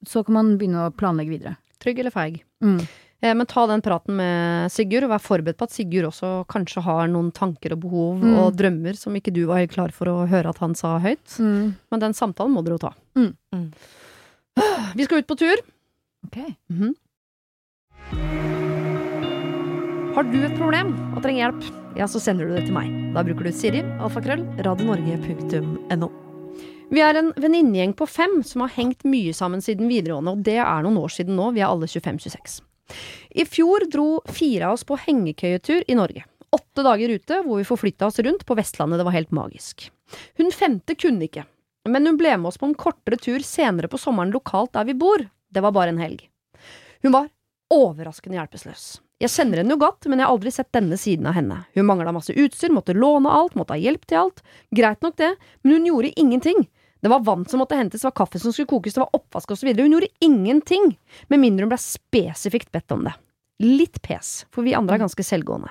Så 0.06 0.24
kan 0.24 0.34
man 0.34 0.56
begynne 0.58 0.86
å 0.86 0.94
planlegge 0.94 1.30
videre. 1.30 1.56
Trygg 1.82 1.98
eller 1.98 2.10
feig? 2.14 2.42
Mm. 2.62 2.80
Eh, 3.20 3.34
men 3.34 3.46
ta 3.50 3.66
den 3.66 3.82
praten 3.82 4.14
med 4.16 4.70
Sigurd, 4.70 5.04
og 5.04 5.10
vær 5.10 5.18
forberedt 5.22 5.58
på 5.58 5.66
at 5.66 5.72
Sigurd 5.74 6.06
også 6.12 6.44
kanskje 6.46 6.82
har 6.86 7.08
noen 7.10 7.32
tanker 7.34 7.72
og 7.74 7.80
behov 7.80 8.20
Mm. 8.22 8.36
og 8.38 8.54
drømmer 8.56 8.96
som 8.96 9.14
ikke 9.14 9.32
du 9.34 9.46
var 9.46 9.58
helt 9.58 9.72
klar 9.72 9.90
for 9.92 10.06
å 10.06 10.28
høre 10.28 10.48
at 10.50 10.58
han 10.58 10.74
sa 10.74 10.98
høyt. 10.98 11.38
Men 11.40 11.98
den 12.00 12.14
samtalen 12.14 12.52
må 12.54 12.62
dere 12.64 12.78
jo 12.78 12.84
ta. 12.88 12.92
Mm. 13.16 13.34
Mm. 13.54 13.72
Vi 14.94 15.04
skal 15.04 15.18
ut 15.18 15.26
på 15.26 15.36
tur. 15.38 15.56
Ok. 16.26 16.38
-hmm. 16.70 16.94
Har 20.14 20.22
du 20.24 20.38
et 20.44 20.56
problem 20.56 20.94
og 21.16 21.22
trenger 21.22 21.52
hjelp, 21.52 21.64
ja, 21.96 22.06
så 22.06 22.18
sender 22.20 22.46
du 22.48 22.54
det 22.54 22.64
til 22.66 22.74
meg. 22.74 22.88
Da 23.14 23.22
bruker 23.22 23.44
du 23.44 23.52
Siri, 23.52 23.82
alfakrøll, 24.02 24.42
radionorge.no. 24.58 26.27
Vi 26.88 27.02
er 27.04 27.18
en 27.20 27.34
venninnegjeng 27.36 27.92
på 27.92 28.06
fem 28.08 28.38
som 28.46 28.62
har 28.64 28.72
hengt 28.78 29.04
mye 29.04 29.34
sammen 29.36 29.60
siden 29.60 29.90
videregående, 29.90 30.32
og 30.32 30.44
det 30.46 30.56
er 30.62 30.84
noen 30.84 30.96
år 31.02 31.12
siden 31.12 31.36
nå, 31.36 31.50
vi 31.52 31.60
er 31.60 31.68
alle 31.68 31.84
25-26. 31.84 32.62
I 33.36 33.44
fjor 33.44 33.84
dro 33.92 34.06
fire 34.24 34.70
av 34.70 34.78
oss 34.78 34.86
på 34.88 34.96
hengekøyetur 35.02 35.84
i 35.84 35.96
Norge. 35.98 36.24
Åtte 36.56 36.84
dager 36.86 37.12
ute 37.12 37.42
hvor 37.44 37.60
vi 37.60 37.66
forflytta 37.68 38.08
oss 38.08 38.22
rundt 38.24 38.46
på 38.48 38.56
Vestlandet, 38.56 39.02
det 39.02 39.04
var 39.04 39.16
helt 39.18 39.34
magisk. 39.36 39.90
Hun 40.40 40.48
femte 40.54 40.96
kunne 40.96 41.28
ikke, 41.28 41.44
men 41.92 42.08
hun 42.08 42.16
ble 42.20 42.32
med 42.38 42.48
oss 42.48 42.60
på 42.60 42.70
en 42.70 42.78
kortere 42.78 43.20
tur 43.20 43.44
senere 43.44 43.92
på 43.92 44.00
sommeren 44.00 44.32
lokalt 44.32 44.72
der 44.78 44.88
vi 44.88 44.96
bor. 44.96 45.26
Det 45.52 45.64
var 45.64 45.76
bare 45.76 45.92
en 45.92 46.00
helg. 46.00 46.24
Hun 47.04 47.12
var 47.12 47.28
overraskende 47.68 48.40
hjelpeløs. 48.40 48.88
Jeg 49.18 49.34
kjenner 49.34 49.60
henne 49.60 49.74
jo 49.74 49.82
godt, 49.82 50.06
men 50.06 50.22
jeg 50.22 50.28
har 50.28 50.32
aldri 50.32 50.50
sett 50.54 50.72
denne 50.72 50.96
siden 50.96 51.26
av 51.28 51.34
henne. 51.36 51.60
Hun 51.74 51.88
mangla 51.88 52.14
masse 52.14 52.32
utstyr, 52.32 52.72
måtte 52.72 52.94
låne 52.96 53.28
alt, 53.34 53.56
måtte 53.58 53.74
ha 53.74 53.82
hjelp 53.82 54.08
til 54.08 54.22
alt. 54.22 54.44
Greit 54.72 55.02
nok 55.04 55.18
det, 55.20 55.32
men 55.60 55.74
hun 55.74 55.88
gjorde 55.90 56.12
ingenting. 56.16 56.68
Det 57.00 57.10
var 57.12 57.22
vann 57.26 57.44
som 57.46 57.62
måtte 57.62 57.78
hentes, 57.78 58.02
det 58.02 58.08
var 58.08 58.16
kaffe 58.18 58.40
som 58.42 58.52
skulle 58.52 58.70
kokes, 58.70 58.96
det 58.96 59.04
var 59.04 59.14
oppvask 59.14 59.54
osv. 59.54 59.70
Hun 59.76 59.94
gjorde 59.94 60.10
ingenting, 60.24 60.90
med 61.30 61.42
mindre 61.42 61.66
hun 61.66 61.72
ble 61.72 61.78
spesifikt 61.82 62.72
bedt 62.74 62.94
om 62.94 63.06
det. 63.06 63.14
Litt 63.62 64.02
pes, 64.02 64.42
for 64.54 64.66
vi 64.66 64.74
andre 64.78 64.98
er 64.98 65.04
ganske 65.06 65.24
selvgående. 65.26 65.70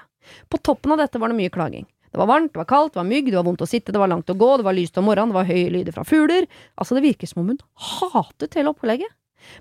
På 0.51 0.59
toppen 0.59 0.95
av 0.95 1.01
dette 1.03 1.19
var 1.19 1.31
det 1.31 1.39
mye 1.39 1.51
klaging. 1.53 1.87
Det 2.11 2.19
var 2.19 2.29
varmt, 2.31 2.53
det 2.53 2.61
var 2.61 2.67
kaldt, 2.67 2.93
det 2.95 3.01
var 3.01 3.07
mygg, 3.07 3.29
det 3.31 3.37
var 3.37 3.45
vondt 3.47 3.61
å 3.63 3.67
sitte, 3.67 3.91
det 3.91 3.99
var 3.99 4.11
langt 4.11 4.31
å 4.31 4.35
gå, 4.39 4.49
det 4.57 4.65
var 4.65 4.75
lyst 4.75 4.97
om 4.97 5.07
morgenen, 5.07 5.33
det 5.33 5.37
var 5.37 5.49
høye 5.49 5.71
lyder 5.73 5.95
fra 5.95 6.05
fugler. 6.07 6.47
Altså, 6.79 6.95
det 6.95 7.03
virker 7.03 7.29
som 7.29 7.43
om 7.43 7.51
hun 7.51 7.59
hatet 8.13 8.55
hele 8.57 8.71
opplegget. 8.71 9.11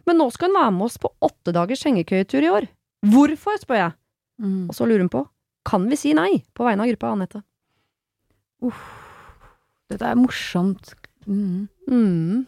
Men 0.09 0.19
nå 0.21 0.29
skal 0.35 0.51
hun 0.51 0.59
være 0.61 0.75
med 0.79 0.87
oss 0.87 0.99
på 1.03 1.11
åtte 1.27 1.55
dagers 1.55 1.83
hengekøyetur 1.87 2.47
i 2.47 2.53
år. 2.53 2.69
Hvorfor, 3.13 3.59
spør 3.61 3.81
jeg. 3.83 3.97
Mm. 4.43 4.63
Og 4.71 4.79
så 4.79 4.87
lurer 4.87 5.05
hun 5.05 5.13
på, 5.13 5.25
kan 5.67 5.87
vi 5.91 5.99
si 5.99 6.15
nei, 6.17 6.39
på 6.55 6.67
vegne 6.67 6.87
av 6.87 6.91
gruppa 6.93 7.13
Anette? 7.13 7.43
Dette 9.91 10.09
er 10.09 10.19
morsomt. 10.19 10.95
Mm. 11.27 11.67
Mm. 11.91 12.47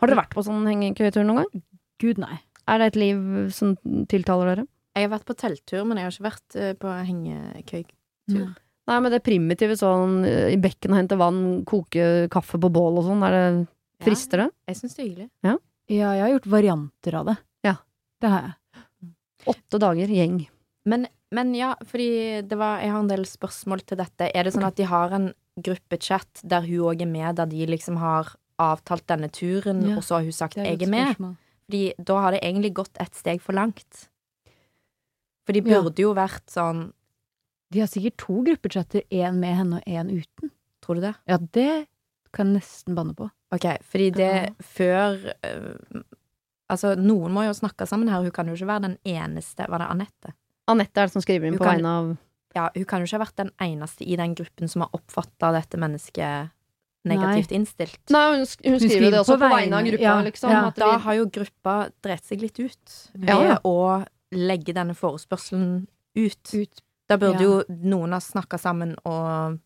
Har 0.00 0.10
dere 0.10 0.22
vært 0.22 0.34
på 0.34 0.44
sånn 0.46 0.66
hengekøyetur 0.66 1.26
noen 1.26 1.44
gang? 1.44 1.62
Gud, 2.02 2.18
nei. 2.22 2.40
Er 2.70 2.80
det 2.80 2.92
et 2.92 3.00
liv 3.02 3.22
som 3.54 3.74
tiltaler 4.10 4.52
dere? 4.52 4.66
Jeg 4.96 5.06
har 5.06 5.14
vært 5.14 5.28
på 5.28 5.36
telttur, 5.38 5.84
men 5.88 5.98
jeg 5.98 6.06
har 6.06 6.14
ikke 6.14 6.28
vært 6.28 6.58
eh, 6.58 6.74
på 6.78 6.94
hengekøytur. 7.08 7.96
Nei. 8.34 8.50
Nei, 8.90 8.98
men 8.98 9.12
det 9.14 9.22
primitive 9.22 9.76
sånn 9.78 10.24
eh, 10.26 10.48
i 10.52 10.58
bekken 10.60 10.94
og 10.94 10.98
hente 10.98 11.18
vann, 11.20 11.42
koke 11.68 12.26
kaffe 12.32 12.58
på 12.60 12.70
bål 12.72 12.98
og 13.00 13.06
sånn, 13.06 13.22
er 13.26 13.36
det 13.36 13.44
frister 14.02 14.44
det? 14.44 14.48
Jeg 14.70 14.80
syns 14.80 14.96
det 14.96 15.02
er 15.02 15.06
hyggelig. 15.06 15.28
Ja, 15.46 15.54
jeg 15.92 16.24
har 16.24 16.32
gjort 16.34 16.50
varianter 16.50 17.18
av 17.20 17.30
det. 17.30 17.36
Ja. 17.66 17.76
Det 18.22 18.32
har 18.32 18.48
jeg. 18.48 19.12
Åtte 19.52 19.78
dager, 19.82 20.10
gjeng. 20.18 20.42
Men, 20.90 21.06
men 21.34 21.54
ja, 21.54 21.72
fordi 21.86 22.42
det 22.46 22.58
var 22.58 22.80
Jeg 22.82 22.90
har 22.90 23.02
en 23.02 23.10
del 23.10 23.24
spørsmål 23.26 23.84
til 23.86 23.98
dette. 24.02 24.30
Er 24.34 24.46
det 24.46 24.54
sånn 24.54 24.66
at 24.66 24.78
de 24.78 24.86
har 24.90 25.14
en 25.14 25.30
gruppechat 25.60 26.40
der 26.48 26.60
hun 26.62 26.86
òg 26.92 27.02
er 27.02 27.06
med, 27.10 27.36
der 27.36 27.46
de 27.46 27.66
liksom 27.66 27.96
har 27.98 28.34
avtalt 28.58 29.06
denne 29.06 29.28
turen, 29.32 29.82
Ja, 29.88 29.96
og 29.96 30.02
så 30.04 30.14
har 30.16 30.22
hun 30.22 30.32
sagt 30.32 30.54
'jeg 30.56 30.82
er 30.82 30.86
med'? 30.86 31.14
spørsmål. 31.16 31.36
Fordi 31.68 31.92
da 32.04 32.14
har 32.20 32.30
det 32.32 32.40
egentlig 32.42 32.72
gått 32.74 32.96
et 33.00 33.14
steg 33.14 33.40
for 33.40 33.52
langt. 33.52 34.08
For 35.46 35.52
de 35.52 35.60
Ja. 35.60 35.80
burde 35.82 35.98
jo 35.98 36.14
vært 36.14 36.46
sånn 36.46 36.92
De 37.72 37.80
har 37.80 37.86
sikkert 37.88 38.16
to 38.18 38.42
gruppechatter, 38.44 39.02
én 39.10 39.34
med 39.40 39.56
henne 39.56 39.76
og 39.76 39.82
én 39.86 40.10
uten. 40.10 40.50
Tror 40.82 40.94
du 40.96 41.00
det? 41.00 41.14
Ja, 41.26 41.38
det 41.38 41.86
kan 42.32 42.52
jeg 42.52 42.60
nesten 42.60 42.94
banne 42.94 43.14
på. 43.14 43.30
Ok, 43.50 43.78
fordi 43.82 44.10
det 44.12 44.18
Ja. 44.18 44.46
før 44.60 45.32
øh, 45.44 46.02
Altså, 46.70 46.94
noen 46.96 47.32
må 47.32 47.42
jo 47.44 47.52
snakke 47.52 47.86
sammen 47.86 48.08
her. 48.08 48.22
Hun 48.22 48.30
kan 48.30 48.46
jo 48.46 48.54
ikke 48.54 48.66
være 48.66 48.82
den 48.82 48.98
eneste 49.04 49.66
Var 49.68 49.78
det 49.78 49.88
Anette? 49.90 50.32
Anette 50.68 50.96
er 51.00 51.04
det 51.06 51.12
som 51.12 51.20
skriver 51.22 51.44
inn 51.46 51.58
på 51.58 51.64
kan- 51.64 51.76
vegne 51.82 51.86
av 51.86 52.16
Ja, 52.54 52.70
hun 52.74 52.84
kan 52.84 53.00
jo 53.00 53.06
ikke 53.08 53.18
ha 53.18 53.24
vært 53.24 53.36
den 53.40 53.50
eneste 53.60 54.04
i 54.04 54.16
den 54.20 54.34
gruppen 54.36 54.68
som 54.68 54.82
har 54.84 54.90
oppfatta 54.92 55.52
dette 55.54 55.78
mennesket 55.80 56.50
negativt 57.08 57.50
innstilt. 57.56 57.98
Nei, 58.14 58.36
hun, 58.36 58.44
sk- 58.46 58.62
hun 58.68 58.76
skriver 58.78 58.92
skriver 58.94 59.10
det 59.10 59.20
også 59.24 59.34
på 59.38 59.42
på 59.42 59.48
vegne 59.56 59.78
av 59.80 59.86
gruppa, 59.88 60.02
ja, 60.04 60.16
liksom. 60.22 60.50
ja. 60.52 60.60
At 60.68 60.76
Da 60.76 60.90
vi, 60.92 61.02
har 61.02 61.14
jo 61.18 61.24
gruppa 61.38 61.76
drept 62.04 62.24
seg 62.28 62.40
litt 62.44 62.60
ut 62.60 62.96
ved 63.14 63.28
Ja, 63.32 63.38
ja. 63.42 63.56
å 63.64 64.04
legge 64.32 64.72
denne 64.76 64.94
forespørselen 64.94 65.86
ut. 66.14 66.54
Ut. 66.54 66.82
Da 67.08 67.16
burde 67.18 67.40
Ja. 67.42 67.48
jo 67.48 67.64
noen 67.68 68.12
ha 68.14 68.20
snakka 68.22 68.58
sammen 68.60 68.94
og 69.04 69.58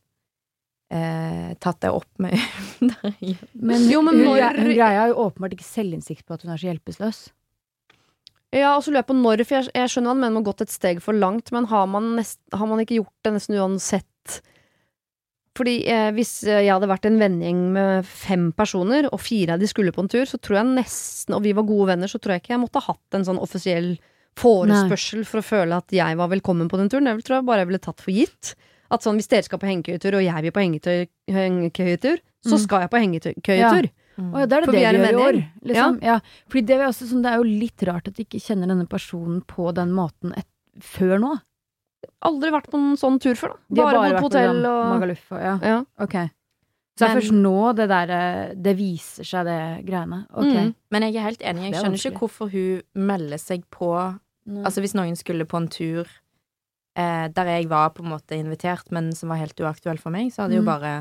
eh, 0.90 1.54
tatt 1.60 1.80
det 1.84 1.90
opp 1.92 2.08
med. 2.18 2.38
Men, 3.52 3.88
Jo, 3.90 4.02
men 4.02 4.14
når- 4.22 4.56
hun 4.56 4.70
greier 4.72 4.98
har 5.00 5.08
jo 5.12 5.14
åpenbart 5.26 5.52
ikke 5.58 5.66
selvinnsikt 5.66 6.24
på 6.26 6.34
at 6.34 6.42
hun 6.42 6.52
er 6.52 6.56
så 6.62 6.70
hjelpeløs. 6.72 7.20
Ja, 8.62 8.74
og 8.76 8.82
så 8.84 8.90
lurer 8.92 9.02
jeg 9.02 9.08
på 9.10 9.16
når, 9.18 9.44
for 9.46 9.58
jeg, 9.58 9.70
jeg 9.74 9.92
skjønner 9.92 10.10
hva 10.10 10.16
du 10.16 10.20
mener 10.24 10.36
med 10.38 10.46
gått 10.48 10.62
et 10.66 10.72
steg 10.74 11.00
for 11.04 11.12
langt, 11.16 11.52
men 11.54 11.66
har 11.70 11.86
man, 11.90 12.12
nest, 12.18 12.38
har 12.52 12.66
man 12.70 12.82
ikke 12.82 12.98
gjort 13.00 13.14
det 13.26 13.32
nesten 13.36 13.58
uansett? 13.60 14.40
Fordi 15.56 15.74
eh, 15.88 16.10
hvis 16.12 16.42
jeg 16.44 16.68
hadde 16.68 16.88
vært 16.90 17.06
en 17.08 17.16
vennegjeng 17.20 17.60
med 17.72 18.04
fem 18.08 18.50
personer, 18.52 19.08
og 19.08 19.22
fire 19.24 19.54
av 19.56 19.62
de 19.62 19.68
skulle 19.70 19.92
på 19.96 20.04
en 20.04 20.10
tur, 20.12 20.26
så 20.28 20.36
tror 20.36 20.58
jeg 20.60 20.68
nesten, 20.74 21.32
og 21.36 21.42
vi 21.46 21.54
var 21.56 21.64
gode 21.68 21.88
venner, 21.94 22.10
så 22.12 22.20
tror 22.20 22.34
jeg 22.36 22.44
ikke 22.44 22.52
jeg 22.54 22.60
måtte 22.66 22.82
ha 22.84 22.92
hatt 22.92 23.16
en 23.16 23.24
sånn 23.24 23.40
offisiell 23.40 23.94
forespørsel 24.36 25.24
for 25.24 25.40
å 25.40 25.46
føle 25.48 25.78
at 25.80 25.94
jeg 25.96 26.16
var 26.20 26.28
velkommen 26.28 26.68
på 26.68 26.76
den 26.76 26.90
turen. 26.92 27.08
Det 27.08 27.24
tror 27.24 27.38
jeg 27.38 27.46
bare 27.48 27.62
jeg 27.64 27.70
ville 27.70 27.80
tatt 27.86 28.02
for 28.04 28.12
gitt. 28.12 28.52
At 28.92 29.02
sånn, 29.02 29.16
hvis 29.16 29.30
dere 29.32 29.42
skal 29.48 29.58
på 29.58 29.66
hengekøyetur, 29.70 30.18
og 30.18 30.26
jeg 30.26 30.44
vil 30.44 30.52
på 30.54 30.62
hengekøyetur, 31.32 32.20
så 32.44 32.54
Mm. 32.54 32.62
skal 32.62 32.80
jeg 32.84 32.90
på 32.92 33.00
hengekøyetur. 33.00 33.88
Mm. 34.16 34.30
Ja, 34.32 34.46
det 34.46 34.56
er 34.56 34.64
det 34.64 34.68
For 34.68 34.76
det 34.76 34.80
vi 34.80 34.86
er 34.88 34.96
de 34.96 35.02
gjør 35.02 35.16
i 35.16 35.24
år. 35.26 35.38
Liksom. 35.70 35.98
Ja. 36.04 36.16
Fordi 36.52 36.62
det 36.68 36.76
er, 36.76 36.86
også, 36.88 37.08
sånn, 37.10 37.24
det 37.24 37.32
er 37.32 37.42
jo 37.42 37.48
litt 37.64 37.84
rart 37.88 38.08
at 38.08 38.16
de 38.16 38.24
ikke 38.24 38.40
kjenner 38.42 38.72
denne 38.72 38.86
personen 38.90 39.42
på 39.48 39.68
den 39.76 39.92
måten 39.96 40.32
et, 40.38 40.48
før 40.80 41.20
nå. 41.20 41.34
Aldri 42.26 42.52
vært 42.54 42.70
på 42.72 42.80
en 42.80 42.96
sånn 43.00 43.20
tur 43.22 43.36
før, 43.38 43.56
da. 43.56 43.82
Bare, 43.82 44.00
bare 44.00 44.16
bodd 44.16 44.18
på 44.20 44.28
hotell 44.30 44.60
og 44.70 44.82
Magaluf 44.94 45.32
og 45.34 45.40
ja. 45.42 45.54
ja. 45.64 45.78
Ok. 46.02 46.18
Så 46.96 47.04
det 47.04 47.08
er 47.10 47.18
først 47.18 47.34
nå 47.36 47.56
det 47.76 47.86
der 47.90 48.10
eh, 48.16 48.52
Det 48.56 48.72
viser 48.78 49.26
seg, 49.28 49.48
det 49.48 49.56
greiene. 49.84 50.22
Ok. 50.32 50.48
Mm. 50.48 50.70
Men 50.94 51.04
jeg 51.04 51.16
er 51.16 51.26
helt 51.26 51.42
enig. 51.44 51.66
Jeg 51.66 51.74
er 51.74 51.82
skjønner 51.82 52.00
ikke 52.00 52.22
hvorfor 52.22 52.52
hun 52.54 52.86
melder 53.10 53.42
seg 53.42 53.66
på 53.74 53.90
Nei. 54.46 54.62
Altså 54.62 54.80
hvis 54.84 54.94
noen 54.94 55.16
skulle 55.18 55.44
på 55.50 55.58
en 55.58 55.66
tur 55.68 56.06
eh, 56.96 57.26
der 57.34 57.48
jeg 57.50 57.68
var 57.68 57.90
på 57.96 58.04
en 58.04 58.12
måte 58.14 58.38
invitert, 58.38 58.92
men 58.94 59.10
som 59.16 59.32
var 59.32 59.40
helt 59.42 59.58
uaktuell 59.58 59.98
for 59.98 60.14
meg, 60.14 60.30
så 60.32 60.44
hadde 60.44 60.54
mm. 60.54 60.60
jo 60.60 60.64
Mm. 60.64 60.70
bare 60.70 60.92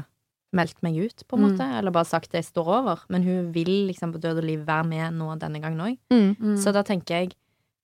meldt 0.55 0.81
meg 0.85 0.95
ut, 0.97 1.23
på 1.27 1.37
en 1.37 1.43
Mm. 1.43 1.51
måte. 1.51 1.65
Eller 1.79 1.91
bare 1.91 2.05
sagt 2.07 2.31
det 2.31 2.39
jeg 2.43 2.51
står 2.53 2.67
over. 2.79 3.01
Men 3.09 3.23
hun 3.23 3.51
vil 3.51 3.87
liksom 3.89 4.13
på 4.13 4.19
død 4.23 4.37
og 4.39 4.43
liv 4.47 4.65
være 4.65 4.85
med 4.87 5.13
nå 5.13 5.35
denne 5.39 5.59
gangen 5.61 5.79
òg. 5.83 5.97
Mm. 6.11 6.35
Mm. 6.39 6.57
Så 6.57 6.71
da 6.73 6.81
tenker 6.83 7.15
jeg 7.19 7.33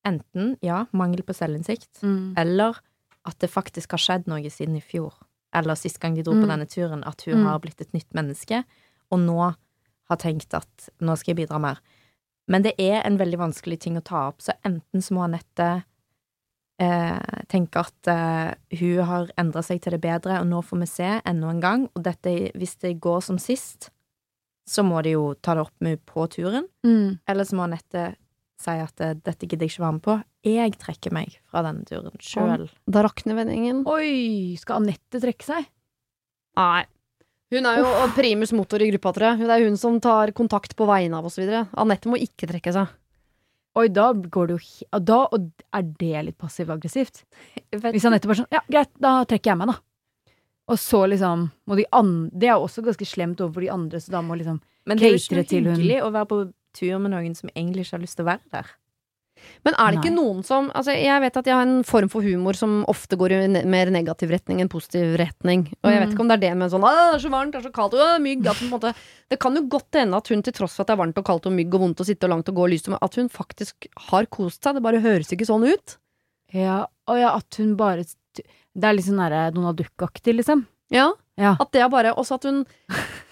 enten 0.06 0.56
ja, 0.64 0.86
mangel 0.94 1.22
på 1.24 1.34
selvinnsikt, 1.36 2.02
mm. 2.02 2.34
eller 2.38 2.80
at 3.26 3.38
det 3.40 3.52
faktisk 3.52 3.92
har 3.92 4.00
skjedd 4.02 4.28
noe 4.28 4.50
siden 4.50 4.78
i 4.78 4.82
fjor. 4.82 5.14
Eller 5.54 5.76
sist 5.76 6.00
gang 6.00 6.16
de 6.16 6.24
dro 6.24 6.32
på 6.34 6.46
Mm. 6.46 6.50
denne 6.50 6.66
turen, 6.68 7.04
at 7.06 7.22
hun 7.26 7.36
Mm. 7.44 7.46
har 7.46 7.60
blitt 7.60 7.82
et 7.82 7.92
nytt 7.94 8.10
menneske, 8.14 8.64
og 9.12 9.20
nå 9.20 9.56
har 10.10 10.18
tenkt 10.18 10.54
at 10.54 10.90
nå 11.02 11.16
skal 11.18 11.36
jeg 11.36 11.48
bidra 11.48 11.60
mer. 11.60 11.78
Men 12.48 12.64
det 12.64 12.74
er 12.80 13.02
en 13.06 13.18
veldig 13.18 13.38
vanskelig 13.38 13.80
ting 13.80 13.96
å 13.98 14.04
ta 14.04 14.28
opp, 14.30 14.40
så 14.42 14.54
enten 14.66 15.02
så 15.02 15.12
må 15.12 15.24
Anette 15.24 15.84
eh, 16.80 17.42
tenker 17.52 17.80
at 17.88 18.08
eh, 18.12 18.54
hun 18.80 19.02
har 19.06 19.32
endra 19.38 19.64
seg 19.66 19.82
til 19.84 19.92
det 19.98 20.02
bedre, 20.02 20.40
og 20.42 20.48
nå 20.48 20.62
får 20.64 20.80
vi 20.84 20.88
se 20.90 21.10
enda 21.26 21.50
en 21.52 21.60
gang, 21.64 21.88
og 21.96 22.04
dette, 22.06 22.52
hvis 22.56 22.78
det 22.82 23.00
går 23.04 23.22
som 23.26 23.38
sist, 23.42 23.90
så 24.68 24.84
må 24.86 25.02
de 25.04 25.16
jo 25.18 25.34
ta 25.42 25.56
det 25.58 25.66
opp 25.66 25.74
med 25.82 25.98
henne 25.98 26.06
på 26.06 26.28
turen, 26.32 26.68
Mm. 26.86 27.20
eller 27.28 27.44
så 27.44 27.56
må 27.58 27.64
Anette 27.68 28.16
si 28.62 28.70
at 28.78 29.02
eh, 29.02 29.16
dette 29.18 29.48
gidder 29.50 29.66
jeg 29.66 29.74
ikke 29.74 29.84
være 29.88 29.94
med 29.98 30.02
på. 30.06 30.16
Jeg 30.46 30.78
trekker 30.78 31.12
meg 31.14 31.40
fra 31.50 31.64
denne 31.66 31.84
turen 31.86 32.14
sjøl. 32.22 32.68
Da 32.90 33.02
rakner 33.02 33.36
vendingen. 33.36 33.84
Oi, 33.90 34.56
skal 34.62 34.82
Anette 34.84 35.20
trekke 35.22 35.44
seg? 35.48 35.66
Nei. 36.58 36.86
Hun 37.52 37.66
er 37.68 37.82
jo 37.82 37.88
primus 38.16 38.54
motor 38.56 38.80
i 38.80 38.88
gruppa, 38.94 39.12
tror 39.18 39.26
jeg. 39.32 39.40
Det 39.44 39.56
er 39.58 39.66
hun 39.66 39.76
som 39.82 39.98
tar 40.00 40.32
kontakt 40.32 40.76
på 40.80 40.86
vegne 40.88 41.18
av 41.18 41.26
oss 41.28 41.36
videre. 41.42 41.66
Anette 41.76 42.08
må 42.08 42.16
ikke 42.22 42.48
trekke 42.48 42.72
seg. 42.72 42.88
Oi, 43.80 43.88
da 43.88 44.10
går 44.14 44.50
det 44.50 44.58
jo 44.58 45.00
Da 45.00 45.22
og 45.32 45.46
er 45.72 45.86
det 46.00 46.26
litt 46.28 46.38
passiv-aggressivt. 46.42 47.24
Hvis 47.72 48.04
Hvis 48.04 48.12
nettopp 48.12 48.34
er 48.34 48.42
sånn 48.42 48.52
Ja, 48.52 48.64
greit, 48.68 48.92
da 49.00 49.22
trekker 49.24 49.54
jeg 49.54 49.62
meg, 49.62 49.72
da. 49.72 49.78
Og 50.72 50.80
så 50.80 51.06
liksom 51.08 51.50
må 51.68 51.78
de 51.80 51.86
andre 51.96 52.30
Det 52.36 52.50
er 52.50 52.58
jo 52.58 52.68
også 52.68 52.84
ganske 52.86 53.08
slemt 53.08 53.42
overfor 53.44 53.66
de 53.66 53.72
andre, 53.72 54.00
så 54.04 54.12
da 54.12 54.22
må 54.26 54.36
liksom 54.40 54.60
Men 54.88 54.98
det 54.98 55.08
er 55.08 55.16
jo 55.16 55.22
ikke 55.24 55.40
noe 55.40 55.76
hyggelig 55.78 56.02
å 56.04 56.12
være 56.12 56.30
på 56.32 56.42
tur 56.76 57.00
med 57.04 57.12
noen 57.14 57.36
som 57.36 57.52
egentlig 57.56 57.86
ikke 57.86 57.98
har 57.98 58.04
lyst 58.06 58.18
til 58.18 58.26
å 58.26 58.32
være 58.32 58.54
der. 58.54 58.70
Men 59.66 59.76
er 59.78 59.92
det 59.92 60.00
ikke 60.02 60.12
Nei. 60.14 60.24
noen 60.24 60.44
som 60.46 60.70
altså 60.74 60.94
Jeg 60.98 61.22
vet 61.22 61.38
at 61.38 61.46
jeg 61.46 61.54
har 61.56 61.68
en 61.68 61.84
form 61.84 62.10
for 62.10 62.22
humor 62.26 62.54
som 62.58 62.84
ofte 62.90 63.18
går 63.20 63.32
i 63.36 63.40
ne 63.48 63.64
mer 63.70 63.92
negativ 63.94 64.30
retning 64.34 64.62
enn 64.62 64.70
positiv 64.72 65.16
retning. 65.22 65.68
Og 65.84 65.92
jeg 65.92 66.00
vet 66.00 66.10
Mm. 66.10 66.14
ikke 66.16 66.24
om 66.26 66.28
det 66.32 66.38
er 66.38 66.44
det 66.50 66.58
med 66.58 66.72
sånn 66.72 66.84
Å, 66.84 66.92
det 66.92 67.16
er 67.16 67.24
så 67.26 67.32
varmt, 67.32 67.52
det 67.52 67.60
er 67.62 67.68
så 67.70 67.74
kaldt, 67.74 67.94
å, 67.94 68.20
mygg 68.22 68.48
at 68.48 68.62
måte, 68.70 68.94
Det 69.30 69.40
kan 69.40 69.56
jo 69.56 69.62
godt 69.68 69.92
hende 70.02 70.18
at 70.18 70.28
hun 70.28 70.42
til 70.44 70.54
tross 70.54 70.76
for 70.76 70.82
at 70.84 70.88
det 70.88 70.94
er 70.98 71.04
varmt 71.06 71.18
og 71.18 71.26
kaldt 71.26 71.46
og 71.46 71.54
mygg 71.54 71.74
og 71.74 71.82
vondt 71.86 72.02
å 72.02 72.06
sitte 72.06 72.26
og 72.26 72.30
langt 72.36 72.50
og 72.50 72.56
gå 72.56 72.64
og 72.66 72.70
lyst, 72.74 72.90
at 72.92 73.16
hun 73.16 73.30
faktisk 73.30 73.88
har 74.10 74.26
kost 74.26 74.64
seg. 74.64 74.76
Det 74.76 74.84
bare 74.84 75.00
høres 75.02 75.32
ikke 75.32 75.46
sånn 75.48 75.64
ut. 75.68 75.98
Ja, 76.54 76.86
og 77.08 77.18
ja, 77.18 77.36
at 77.38 77.56
hun 77.58 77.76
bare 77.78 78.04
Det 78.04 78.84
er 78.84 78.94
litt 78.94 79.06
sånn 79.06 79.20
derre 79.20 79.52
Donald 79.54 79.78
Duck-aktig, 79.78 80.36
liksom. 80.36 80.66
Ja, 80.92 81.14
Ja. 81.38 81.56
At 81.60 81.72
det 81.72 81.80
er 81.82 81.88
bare 81.90 82.12
Også 82.14 82.36
at 82.36 82.44
hun 82.44 82.66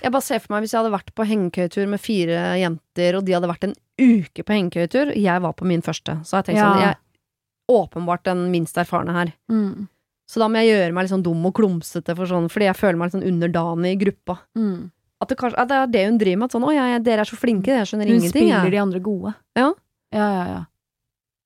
Jeg 0.01 0.11
bare 0.11 0.21
ser 0.23 0.39
for 0.39 0.53
meg 0.55 0.63
hvis 0.63 0.71
jeg 0.71 0.79
hadde 0.81 0.93
vært 0.95 1.11
på 1.13 1.25
hengekøytur 1.27 1.85
med 1.91 1.99
fire 1.99 2.55
jenter, 2.57 3.17
og 3.17 3.25
de 3.25 3.33
hadde 3.35 3.49
vært 3.51 3.63
en 3.67 3.75
uke 3.99 4.43
på 4.47 4.55
hengekøyetur, 4.55 5.13
jeg 5.15 5.41
var 5.43 5.53
på 5.53 5.65
min 5.69 5.81
første, 5.85 6.17
så 6.25 6.39
jeg 6.39 6.49
tenkte 6.49 6.63
Ja. 6.63 6.73
sånn 6.73 6.81
Jeg 6.81 6.89
er 6.95 6.97
åpenbart 7.69 8.23
den 8.23 8.49
minst 8.51 8.75
erfarne 8.77 9.13
her. 9.13 9.33
Mm. 9.51 9.87
Så 10.29 10.39
da 10.39 10.47
må 10.47 10.61
jeg 10.61 10.69
gjøre 10.73 10.93
meg 10.93 11.03
litt 11.03 11.11
sånn 11.11 11.23
dum 11.25 11.45
og 11.45 11.53
klumsete 11.53 12.15
for 12.15 12.25
sånn, 12.25 12.49
fordi 12.49 12.65
jeg 12.69 12.75
føler 12.77 12.97
meg 12.97 13.11
litt 13.11 13.17
sånn 13.21 13.27
underdanig 13.29 13.91
i 13.93 13.99
gruppa. 14.05 14.39
Mm. 14.57 14.91
At 15.21 15.27
det, 15.29 15.37
kanskje, 15.37 15.57
at 15.59 15.67
det 15.67 15.75
er 15.77 15.87
det 15.87 16.05
hun 16.07 16.17
driver 16.17 16.37
med. 16.37 16.45
At 16.45 16.51
sånn 16.55 16.63
'Å, 16.65 16.73
ja, 16.73 16.99
dere 16.99 17.19
er 17.21 17.25
så 17.25 17.35
flinke, 17.35 17.67
jeg 17.67 17.85
skjønner 17.87 18.07
Hun 18.07 18.15
ingenting', 18.21 18.29
spiller 18.49 18.63
jeg. 18.63 18.71
de 18.71 18.77
andre 18.77 18.99
gode. 18.99 19.35
Ja. 19.57 19.73
Ja, 20.13 20.27
ja, 20.31 20.45
ja. 20.47 20.65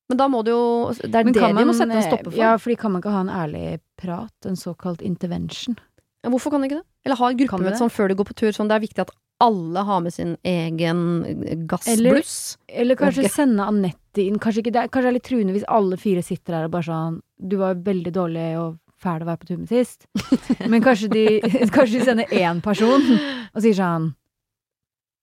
Men 0.09 0.17
da 0.17 0.27
må 0.27 0.43
du 0.43 0.51
jo 0.51 0.89
Det 0.93 1.05
er 1.15 1.23
det 1.23 1.41
man, 1.41 1.55
de 1.55 1.65
må 1.65 1.73
sette 1.73 1.91
en 1.95 2.03
stopper 2.03 2.31
for. 2.31 2.37
Ja, 2.37 2.57
fordi 2.57 2.77
kan 2.77 2.91
man 2.91 3.01
ikke 3.01 3.11
ha 3.11 3.21
en 3.21 3.29
ærlig 3.29 3.79
prat? 3.97 4.31
En 4.45 4.55
såkalt 4.55 5.01
intervention? 5.01 5.77
Ja, 6.23 6.29
Hvorfor 6.29 6.51
kan 6.51 6.61
de 6.61 6.67
ikke 6.69 6.81
det? 6.81 6.85
Eller 7.05 7.15
ha 7.15 7.29
et 7.29 7.37
gruppemøte 7.37 7.77
sånn 7.79 7.89
før 7.91 8.07
du 8.09 8.15
går 8.15 8.25
på 8.25 8.35
tur. 8.35 8.51
Sånn, 8.51 8.67
det 8.67 8.75
er 8.75 8.85
viktig 8.87 8.99
at 8.99 9.11
alle 9.43 9.83
har 9.87 9.99
med 10.05 10.13
sin 10.13 10.37
egen 10.47 11.67
gassbluss. 11.67 12.57
Eller 12.67 12.95
kanskje 12.99 13.25
okay. 13.25 13.33
sende 13.33 13.65
Anette 13.67 14.23
inn. 14.23 14.39
Kanskje, 14.39 14.63
ikke, 14.63 14.73
det 14.75 14.85
kanskje 14.93 15.07
det 15.07 15.11
er 15.11 15.17
litt 15.17 15.27
truende 15.27 15.55
hvis 15.55 15.67
alle 15.67 15.99
fire 15.99 16.23
sitter 16.25 16.57
der 16.57 16.67
og 16.69 16.75
bare 16.75 16.87
sånn 16.87 17.19
Du 17.37 17.57
var 17.59 17.81
veldig 17.83 18.13
dårlig 18.15 18.45
og 18.61 18.77
fæl 19.03 19.25
å 19.25 19.27
være 19.27 19.41
på 19.41 19.49
tur 19.49 19.59
med 19.59 19.71
sist. 19.71 20.07
Men 20.71 20.83
kanskje 20.85 21.09
de, 21.11 21.25
kanskje 21.75 21.99
de 21.99 22.05
sender 22.07 22.37
én 22.39 22.61
person 22.63 23.03
og 23.03 23.59
sier 23.65 23.75
sånn 23.79 24.13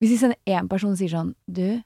Hvis 0.02 0.14
de 0.16 0.20
sender 0.24 0.58
én 0.58 0.68
person 0.70 0.92
og 0.92 1.00
sier 1.00 1.14
sånn 1.14 1.32
Du, 1.48 1.80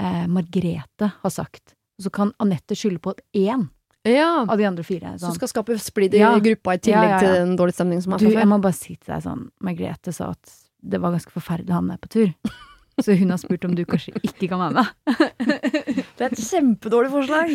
eh, 0.00 0.24
Margrete 0.32 1.12
har 1.20 1.34
sagt 1.36 1.76
Og 1.98 2.08
så 2.08 2.14
kan 2.14 2.34
Anette 2.42 2.78
skylde 2.78 3.02
på 3.04 3.16
én 3.36 3.68
Ja. 4.08 4.46
av 4.48 4.56
de 4.58 4.64
andre 4.66 4.82
fire. 4.82 5.12
Som 5.18 5.30
Sånn. 5.30 5.36
skal 5.36 5.48
skape 5.52 5.78
splid 5.78 6.14
i 6.16 6.18
Ja. 6.24 6.32
gruppa 6.40 6.74
i 6.74 6.78
tillegg 6.78 7.12
Ja, 7.12 7.20
til 7.20 7.34
den 7.36 7.56
dårlige 7.56 7.76
stemningen 7.76 8.02
som 8.02 8.14
er 8.14 8.18
Du, 8.18 8.30
fra 8.30 8.40
jeg 8.40 8.48
må 8.48 8.60
bare 8.60 8.74
si 8.74 8.96
til 8.96 9.14
deg 9.14 9.22
sånn 9.22 9.50
Margrethe 9.62 10.12
sa 10.12 10.30
at 10.30 10.61
det 10.82 11.00
var 11.02 11.14
ganske 11.14 11.32
forferdelig 11.32 11.72
å 11.72 11.78
ha 11.78 11.86
med 11.86 11.96
deg 11.96 12.04
på 12.04 12.12
tur. 12.18 12.58
Så 13.00 13.14
hun 13.16 13.30
har 13.32 13.38
spurt 13.40 13.64
om 13.64 13.72
du 13.74 13.84
kanskje 13.88 14.12
ikke 14.20 14.50
kan 14.50 14.60
være 14.60 14.82
med. 14.82 15.22
Det 16.18 16.26
er 16.26 16.34
et 16.34 16.42
kjempedårlig 16.44 17.10
forslag. 17.10 17.54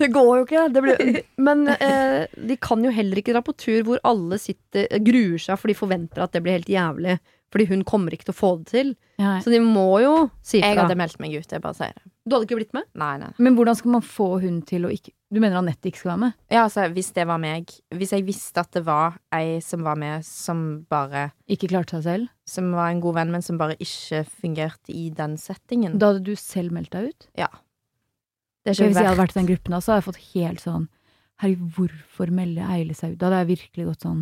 Det 0.00 0.08
går 0.12 0.30
jo 0.40 0.46
ikke. 0.46 0.64
Blir, 0.84 1.20
men 1.40 1.62
eh, 1.70 2.24
de 2.34 2.56
kan 2.60 2.82
jo 2.84 2.90
heller 2.92 3.20
ikke 3.20 3.32
dra 3.36 3.44
på 3.46 3.54
tur 3.54 3.86
hvor 3.86 4.02
alle 4.08 4.40
sitter, 4.42 4.90
gruer 5.06 5.38
seg 5.40 5.60
for 5.60 5.70
de 5.70 5.78
forventer 5.78 6.24
at 6.24 6.34
det 6.34 6.42
blir 6.44 6.58
helt 6.58 6.72
jævlig. 6.72 7.16
Fordi 7.52 7.66
hun 7.68 7.82
kommer 7.84 8.14
ikke 8.14 8.30
til 8.30 8.34
å 8.34 8.38
få 8.38 8.50
det 8.62 8.70
til. 8.72 8.94
Ja. 9.20 9.34
Så 9.44 9.52
de 9.52 9.58
må 9.60 10.00
jo 10.00 10.12
si 10.40 10.62
Jeg 10.62 10.72
fra. 10.74 10.86
hadde 10.86 10.96
meldt 10.96 11.18
meg 11.20 11.34
ut, 11.36 11.50
jeg 11.52 11.60
bare 11.62 11.76
sier 11.76 11.92
det. 11.92 12.04
Du 12.24 12.36
hadde 12.36 12.46
ikke 12.46 12.56
blitt 12.60 12.72
med? 12.76 12.86
Nei, 12.98 13.16
nei. 13.18 13.32
Men 13.42 13.56
hvordan 13.58 13.76
skal 13.76 13.92
man 13.96 14.04
få 14.06 14.28
hun 14.40 14.60
til 14.66 14.86
å 14.86 14.92
ikke 14.94 15.12
Du 15.32 15.40
mener 15.40 15.58
Anette 15.58 15.88
ikke 15.90 15.98
skal 16.02 16.12
være 16.12 16.22
med? 16.22 16.36
Ja, 16.52 16.62
altså, 16.68 16.84
hvis 16.94 17.10
det 17.16 17.26
var 17.26 17.40
meg 17.42 17.72
Hvis 17.90 18.12
jeg 18.14 18.24
visste 18.28 18.62
at 18.62 18.70
det 18.76 18.84
var 18.86 19.18
ei 19.34 19.58
som 19.64 19.82
var 19.82 19.98
med, 19.98 20.24
som 20.24 20.84
bare 20.92 21.32
Ikke 21.50 21.70
klarte 21.72 21.98
seg 21.98 22.06
selv? 22.06 22.32
Som 22.48 22.70
var 22.76 22.92
en 22.92 23.02
god 23.02 23.18
venn, 23.18 23.32
men 23.34 23.42
som 23.42 23.58
bare 23.58 23.76
ikke 23.80 24.22
fungerte 24.28 24.94
i 24.94 25.08
den 25.10 25.36
settingen. 25.40 25.98
Da 25.98 26.12
hadde 26.12 26.24
du 26.26 26.34
selv 26.38 26.72
meldt 26.74 26.94
deg 26.94 27.10
ut? 27.10 27.28
det 28.62 28.70
er 28.70 28.76
ikke 28.76 28.92
hvis 28.92 29.00
jeg 29.00 29.08
hadde 29.08 29.18
vært 29.18 29.34
i 29.34 29.40
den 29.40 29.48
gruppen 29.50 29.74
så 29.80 29.90
hadde 29.92 30.00
jeg 30.00 30.08
fått 30.10 30.26
helt 30.32 30.62
sånn 30.62 30.84
Herregud, 31.42 31.72
hvorfor 31.74 32.30
melder 32.30 32.68
Eile 32.70 32.94
seg 32.94 33.14
ut? 33.14 33.18
Da 33.18 33.26
hadde 33.26 33.40
jeg 33.40 33.50
virkelig 33.56 33.86
gått 33.88 34.04
sånn 34.06 34.20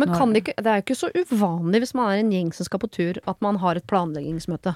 Men 0.00 0.14
kan 0.16 0.32
det- 0.32 0.42
ikke, 0.44 0.54
det 0.56 0.66
er 0.72 0.80
jo 0.80 0.84
ikke 0.86 0.98
så 1.00 1.10
uvanlig 1.14 1.80
hvis 1.84 1.94
man 1.94 2.10
er 2.12 2.20
en 2.22 2.30
gjeng 2.32 2.52
som 2.56 2.64
skal 2.68 2.80
på 2.82 2.90
tur, 2.90 3.20
at 3.26 3.40
man 3.44 3.56
har 3.62 3.76
et 3.76 3.86
planleggingsmøte. 3.90 4.74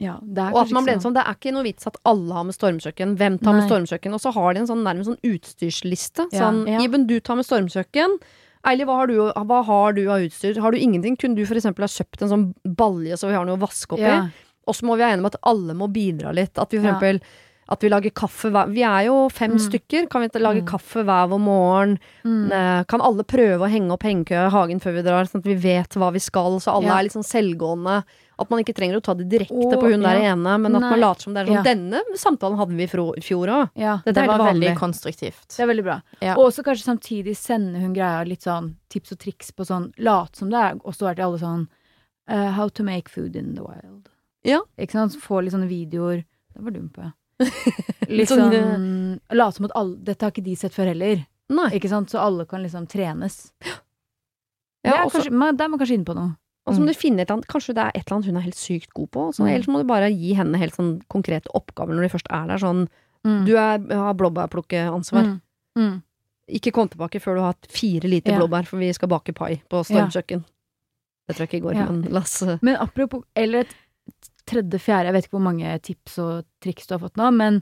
Ja, 0.00 0.14
Og 0.16 0.56
at 0.62 0.70
man 0.72 0.86
blir 0.86 0.94
en 0.96 1.02
sånn, 1.02 1.12
Det 1.12 1.22
er 1.26 1.34
ikke 1.36 1.52
noe 1.52 1.62
vits 1.66 1.86
at 1.86 1.98
alle 2.08 2.32
har 2.32 2.44
med 2.48 2.54
stormkjøkken. 2.56 3.16
Hvem 3.20 3.34
tar 3.42 3.52
med 3.52 3.66
Nei. 3.66 3.68
stormkjøkken? 3.68 4.14
Og 4.16 4.20
så 4.22 4.32
har 4.32 4.54
de 4.54 4.60
en 4.62 4.66
sånn 4.70 4.82
nærmest 4.86 5.10
sånn 5.10 5.20
utstyrsliste. 5.28 6.24
Ja, 6.32 6.46
Sånn 6.46 6.62
ja. 6.66 6.78
Iben, 6.80 7.06
du 7.06 7.20
tar 7.20 7.36
med 7.36 7.44
stormkjøkken. 7.44 8.16
Eili, 8.64 8.84
hva 8.88 8.96
har, 8.96 9.06
du, 9.08 9.18
hva 9.32 9.58
har 9.64 9.92
du 9.92 10.02
av 10.08 10.20
utstyr? 10.24 10.56
Har 10.60 10.72
du 10.72 10.78
ingenting? 10.78 11.18
Kunne 11.20 11.36
du 11.36 11.44
eksempel 11.44 11.84
ha 11.84 11.88
kjøpt 11.92 12.22
en 12.22 12.32
sånn 12.32 12.46
balje 12.64 13.16
så 13.20 13.28
vi 13.28 13.34
har 13.36 13.44
noe 13.44 13.56
å 13.58 13.60
vaske 13.60 13.92
opp 13.92 14.00
Ja. 14.00 14.28
Og 14.68 14.74
så 14.76 14.84
må 14.84 14.96
vi 14.96 15.02
være 15.02 15.16
enige 15.16 15.24
om 15.24 15.30
at 15.30 15.36
alle 15.42 15.74
må 15.74 15.88
bidra 15.92 16.32
litt. 16.34 16.56
At 16.58 16.70
vi 16.70 16.78
eksempel 16.78 17.20
at 17.70 17.80
vi 17.84 17.88
lager 17.88 18.10
kaffe 18.10 18.50
hver 18.50 18.66
Vi 18.74 18.82
er 18.82 19.04
jo 19.06 19.28
fem 19.30 19.52
Mm. 19.52 19.58
stykker. 19.58 20.08
Kan 20.10 20.22
vi 20.22 20.28
ikke 20.28 20.40
lage 20.42 20.62
Mm. 20.62 20.66
kaffe 20.66 21.04
hver 21.04 21.28
vår 21.30 21.38
morgen? 21.40 21.98
Mm. 22.24 22.50
Eh, 22.52 22.84
Kan 22.84 23.00
alle 23.00 23.22
prøve 23.22 23.60
å 23.62 23.70
henge 23.70 23.92
opp 23.92 24.02
hengekøya 24.02 24.46
i 24.48 24.50
hagen 24.50 24.80
før 24.80 24.94
vi 24.94 25.02
drar, 25.02 25.24
sånn 25.24 25.38
at 25.38 25.44
vi 25.44 25.54
vet 25.54 25.90
hva 25.94 26.12
vi 26.12 26.18
skal, 26.18 26.58
så 26.58 26.72
alle 26.74 26.86
Ja. 26.86 26.98
er 26.98 27.02
litt 27.04 27.12
sånn 27.12 27.22
selvgående? 27.24 28.02
At 28.40 28.48
man 28.50 28.60
ikke 28.64 28.74
trenger 28.74 28.96
å 28.96 29.02
ta 29.02 29.12
det 29.14 29.28
direkte 29.28 29.52
Å, 29.52 29.78
på 29.78 29.90
hun 29.92 30.00
der 30.00 30.16
ja. 30.18 30.32
ene, 30.34 30.58
men 30.58 30.74
at 30.74 30.80
man 30.80 30.98
later 30.98 31.20
som 31.22 31.34
det 31.34 31.46
er 31.46 31.52
sånn 31.52 31.56
Ja. 31.56 31.62
Denne 31.62 32.00
samtalen 32.16 32.56
hadde 32.56 32.74
vi 32.74 32.84
i 32.84 32.86
fjor 33.20 33.46
òg. 33.48 33.70
ja. 33.76 34.00
Det 34.04 34.16
helt 34.16 34.26
var 34.28 34.52
veldig 34.54 34.76
konstruktivt. 34.78 35.46
Det 35.56 35.60
er 35.60 35.66
veldig 35.66 35.84
bra. 35.84 36.02
Ja. 36.22 36.34
Og 36.36 36.46
også 36.50 36.64
kanskje 36.64 36.84
samtidig 36.98 37.36
sende 37.36 37.78
hun 37.78 37.92
greia 37.94 38.26
litt 38.26 38.40
sånn 38.42 38.76
tips 38.88 39.12
og 39.12 39.18
triks 39.18 39.50
på 39.52 39.64
sånn 39.66 39.92
Late 39.98 40.36
som 40.36 40.48
det 40.50 40.58
er, 40.58 40.80
og 40.84 40.94
så 40.94 41.10
er 41.10 41.14
det 41.16 41.24
alle 41.24 41.38
sånn 41.38 41.68
uh, 42.30 42.50
How 42.52 42.68
to 42.68 42.82
make 42.82 43.08
food 43.10 43.36
in 43.36 43.54
the 43.54 43.62
wild. 43.62 44.08
Ja. 44.42 44.60
Ikke 44.78 44.92
sant? 44.92 45.12
Få 45.20 45.42
litt 45.44 45.52
sånne 45.52 45.68
videoer 45.68 46.24
Det 46.54 46.62
var 46.64 46.70
dumt, 46.72 46.92
på, 46.94 47.02
ja. 47.02 47.12
Sånn 47.40 49.20
Late 49.32 49.54
som 49.56 49.64
at 49.68 49.72
alle 49.78 49.96
Dette 50.04 50.26
har 50.26 50.32
ikke 50.34 50.44
de 50.44 50.54
sett 50.56 50.74
før 50.76 50.90
heller. 50.92 51.26
Nei. 51.50 51.70
Ikke 51.78 51.88
sant? 51.90 52.10
Så 52.12 52.20
alle 52.22 52.44
kan 52.46 52.62
liksom 52.62 52.86
trenes. 52.90 53.52
Ja, 54.84 54.92
det 54.92 55.00
også- 55.06 55.16
kanskje, 55.18 55.32
man, 55.32 55.56
der 55.56 55.66
må 55.68 55.76
man 55.76 55.80
kanskje 55.82 55.94
inne 55.98 56.04
på 56.08 56.14
noe. 56.16 56.36
Og 56.66 56.74
så 56.76 56.80
må 56.80 56.86
du 56.86 56.94
finne 56.94 57.20
et 57.20 57.26
eller 57.30 57.38
annet 57.40 57.48
Kanskje 57.50 57.74
det 57.74 57.82
er 57.82 57.92
et 57.96 58.04
eller 58.06 58.16
annet 58.16 58.26
hun 58.26 58.36
er 58.36 58.40
helt 58.46 58.54
sykt 58.60 58.92
god 58.94 59.10
på. 59.10 59.22
Så, 59.34 59.40
Mm. 59.42 59.48
Ellers 59.54 59.66
må 59.68 59.78
du 59.80 59.84
bare 59.88 60.10
gi 60.12 60.34
henne 60.34 60.56
helt 60.58 60.74
sånn 60.76 61.02
konkrete 61.08 61.48
oppgaver 61.54 61.94
når 61.96 62.02
de 62.06 62.12
først 62.14 62.28
er 62.30 62.46
der. 62.46 62.58
Sånn 62.58 62.88
Mm. 63.24 63.44
Du 63.44 63.52
er, 63.56 63.78
har 63.94 64.14
blåbærplukkeansvar. 64.14 65.24
Mm. 65.26 65.40
Mm. 65.76 66.02
Ikke 66.48 66.72
kom 66.72 66.88
tilbake 66.88 67.20
før 67.20 67.34
du 67.36 67.40
har 67.42 67.52
hatt 67.52 67.66
fire 67.68 68.08
liter 68.08 68.32
Ja. 68.32 68.38
blåbær, 68.38 68.66
for 68.66 68.78
vi 68.78 68.92
skal 68.92 69.08
bake 69.08 69.34
pai 69.34 69.60
på 69.68 69.84
stormkjøkken. 69.84 70.44
Det 71.28 71.36
tror 71.36 71.46
jeg 71.46 71.60
ikke 71.60 71.62
går, 71.68 71.74
Ja. 71.74 71.84
men 71.90 72.02
la 72.10 72.20
oss 72.20 72.42
Eller 73.36 73.58
et 73.60 73.74
tredje, 74.50 74.80
fjerde 74.82 75.10
Jeg 75.10 75.16
vet 75.16 75.28
ikke 75.28 75.36
hvor 75.38 75.46
mange 75.46 75.76
tips 75.86 76.18
og 76.22 76.48
triks 76.64 76.88
du 76.88 76.96
har 76.96 77.04
fått 77.04 77.20
nå, 77.20 77.30
men 77.36 77.60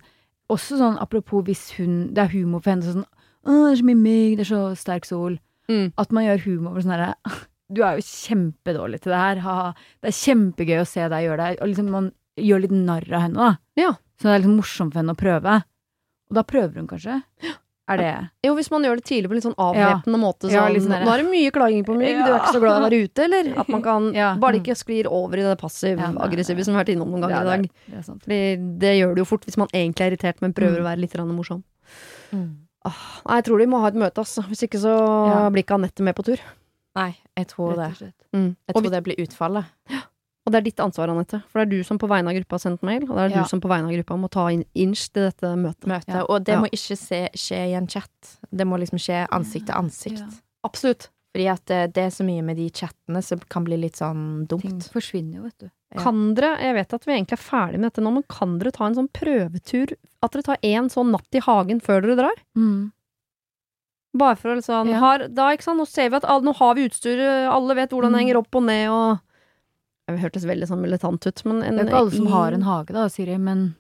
også 0.53 0.81
sånn 0.81 0.99
apropos 1.03 1.45
hvis 1.47 1.67
hun 1.77 2.09
Det 2.17 2.25
er 2.25 2.33
humor 2.33 2.65
for 2.65 2.73
henne 2.73 2.87
sånn 2.87 3.05
Å, 3.05 3.53
det 3.53 3.71
er 3.71 3.79
så 3.81 3.89
mye 3.89 4.01
mygg, 4.01 4.39
det 4.39 4.45
er 4.45 4.51
så 4.51 4.63
sterk 4.77 5.07
sol. 5.09 5.39
Mm. 5.69 5.93
At 6.01 6.13
man 6.17 6.27
gjør 6.27 6.45
humor 6.47 6.75
for 6.75 6.85
sånn 6.85 6.97
herre 6.97 7.13
Du 7.69 7.83
er 7.85 7.99
jo 7.99 8.05
kjempedårlig 8.05 9.03
til 9.05 9.13
det 9.13 9.21
her. 9.21 9.41
Ha, 9.45 9.57
det 10.01 10.09
er 10.11 10.17
kjempegøy 10.17 10.79
å 10.81 10.89
se 10.89 11.05
deg 11.13 11.27
gjøre 11.27 11.43
det. 11.43 11.59
Og 11.61 11.69
liksom 11.69 11.91
man 11.93 12.07
gjør 12.41 12.63
litt 12.65 12.73
narr 12.73 13.05
av 13.13 13.25
henne, 13.27 13.49
da. 13.49 13.51
Ja. 13.77 13.91
Så 14.17 14.29
det 14.29 14.33
er 14.33 14.41
liksom 14.41 14.57
morsomt 14.57 14.95
for 14.95 15.03
henne 15.03 15.13
å 15.13 15.21
prøve. 15.21 15.57
Og 16.29 16.39
da 16.39 16.45
prøver 16.49 16.81
hun 16.81 16.89
kanskje. 16.89 17.19
Er 17.89 17.97
det 17.97 18.31
Jo, 18.45 18.55
hvis 18.55 18.71
man 18.71 18.83
gjør 18.85 18.97
det 19.01 19.05
tidlig 19.09 19.29
på 19.31 19.35
litt 19.39 19.45
sånn 19.47 19.55
avvæpnende 19.57 20.19
måte. 20.21 20.51
Sånn, 20.51 20.53
Ja, 20.53 20.69
sånn 20.69 21.05
Nå 21.07 21.13
er 21.15 21.23
det 21.23 21.31
mye 21.31 21.51
klaging 21.51 21.85
på 21.89 21.97
mygg, 21.97 22.19
du 22.25 22.31
er 22.33 22.39
ikke 22.41 22.53
så 22.53 22.61
glad 22.61 22.77
i 22.77 22.81
å 22.81 22.87
være 22.91 23.01
ute, 23.09 23.25
eller? 23.25 23.51
At 23.65 23.69
man 23.69 23.83
kan 23.83 24.13
Ja. 24.15 24.35
Bare 24.37 24.53
det 24.59 24.63
ikke 24.67 24.77
sklir 24.77 25.07
over 25.11 25.39
i 25.39 25.43
det 25.43 25.59
passiv-aggressive 25.59 26.65
som 26.65 26.75
vi 26.75 26.79
har 26.79 26.85
vært 26.85 26.95
innom 26.95 27.09
noen 27.11 27.23
ganger 27.25 27.35
Ja, 27.35 27.41
i 27.41 27.45
det 27.45 27.51
dag. 27.51 27.71
det. 27.97 28.23
Fordi 28.25 28.79
det 28.85 28.93
gjør 29.01 29.15
det 29.15 29.23
jo 29.25 29.25
fort 29.25 29.45
hvis 29.49 29.57
man 29.57 29.69
egentlig 29.73 30.01
er 30.07 30.11
irritert, 30.13 30.41
men 30.41 30.53
prøver 30.53 30.79
Mm. 30.79 30.85
å 30.85 30.89
være 30.91 31.01
litt 31.01 31.15
morsom. 31.39 31.63
Mm. 32.33 32.57
Nei, 32.89 33.37
jeg 33.37 33.45
tror 33.45 33.59
de 33.59 33.67
må 33.67 33.81
ha 33.81 33.89
et 33.89 33.95
møte, 33.95 34.19
altså. 34.23 34.43
Hvis 34.49 34.63
ikke 34.69 34.79
så 34.81 34.93
Ja. 35.29 35.51
blir 35.51 35.65
ikke 35.65 35.75
Anette 35.75 36.01
med 36.03 36.15
på 36.15 36.25
tur. 36.25 36.39
Nei, 36.97 37.17
jeg 37.37 37.47
tror 37.49 37.75
det. 37.77 37.91
Og. 38.03 38.13
Mm. 38.35 38.57
Jeg 38.69 38.75
tror 38.75 38.83
vi- 38.83 38.91
det 38.91 39.05
blir 39.05 39.17
utfallet. 39.27 39.65
Og 40.49 40.53
det 40.55 40.59
er 40.63 40.67
ditt 40.71 40.81
ansvar, 40.81 41.13
Anette. 41.13 41.43
For 41.53 41.61
det 41.61 41.67
er 41.69 41.71
du 41.77 41.85
som 41.85 41.99
på 42.01 42.09
vegne 42.09 42.33
av 42.33 42.39
gruppa 42.39 42.57
har 42.57 42.63
sendt 42.65 42.83
mail, 42.89 43.05
og 43.05 43.15
det 43.15 43.25
er 43.27 43.37
Ja. 43.37 43.43
du 43.45 43.49
som 43.53 43.61
på 43.61 43.69
vegne 43.69 43.87
av 43.91 43.95
gruppa 43.99 44.17
må 44.19 44.31
ta 44.33 44.47
inn 44.49 44.65
inch 44.75 45.11
til 45.13 45.29
dette 45.29 45.53
møtet. 45.61 45.87
Møte. 45.87 46.09
Ja. 46.09 46.25
Og 46.29 46.43
det 46.45 46.55
Ja. 46.57 46.61
må 46.63 46.71
ikke 46.73 46.97
se, 46.97 47.29
skje 47.37 47.61
i 47.69 47.75
en 47.77 47.87
chat. 47.87 48.09
Det 48.51 48.67
må 48.67 48.79
liksom 48.81 48.99
skje 48.99 49.29
ansikt 49.29 49.67
til 49.69 49.75
ansikt. 49.77 50.19
Ja. 50.25 50.29
Absolutt. 50.65 51.09
Fordi 51.37 51.47
at 51.53 51.65
det, 51.67 51.93
det 51.93 52.03
er 52.03 52.11
så 52.11 52.25
mye 52.25 52.43
med 52.43 52.57
de 52.57 52.71
chattene 52.71 53.23
som 53.23 53.39
kan 53.51 53.63
bli 53.63 53.77
litt 53.77 53.97
sånn 54.01 54.47
dumt. 54.49 54.63
Ting 54.63 54.81
forsvinner 54.81 55.35
jo, 55.37 55.43
vet 55.45 55.59
du. 55.59 55.71
Ja. 55.95 56.03
Kan 56.03 56.35
dere, 56.35 56.57
jeg 56.59 56.75
vet 56.75 56.93
at 56.95 57.05
vi 57.05 57.13
egentlig 57.13 57.33
er 57.39 57.45
ferdig 57.45 57.79
med 57.79 57.93
dette 57.93 58.03
nå, 58.03 58.11
men 58.13 58.25
kan 58.29 58.59
dere 58.59 58.73
ta 58.73 58.87
en 58.87 58.95
sånn 58.97 59.09
prøvetur? 59.13 59.93
At 60.23 60.33
dere 60.33 60.43
tar 60.43 60.57
én 60.65 60.89
sånn 60.91 61.13
natt 61.13 61.29
i 61.33 61.39
hagen 61.45 61.81
før 61.81 62.01
dere 62.03 62.17
drar? 62.17 62.37
Mm. 62.57 62.93
Bare 64.19 64.37
for 64.37 64.49
å 64.55 64.57
liksom 64.57 64.89
Ja. 64.89 64.99
har, 64.99 65.29
Da, 65.29 65.51
ikke 65.55 65.63
sant, 65.63 65.79
nå 65.79 65.87
ser 65.87 66.09
vi 66.11 66.17
at 66.17 66.25
alle, 66.25 66.43
nå 66.43 66.55
har 66.57 66.75
vi 66.75 66.89
utstyret, 66.89 67.49
alle 67.53 67.75
vet 67.75 67.91
hvordan 67.91 68.11
det 68.13 68.19
Mm. 68.19 68.27
henger 68.27 68.37
opp 68.39 68.55
og 68.57 68.63
ned 68.65 68.89
og 68.89 69.21
Det 70.09 70.19
hørtes 70.23 70.45
veldig 70.49 70.67
sånn 70.71 70.81
militant 70.81 71.27
ut, 71.29 71.41
men 71.45 71.63
en, 71.63 71.77
Det 71.77 71.85
er 71.85 71.91
ikke 71.91 71.99
alle 72.01 72.11
som 72.17 72.27
i- 72.27 72.31
har 72.33 72.53
en 72.57 72.63
hage, 72.65 72.93
da, 72.97 73.09
Siri, 73.13 73.37
men 73.39 73.75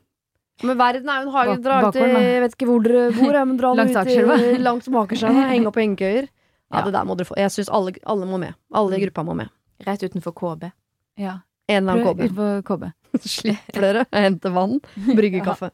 Men 0.62 0.76
verden 0.76 1.08
er 1.08 1.22
jo 1.22 1.28
en 1.28 1.34
hage. 1.34 1.62
Dra 1.62 1.88
ut 1.88 1.96
i. 1.96 2.00
Jeg 2.00 2.40
vet 2.42 2.54
ikke 2.56 2.66
hvor 2.68 2.82
dere 2.82 3.12
bor, 3.16 3.32
ja, 3.32 3.44
men 3.44 3.56
dra 3.56 3.72
Langs 3.78 3.96
Akerselva. 3.96 4.36
langs 4.58 4.88
Akerselva. 4.88 5.48
Henge 5.48 5.66
opp 5.70 5.76
hengekøyer. 5.80 6.28
Ja, 6.70 6.78
Ja. 6.78 6.84
det 6.84 6.92
der 6.92 7.04
må 7.08 7.16
dere 7.16 7.24
få. 7.30 7.36
Jeg 7.38 7.48
syns 7.54 7.70
alle, 7.72 7.92
alle 8.04 8.26
må 8.26 8.38
med. 8.38 8.54
Alle 8.74 8.92
i 8.92 8.98
Mm. 8.98 9.04
gruppa 9.06 9.24
må 9.24 9.34
med. 9.36 9.48
Rett 9.86 10.02
utenfor 10.02 10.34
KB. 10.34 10.70
Ja. 11.16 11.38
En 11.68 11.88
eller 11.88 12.04
annen 12.04 12.26
Prøv 12.28 12.62
KB. 12.64 12.64
KB. 12.64 12.92
Slipper 13.24 13.80
dere 13.80 14.04
å 14.04 14.20
hente 14.20 14.52
vann, 14.52 14.80
brygge 15.16 15.40
kaffe. 15.44 15.70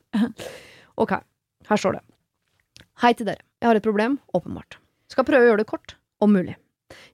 Ok, 0.97 1.11
her 1.69 1.77
står 1.77 1.93
det. 1.99 2.03
Hei 3.03 3.13
til 3.15 3.27
dere. 3.27 3.41
Jeg 3.61 3.67
har 3.69 3.75
et 3.77 3.83
problem, 3.83 4.19
åpenbart. 4.35 4.77
Skal 5.09 5.25
prøve 5.25 5.43
å 5.43 5.51
gjøre 5.51 5.59
det 5.65 5.67
kort, 5.67 5.95
om 6.21 6.31
mulig. 6.33 6.55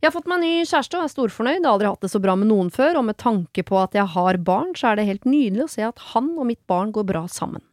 Jeg 0.01 0.09
har 0.09 0.15
fått 0.15 0.29
meg 0.31 0.43
ny 0.43 0.53
kjæreste 0.65 0.99
og 0.99 1.07
er 1.07 1.13
storfornøyd, 1.13 1.65
har 1.65 1.75
aldri 1.75 1.89
hatt 1.91 2.05
det 2.05 2.13
så 2.13 2.21
bra 2.23 2.37
med 2.39 2.51
noen 2.51 2.71
før, 2.75 3.01
og 3.01 3.09
med 3.09 3.19
tanke 3.21 3.65
på 3.67 3.81
at 3.81 3.97
jeg 3.97 4.07
har 4.15 4.41
barn, 4.45 4.75
så 4.79 4.91
er 4.91 5.01
det 5.01 5.09
helt 5.09 5.27
nydelig 5.29 5.67
å 5.67 5.73
se 5.75 5.87
at 5.87 6.07
han 6.13 6.33
og 6.37 6.49
mitt 6.49 6.63
barn 6.71 6.93
går 6.95 7.09
bra 7.09 7.27
sammen. 7.31 7.65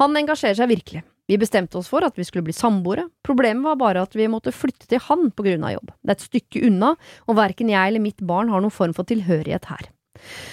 Han 0.00 0.16
engasjerer 0.16 0.56
seg 0.56 0.70
virkelig. 0.70 1.04
Vi 1.30 1.38
bestemte 1.38 1.78
oss 1.78 1.86
for 1.86 2.02
at 2.02 2.16
vi 2.18 2.24
skulle 2.26 2.48
bli 2.48 2.54
samboere, 2.56 3.04
problemet 3.26 3.62
var 3.62 3.78
bare 3.78 4.02
at 4.02 4.16
vi 4.18 4.26
måtte 4.30 4.50
flytte 4.54 4.88
til 4.90 5.02
han 5.06 5.28
på 5.30 5.46
grunn 5.46 5.66
av 5.68 5.76
jobb. 5.76 5.92
Det 6.02 6.10
er 6.10 6.18
et 6.18 6.26
stykke 6.26 6.62
unna, 6.66 6.94
og 7.30 7.38
verken 7.38 7.70
jeg 7.70 7.92
eller 7.92 8.02
mitt 8.02 8.18
barn 8.26 8.50
har 8.50 8.64
noen 8.64 8.74
form 8.74 8.96
for 8.96 9.06
tilhørighet 9.06 9.68
her. 9.70 9.90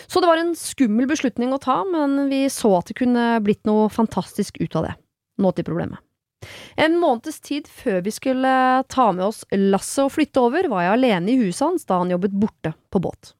Så 0.06 0.22
det 0.22 0.30
var 0.30 0.38
en 0.38 0.54
skummel 0.58 1.10
beslutning 1.10 1.54
å 1.56 1.62
ta, 1.62 1.82
men 1.88 2.28
vi 2.30 2.46
så 2.54 2.76
at 2.78 2.92
det 2.92 3.00
kunne 3.02 3.30
blitt 3.44 3.66
noe 3.68 3.90
fantastisk 3.90 4.62
ut 4.62 4.78
av 4.78 4.92
det. 4.92 4.94
Nå 5.42 5.54
til 5.58 5.66
problemet. 5.66 6.07
En 6.78 6.98
måneds 7.02 7.40
tid 7.44 7.68
før 7.72 8.02
vi 8.06 8.14
skulle 8.14 8.52
ta 8.92 9.12
med 9.12 9.26
oss 9.26 9.44
lasset 9.52 10.06
og 10.06 10.14
flytte 10.16 10.44
over, 10.44 10.70
var 10.72 10.86
jeg 10.86 10.98
alene 10.98 11.34
i 11.34 11.40
huset 11.46 11.66
hans 11.66 11.88
da 11.90 12.02
han 12.04 12.14
jobbet 12.14 12.36
borte 12.38 12.74
på 12.94 13.02
båt. 13.04 13.34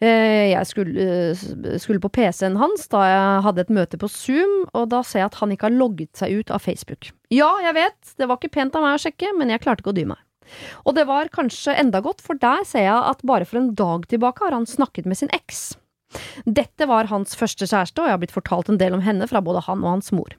Eh, 0.00 0.48
Jeg 0.52 0.66
skulle, 0.66 0.96
eh, 0.96 1.78
skulle 1.78 2.00
på 2.00 2.08
PC-en 2.08 2.56
hans 2.56 2.88
da 2.88 3.02
jeg 3.04 3.42
hadde 3.44 3.60
et 3.66 3.74
møte 3.76 3.98
på 4.00 4.08
Zoom, 4.08 4.66
og 4.72 4.88
da 4.88 5.02
ser 5.02 5.20
jeg 5.20 5.30
at 5.32 5.40
han 5.42 5.52
ikke 5.52 5.68
har 5.68 5.76
logget 5.76 6.16
seg 6.16 6.40
ut 6.40 6.50
av 6.50 6.60
Facebook. 6.64 7.10
Ja, 7.30 7.50
jeg 7.60 7.74
vet, 7.76 8.16
det 8.16 8.28
var 8.28 8.38
ikke 8.40 8.52
pent 8.52 8.74
av 8.76 8.82
meg 8.82 8.96
å 8.96 9.02
sjekke, 9.04 9.36
men 9.36 9.52
jeg 9.52 9.60
klarte 9.60 9.84
ikke 9.84 9.92
å 9.92 9.98
dy 10.00 10.06
meg. 10.08 10.18
Og 10.84 10.96
det 10.96 11.06
var 11.06 11.28
kanskje 11.28 11.76
enda 11.78 12.00
godt, 12.02 12.20
for 12.24 12.34
der 12.34 12.64
ser 12.66 12.86
jeg 12.88 13.04
at 13.12 13.20
bare 13.22 13.46
for 13.46 13.60
en 13.60 13.74
dag 13.74 14.08
tilbake 14.10 14.42
har 14.42 14.56
han 14.56 14.66
snakket 14.66 15.06
med 15.06 15.16
sin 15.20 15.30
eks. 15.36 15.76
Dette 16.44 16.88
var 16.90 17.06
hans 17.12 17.36
første 17.38 17.68
kjæreste, 17.68 18.00
og 18.02 18.08
jeg 18.08 18.16
har 18.16 18.22
blitt 18.24 18.34
fortalt 18.34 18.68
en 18.72 18.80
del 18.80 18.96
om 18.96 19.04
henne 19.04 19.28
fra 19.30 19.42
både 19.44 19.62
han 19.68 19.84
og 19.84 19.92
hans 20.00 20.10
mor. 20.16 20.32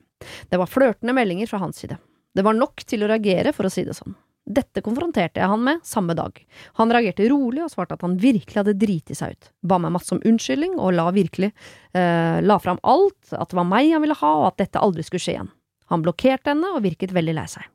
Det 0.49 0.59
var 0.61 0.69
flørtende 0.69 1.15
meldinger 1.17 1.49
fra 1.49 1.61
hans 1.63 1.81
side. 1.81 1.97
Det 2.35 2.43
var 2.45 2.55
nok 2.55 2.83
til 2.87 3.03
å 3.03 3.09
reagere, 3.11 3.53
for 3.55 3.67
å 3.67 3.71
si 3.73 3.83
det 3.87 3.97
sånn. 3.97 4.15
Dette 4.51 4.81
konfronterte 4.81 5.37
jeg 5.37 5.49
han 5.51 5.61
med 5.63 5.83
samme 5.85 6.15
dag. 6.17 6.39
Han 6.79 6.91
reagerte 6.91 7.27
rolig 7.29 7.61
og 7.61 7.69
svarte 7.71 7.93
at 7.95 8.05
han 8.05 8.17
virkelig 8.19 8.57
hadde 8.57 8.77
driti 8.79 9.15
seg 9.15 9.35
ut. 9.35 9.51
Ba 9.61 9.77
meg 9.79 9.93
masse 9.93 10.15
om 10.15 10.21
unnskyldning 10.25 10.79
og 10.81 10.95
la 10.97 11.05
virkelig 11.13 11.51
eh, 11.51 12.39
la 12.41 12.57
fram 12.59 12.81
alt, 12.81 13.19
at 13.37 13.51
det 13.51 13.59
var 13.59 13.69
meg 13.69 13.91
han 13.93 14.01
ville 14.03 14.17
ha, 14.17 14.31
og 14.41 14.47
at 14.49 14.63
dette 14.63 14.81
aldri 14.81 15.05
skulle 15.05 15.23
skje 15.23 15.35
igjen. 15.35 15.51
Han 15.93 16.03
blokkerte 16.05 16.55
henne 16.55 16.73
og 16.73 16.81
virket 16.87 17.13
veldig 17.13 17.37
lei 17.37 17.45
seg. 17.51 17.67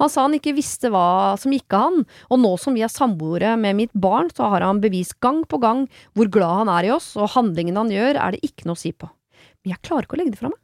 Han 0.00 0.08
sa 0.08 0.24
han 0.24 0.36
ikke 0.38 0.54
visste 0.56 0.88
hva 0.92 1.36
som 1.40 1.52
gikk 1.52 1.74
av 1.76 1.90
han, 1.90 2.06
og 2.32 2.40
nå 2.40 2.54
som 2.60 2.76
vi 2.76 2.84
er 2.86 2.92
samboere 2.92 3.52
med 3.60 3.76
mitt 3.76 3.92
barn, 3.92 4.30
så 4.32 4.48
har 4.54 4.64
han 4.64 4.80
bevist 4.80 5.18
gang 5.20 5.42
på 5.44 5.60
gang 5.60 5.84
hvor 6.16 6.30
glad 6.32 6.62
han 6.64 6.72
er 6.78 6.88
i 6.88 6.94
oss, 6.94 7.12
og 7.20 7.34
handlingene 7.34 7.84
han 7.84 7.92
gjør, 7.92 8.16
er 8.16 8.34
det 8.34 8.48
ikke 8.48 8.68
noe 8.70 8.78
å 8.78 8.80
si 8.80 8.94
på. 8.96 9.10
Men 9.60 9.74
jeg 9.74 9.84
klarer 9.84 10.08
ikke 10.08 10.16
å 10.16 10.22
legge 10.22 10.34
det 10.38 10.40
fra 10.40 10.54
meg. 10.54 10.60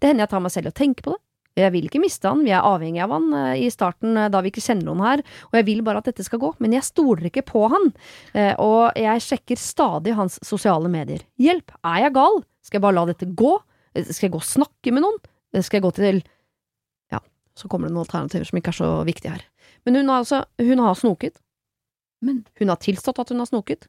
Det 0.00 0.10
hender 0.10 0.26
jeg 0.26 0.32
tar 0.34 0.42
meg 0.44 0.54
selv 0.54 0.70
og 0.70 0.76
tenker 0.78 1.06
på 1.06 1.14
det. 1.14 1.22
Jeg 1.54 1.70
vil 1.70 1.84
ikke 1.86 2.00
miste 2.02 2.26
han, 2.26 2.40
vi 2.42 2.50
er 2.50 2.66
avhengig 2.66 2.98
av 3.04 3.12
han 3.14 3.28
eh, 3.38 3.60
i 3.62 3.68
starten 3.70 4.16
eh, 4.18 4.30
da 4.32 4.40
vi 4.42 4.50
ikke 4.50 4.62
kjenner 4.64 4.88
noen 4.88 5.04
her, 5.04 5.20
og 5.52 5.58
jeg 5.60 5.66
vil 5.68 5.84
bare 5.86 6.00
at 6.02 6.08
dette 6.08 6.24
skal 6.26 6.40
gå, 6.42 6.50
men 6.64 6.74
jeg 6.74 6.86
stoler 6.86 7.28
ikke 7.30 7.44
på 7.46 7.62
han, 7.70 7.92
eh, 8.34 8.56
og 8.58 8.98
jeg 8.98 9.22
sjekker 9.22 9.60
stadig 9.60 10.16
hans 10.18 10.40
sosiale 10.42 10.90
medier. 10.90 11.22
Hjelp, 11.38 11.76
er 11.86 12.08
jeg 12.08 12.16
gal? 12.16 12.40
Skal 12.66 12.80
jeg 12.80 12.86
bare 12.88 12.98
la 12.98 13.06
dette 13.12 13.28
gå? 13.38 13.52
Skal 14.00 14.26
jeg 14.26 14.34
gå 14.34 14.40
og 14.42 14.48
snakke 14.48 14.94
med 14.96 15.06
noen? 15.06 15.20
Skal 15.60 15.78
jeg 15.78 15.86
gå 15.86 15.92
til 15.94 16.20
Ja, 17.14 17.20
så 17.54 17.70
kommer 17.70 17.86
det 17.86 17.94
noen 17.94 18.02
alternativer 18.02 18.48
som 18.48 18.58
ikke 18.58 18.72
er 18.74 18.80
så 18.80 18.90
viktige 19.06 19.36
her. 19.36 19.46
Men 19.86 20.00
hun 20.00 20.10
har 20.10 20.24
altså, 20.24 20.42
hun 20.58 20.82
har 20.82 20.98
snoket. 20.98 21.38
Men 22.24 22.42
Hun 22.58 22.72
har 22.72 22.80
tilstått 22.82 23.20
at 23.20 23.30
hun 23.30 23.38
har 23.38 23.46
snoket. 23.46 23.86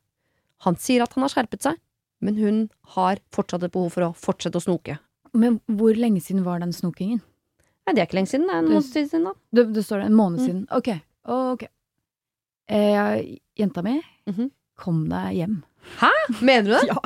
Han 0.68 0.78
sier 0.78 1.02
at 1.02 1.14
han 1.16 1.26
har 1.26 1.34
skjerpet 1.34 1.66
seg, 1.66 1.80
men 2.22 2.38
hun 2.38 2.62
har 2.96 3.24
fortsatt 3.34 3.64
et 3.66 3.74
behov 3.74 3.96
for 3.96 4.06
å 4.06 4.14
fortsette 4.14 4.60
å 4.60 4.66
snoke. 4.68 5.00
Men 5.36 5.60
hvor 5.68 5.96
lenge 6.00 6.22
siden 6.24 6.44
var 6.46 6.60
den 6.64 6.72
snokingen? 6.76 7.22
Nei, 7.86 7.94
det 7.94 8.02
er 8.02 8.08
ikke 8.08 8.18
lenge 8.18 8.32
siden, 8.32 8.48
det 8.50 8.56
er 8.56 8.64
en 8.64 8.70
måned 8.72 8.88
siden, 8.90 9.26
da. 9.28 9.34
Det, 9.54 9.66
det 9.76 9.84
står 9.86 10.00
det 10.02 10.06
en 10.10 10.16
måned 10.18 10.40
Mm. 10.42 10.46
siden. 10.48 10.62
Ok, 10.74 10.90
ok. 11.30 11.66
Eh, 12.68 13.38
jenta 13.60 13.84
mi, 13.84 14.02
Mhm. 14.28 14.50
kom 14.76 15.10
deg 15.10 15.36
hjem. 15.36 15.64
Hæ? 16.00 16.12
Mener 16.42 16.64
du 16.64 16.72
det? 16.72 16.88
Ja. 16.94 17.00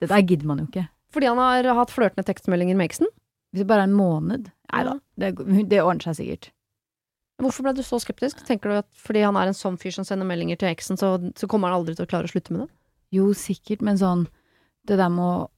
Det 0.00 0.08
der 0.10 0.20
gidder 0.22 0.46
man 0.46 0.58
jo 0.58 0.66
ikke. 0.66 0.88
Fordi 1.10 1.26
han 1.26 1.38
har 1.38 1.74
hatt 1.74 1.90
flørtende 1.90 2.24
tekstmeldinger 2.26 2.76
med 2.76 2.90
eksen? 2.90 3.06
Hvis 3.52 3.62
det 3.64 3.66
bare 3.66 3.80
er 3.80 3.88
en 3.88 3.96
måned. 3.96 4.50
Nei 4.72 4.82
da, 4.84 4.98
det, 5.18 5.34
det 5.70 5.80
ordner 5.82 6.04
seg 6.04 6.18
sikkert. 6.20 6.50
Hvorfor 7.40 7.62
ble 7.64 7.72
du 7.78 7.82
så 7.82 7.98
skeptisk? 8.02 8.44
Tenker 8.46 8.68
du 8.68 8.76
at 8.82 8.86
fordi 8.94 9.22
han 9.24 9.36
er 9.36 9.46
en 9.48 9.54
sånn 9.56 9.78
fyr 9.80 9.90
som 9.94 10.04
sender 10.04 10.26
meldinger 10.28 10.58
til 10.58 10.68
eksen, 10.68 10.98
så, 10.98 11.16
så 11.34 11.48
kommer 11.48 11.70
han 11.70 11.80
aldri 11.80 11.94
til 11.96 12.04
å 12.04 12.10
klare 12.10 12.28
å 12.28 12.30
slutte 12.30 12.52
med 12.52 12.66
det? 12.66 12.68
Jo, 13.16 13.30
sikkert, 13.32 13.80
men 13.80 13.96
sånn 13.96 14.26
Det 14.86 14.96
der 14.98 15.08
med 15.08 15.24
å 15.24 15.48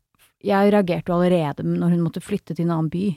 Jeg 0.43 0.73
reagerte 0.73 1.11
jo 1.13 1.19
allerede 1.19 1.65
når 1.67 1.91
hun 1.97 2.05
måtte 2.07 2.23
flytte 2.25 2.55
til 2.57 2.65
en 2.67 2.71
annen 2.77 2.91
by. 2.91 3.09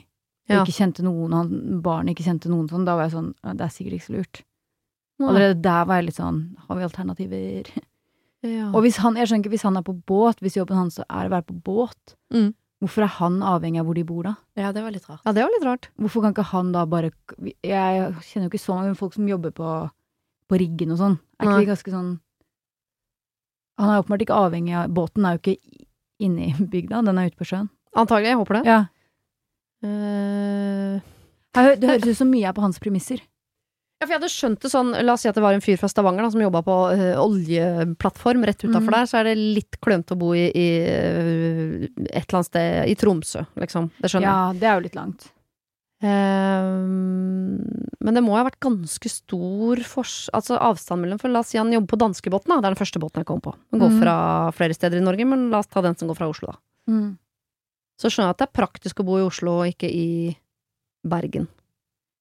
Og 0.44 0.50
Ja. 0.52 0.62
ikke 0.64 0.76
kjente 0.76 1.02
noen, 1.02 1.32
han, 1.32 1.80
barnet 1.80 2.12
ikke 2.16 2.26
kjente 2.26 2.50
noen 2.52 2.68
sånn. 2.68 2.84
Da 2.84 2.96
var 2.96 3.08
jeg 3.08 3.14
sånn 3.16 3.30
Det 3.56 3.60
er 3.64 3.72
sikkert 3.72 3.94
ikke 3.96 4.08
så 4.10 4.16
lurt. 4.18 4.42
Nei. 5.18 5.28
Allerede 5.30 5.62
der 5.62 5.84
var 5.86 5.96
jeg 6.02 6.06
litt 6.10 6.16
sånn 6.18 6.56
Har 6.68 6.76
vi 6.76 6.82
alternativer? 6.84 7.70
Ja. 8.44 8.66
Og 8.74 8.82
hvis 8.84 8.98
han, 9.00 9.14
jeg 9.16 9.28
skjønner 9.28 9.40
ikke, 9.46 9.54
hvis 9.54 9.62
han 9.64 9.76
er 9.78 9.82
på 9.86 9.94
båt, 10.04 10.36
hvis 10.44 10.56
jobben 10.58 10.76
hans 10.76 10.98
er 10.98 11.06
å 11.08 11.30
være 11.32 11.46
på 11.48 11.54
båt, 11.64 12.14
Mm. 12.30 12.52
hvorfor 12.82 13.02
er 13.04 13.12
han 13.16 13.40
avhengig 13.40 13.80
av 13.80 13.86
hvor 13.86 13.94
de 13.94 14.02
bor 14.04 14.22
da? 14.22 14.34
Ja, 14.54 14.70
det 14.72 14.82
var 14.82 14.90
litt 14.92 15.06
rart. 15.08 15.22
ja, 15.24 15.32
det 15.32 15.40
var 15.42 15.50
litt 15.54 15.64
rart. 15.64 15.88
Hvorfor 15.98 16.20
kan 16.20 16.34
ikke 16.34 16.44
han 16.52 16.72
da 16.72 16.84
bare 16.84 17.10
Jeg 17.64 18.12
kjenner 18.20 18.44
jo 18.44 18.50
ikke 18.52 18.60
så 18.60 18.74
mange 18.76 18.94
folk 18.96 19.14
som 19.14 19.26
jobber 19.26 19.50
på, 19.50 19.90
på 20.50 20.58
riggen 20.60 20.92
og 20.92 20.98
sånn. 20.98 21.18
Er 21.40 21.46
ikke 21.46 21.56
Nei. 21.56 21.64
de 21.64 21.72
ganske 21.72 21.90
sånn 21.90 22.20
Han 23.78 23.88
er 23.90 24.02
åpenbart 24.02 24.22
ikke 24.22 24.36
avhengig 24.38 24.74
av 24.76 24.90
Båten 24.94 25.24
er 25.26 25.38
jo 25.38 25.40
ikke 25.40 25.83
inne 26.22 26.50
i 26.50 26.54
bygda, 26.74 27.02
den 27.06 27.20
er 27.20 27.30
ute 27.30 27.40
på 27.40 27.48
sjøen. 27.48 27.70
Antagelig, 27.94 28.32
jeg 28.32 28.40
håper 28.40 28.58
det. 28.58 28.64
Ja. 28.66 28.80
Uh, 29.84 30.98
Det 31.54 31.86
høres 31.86 32.08
ut 32.08 32.18
som 32.18 32.30
mye 32.32 32.48
er 32.48 32.56
på 32.56 32.64
hans 32.64 32.80
premisser. 32.82 33.20
ja, 34.00 34.06
for 34.06 34.14
jeg 34.14 34.18
hadde 34.18 34.32
skjønt 34.32 34.64
det 34.64 34.70
sånn, 34.72 34.90
la 35.06 35.14
oss 35.14 35.22
si 35.22 35.30
at 35.30 35.36
det 35.38 35.44
var 35.44 35.54
en 35.54 35.62
fyr 35.62 35.78
fra 35.78 35.90
Stavanger 35.90 36.26
da, 36.26 36.30
som 36.32 36.42
jobba 36.42 36.64
på 36.66 36.78
eh, 36.96 37.20
oljeplattform 37.20 38.42
rett 38.48 38.64
utafor 38.64 38.88
mm. 38.88 38.96
der, 38.96 39.06
så 39.10 39.20
er 39.20 39.28
det 39.28 39.36
litt 39.38 39.78
klønete 39.84 40.16
å 40.16 40.18
bo 40.18 40.32
i, 40.34 40.48
i 40.50 40.66
eh, 40.82 41.86
et 42.10 42.24
eller 42.24 42.40
annet 42.40 42.50
sted 42.50 42.90
i 42.90 42.96
Tromsø, 42.98 43.44
liksom. 43.62 43.92
Det 44.00 44.10
skjønner 44.10 44.26
jeg. 44.26 44.34
Ja, 44.34 44.58
det 44.58 44.70
er 44.70 44.80
jo 44.80 44.84
litt 44.88 44.98
langt. 44.98 45.28
Ehm, 46.02 47.88
men 48.00 48.14
det 48.16 48.22
må 48.24 48.34
ha 48.36 48.44
vært 48.46 48.60
ganske 48.64 49.08
stor 49.10 49.80
altså 49.80 50.58
avstand 50.60 51.04
mellom 51.04 51.20
For 51.22 51.32
la 51.32 51.40
oss 51.44 51.52
si 51.54 51.58
han 51.60 51.72
jobber 51.72 51.94
på 51.94 52.00
danskebåten, 52.02 52.50
da. 52.52 52.58
Det 52.60 52.68
er 52.68 52.74
den 52.74 52.80
første 52.82 53.00
båten 53.02 53.22
jeg 53.22 53.26
kom 53.30 53.40
på. 53.44 53.54
Den 53.72 53.80
går 53.80 53.90
Mhm. 53.90 54.00
fra 54.02 54.16
flere 54.52 54.74
steder 54.74 54.98
i 54.98 55.04
Norge, 55.04 55.24
men 55.26 55.50
la 55.50 55.58
oss 55.58 55.66
ta 55.66 55.80
den 55.80 55.96
som 55.96 56.08
går 56.08 56.16
fra 56.16 56.28
Oslo, 56.28 56.52
da. 56.52 56.58
Mm. 56.88 57.18
Så 57.98 58.10
skjønner 58.10 58.28
jeg 58.28 58.34
at 58.34 58.38
det 58.38 58.48
er 58.48 58.62
praktisk 58.66 59.00
å 59.00 59.04
bo 59.06 59.16
i 59.18 59.22
Oslo 59.26 59.60
og 59.62 59.66
ikke 59.72 59.88
i 59.90 60.36
Bergen. 61.06 61.48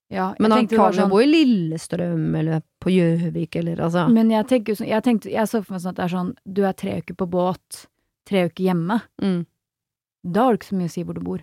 Ja, 0.09 0.35
Men 0.39 0.51
han 0.51 0.67
kan 0.67 0.93
jo 0.93 1.01
sånn- 1.01 1.09
bo 1.09 1.17
i 1.19 1.25
Lillestrøm 1.25 2.35
eller 2.37 2.61
på 2.79 2.91
Gjøvik 2.91 3.55
eller 3.55 3.77
altså 3.77 4.07
Men 4.11 4.29
jeg 4.29 4.45
tenker 4.47 4.67
jo 4.67 4.75
sånn 4.75 5.23
jeg 5.31 5.47
så 5.47 5.63
for 5.65 5.73
meg 5.73 5.81
sånn 5.81 5.89
at 5.89 5.95
det 5.95 6.03
er 6.05 6.15
sånn 6.17 6.35
Du 6.45 6.63
er 6.65 6.73
tre 6.73 7.01
uker 7.01 7.15
på 7.15 7.27
båt, 7.27 7.87
tre 8.25 8.45
uker 8.47 8.63
hjemme. 8.63 9.01
mm. 9.19 9.45
Da 10.25 10.43
har 10.43 10.51
du 10.53 10.57
ikke 10.59 10.69
så 10.71 10.77
mye 10.77 10.85
å 10.87 10.91
si 10.91 11.03
hvor 11.03 11.13
du 11.15 11.21
bor. 11.21 11.39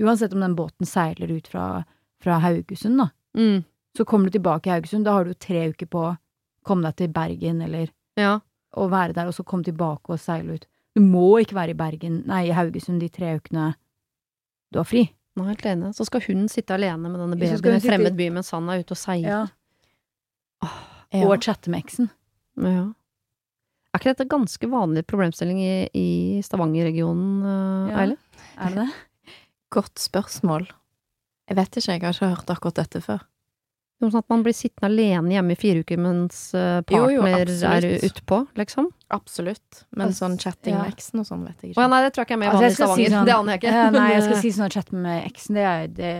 Uansett 0.00 0.32
om 0.32 0.40
den 0.44 0.54
båten 0.56 0.86
seiler 0.86 1.30
ut 1.32 1.48
fra, 1.50 1.84
fra 2.22 2.38
Haugesund, 2.44 2.98
da. 2.98 3.08
Mm. 3.36 3.64
Så 3.96 4.04
kommer 4.06 4.28
du 4.30 4.36
tilbake 4.38 4.68
i 4.70 4.72
Haugesund, 4.76 5.04
da 5.08 5.12
har 5.16 5.24
du 5.26 5.32
jo 5.32 5.38
tre 5.42 5.64
uker 5.72 5.86
på 5.90 6.02
å 6.12 6.16
komme 6.68 6.82
deg 6.86 6.96
til 6.96 7.08
Bergen, 7.14 7.62
eller 7.64 7.88
Ja. 8.16 8.40
å 8.76 8.88
være 8.90 9.14
der, 9.14 9.26
og 9.26 9.34
så 9.34 9.44
komme 9.44 9.64
tilbake 9.64 10.10
og 10.14 10.20
seile 10.20 10.54
ut. 10.58 10.66
Du 10.94 11.00
må 11.02 11.40
ikke 11.42 11.54
være 11.56 11.70
i 11.74 11.78
Bergen, 11.78 12.22
nei, 12.26 12.44
i 12.48 12.52
Haugesund 12.54 13.00
de 13.00 13.08
tre 13.08 13.36
ukene 13.40 13.74
du 14.72 14.78
har 14.78 14.84
fri. 14.84 15.08
Nå 15.36 15.44
er 15.44 15.54
helt 15.54 15.66
enig. 15.70 15.94
Så 15.94 16.04
skal 16.06 16.20
hun 16.26 16.48
sitte 16.50 16.74
alene 16.74 16.98
med 17.08 17.14
denne 17.20 17.36
babyen 17.38 17.58
i 17.64 17.74
en 17.76 17.80
fremmed 17.80 18.16
by 18.18 18.28
mens 18.34 18.50
han 18.50 18.68
er 18.68 18.80
ute 18.82 18.92
og 18.92 18.98
seiler. 18.98 19.28
Ja. 19.28 19.46
Og 21.24 21.38
chatte 21.40 21.70
med 21.70 21.84
eksen. 21.84 22.10
Ja. 22.58 22.88
Er 23.94 24.00
ikke 24.02 24.12
dette 24.12 24.26
ganske 24.28 24.68
vanlig 24.68 25.06
problemstilling 25.08 25.60
i, 25.62 25.88
i 25.96 26.06
Stavanger-regionen, 26.44 27.46
Ja. 27.88 28.02
Eile? 28.02 28.16
Er 28.58 28.74
det 28.74 28.82
det? 28.82 28.88
Godt 29.74 30.00
spørsmål. 30.00 30.68
Jeg 31.48 31.56
vet 31.56 31.76
ikke, 31.80 31.92
jeg 31.92 32.04
har 32.04 32.14
ikke 32.14 32.30
hørt 32.34 32.52
akkurat 32.52 32.80
dette 32.82 33.02
før. 33.04 33.24
Noe 33.98 34.12
sånn 34.12 34.22
at 34.22 34.30
man 34.30 34.44
blir 34.46 34.54
sittende 34.54 34.86
alene 34.92 35.32
hjemme 35.32 35.54
i 35.56 35.58
fire 35.58 35.80
uker 35.82 35.98
mens 35.98 36.36
partner 36.54 36.94
Jo, 36.94 37.06
jo, 37.16 37.22
partner 37.24 37.64
er 37.72 38.04
utpå, 38.06 38.36
liksom? 38.60 38.86
Absolutt. 39.10 39.80
Men 39.98 40.12
sånn 40.14 40.36
chatting 40.38 40.76
ja. 40.76 40.84
med 40.84 40.94
eksen 40.94 41.24
og 41.24 41.26
sånn 41.26 41.42
vet 41.48 41.64
jeg 41.64 41.72
Å 41.72 41.72
ja, 41.72 41.80
ikke. 41.80 41.88
nei, 41.90 41.98
det 42.04 42.12
tror 42.14 42.22
jeg 42.22 42.28
ikke 42.28 42.36
er 42.36 42.40
med 42.44 42.50
Altså, 42.52 42.60
vanlig 42.60 42.68
i 42.68 42.68
jeg 42.68 42.76
si 42.76 42.84
Stavanger. 42.84 43.16
sånn- 43.16 43.26
det 43.26 43.34
aner 43.34 43.50
jeg 43.52 43.60
ikke. 43.62 43.72
Ja, 43.74 43.88
nei, 43.96 44.06
jeg 44.12 44.22
skal 44.28 44.38
si 44.44 44.52
sånn 44.54 44.68
at 44.68 44.76
chatte 44.78 45.02
med 45.08 45.26
eksen, 45.26 45.58
det, 45.58 45.64
er, 45.72 45.90
det 45.98 46.12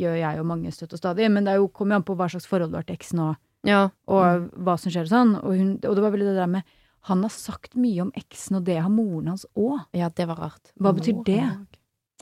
gjør, 0.00 0.18
jeg 0.24 0.40
jo 0.40 0.48
mange 0.50 0.74
støtt 0.74 0.96
og 0.98 1.02
stadig. 1.04 1.30
Men 1.30 1.46
det 1.46 1.54
er 1.54 1.62
jo, 1.62 1.68
kommer 1.68 1.94
jo 1.94 2.00
an 2.02 2.08
på 2.10 2.18
hva 2.18 2.28
slags 2.34 2.50
forhold 2.50 2.74
du 2.74 2.80
har 2.80 2.88
til 2.90 2.98
eksen, 2.98 3.22
og, 3.22 3.38
ja. 3.70 3.84
og 4.10 4.50
hva 4.66 4.74
som 4.82 4.90
skjer 4.90 5.06
og 5.06 5.14
sånn. 5.14 5.34
Og, 5.44 5.54
hun, 5.54 5.72
og 5.86 5.94
det 5.94 6.06
var 6.08 6.16
veldig 6.16 6.26
det 6.32 6.36
der 6.42 6.52
med 6.58 6.74
Han 7.06 7.22
har 7.22 7.30
sagt 7.30 7.78
mye 7.78 8.02
om 8.02 8.10
eksen, 8.18 8.58
og 8.58 8.64
det 8.66 8.80
har 8.82 8.90
moren 8.90 9.30
hans 9.30 9.46
òg. 9.54 9.78
Ja, 9.94 10.10
det 10.10 10.26
var 10.26 10.42
rart. 10.42 10.74
Hva 10.74 10.90
betyr 10.90 11.20
Mor 11.20 11.28
det? 11.30 11.44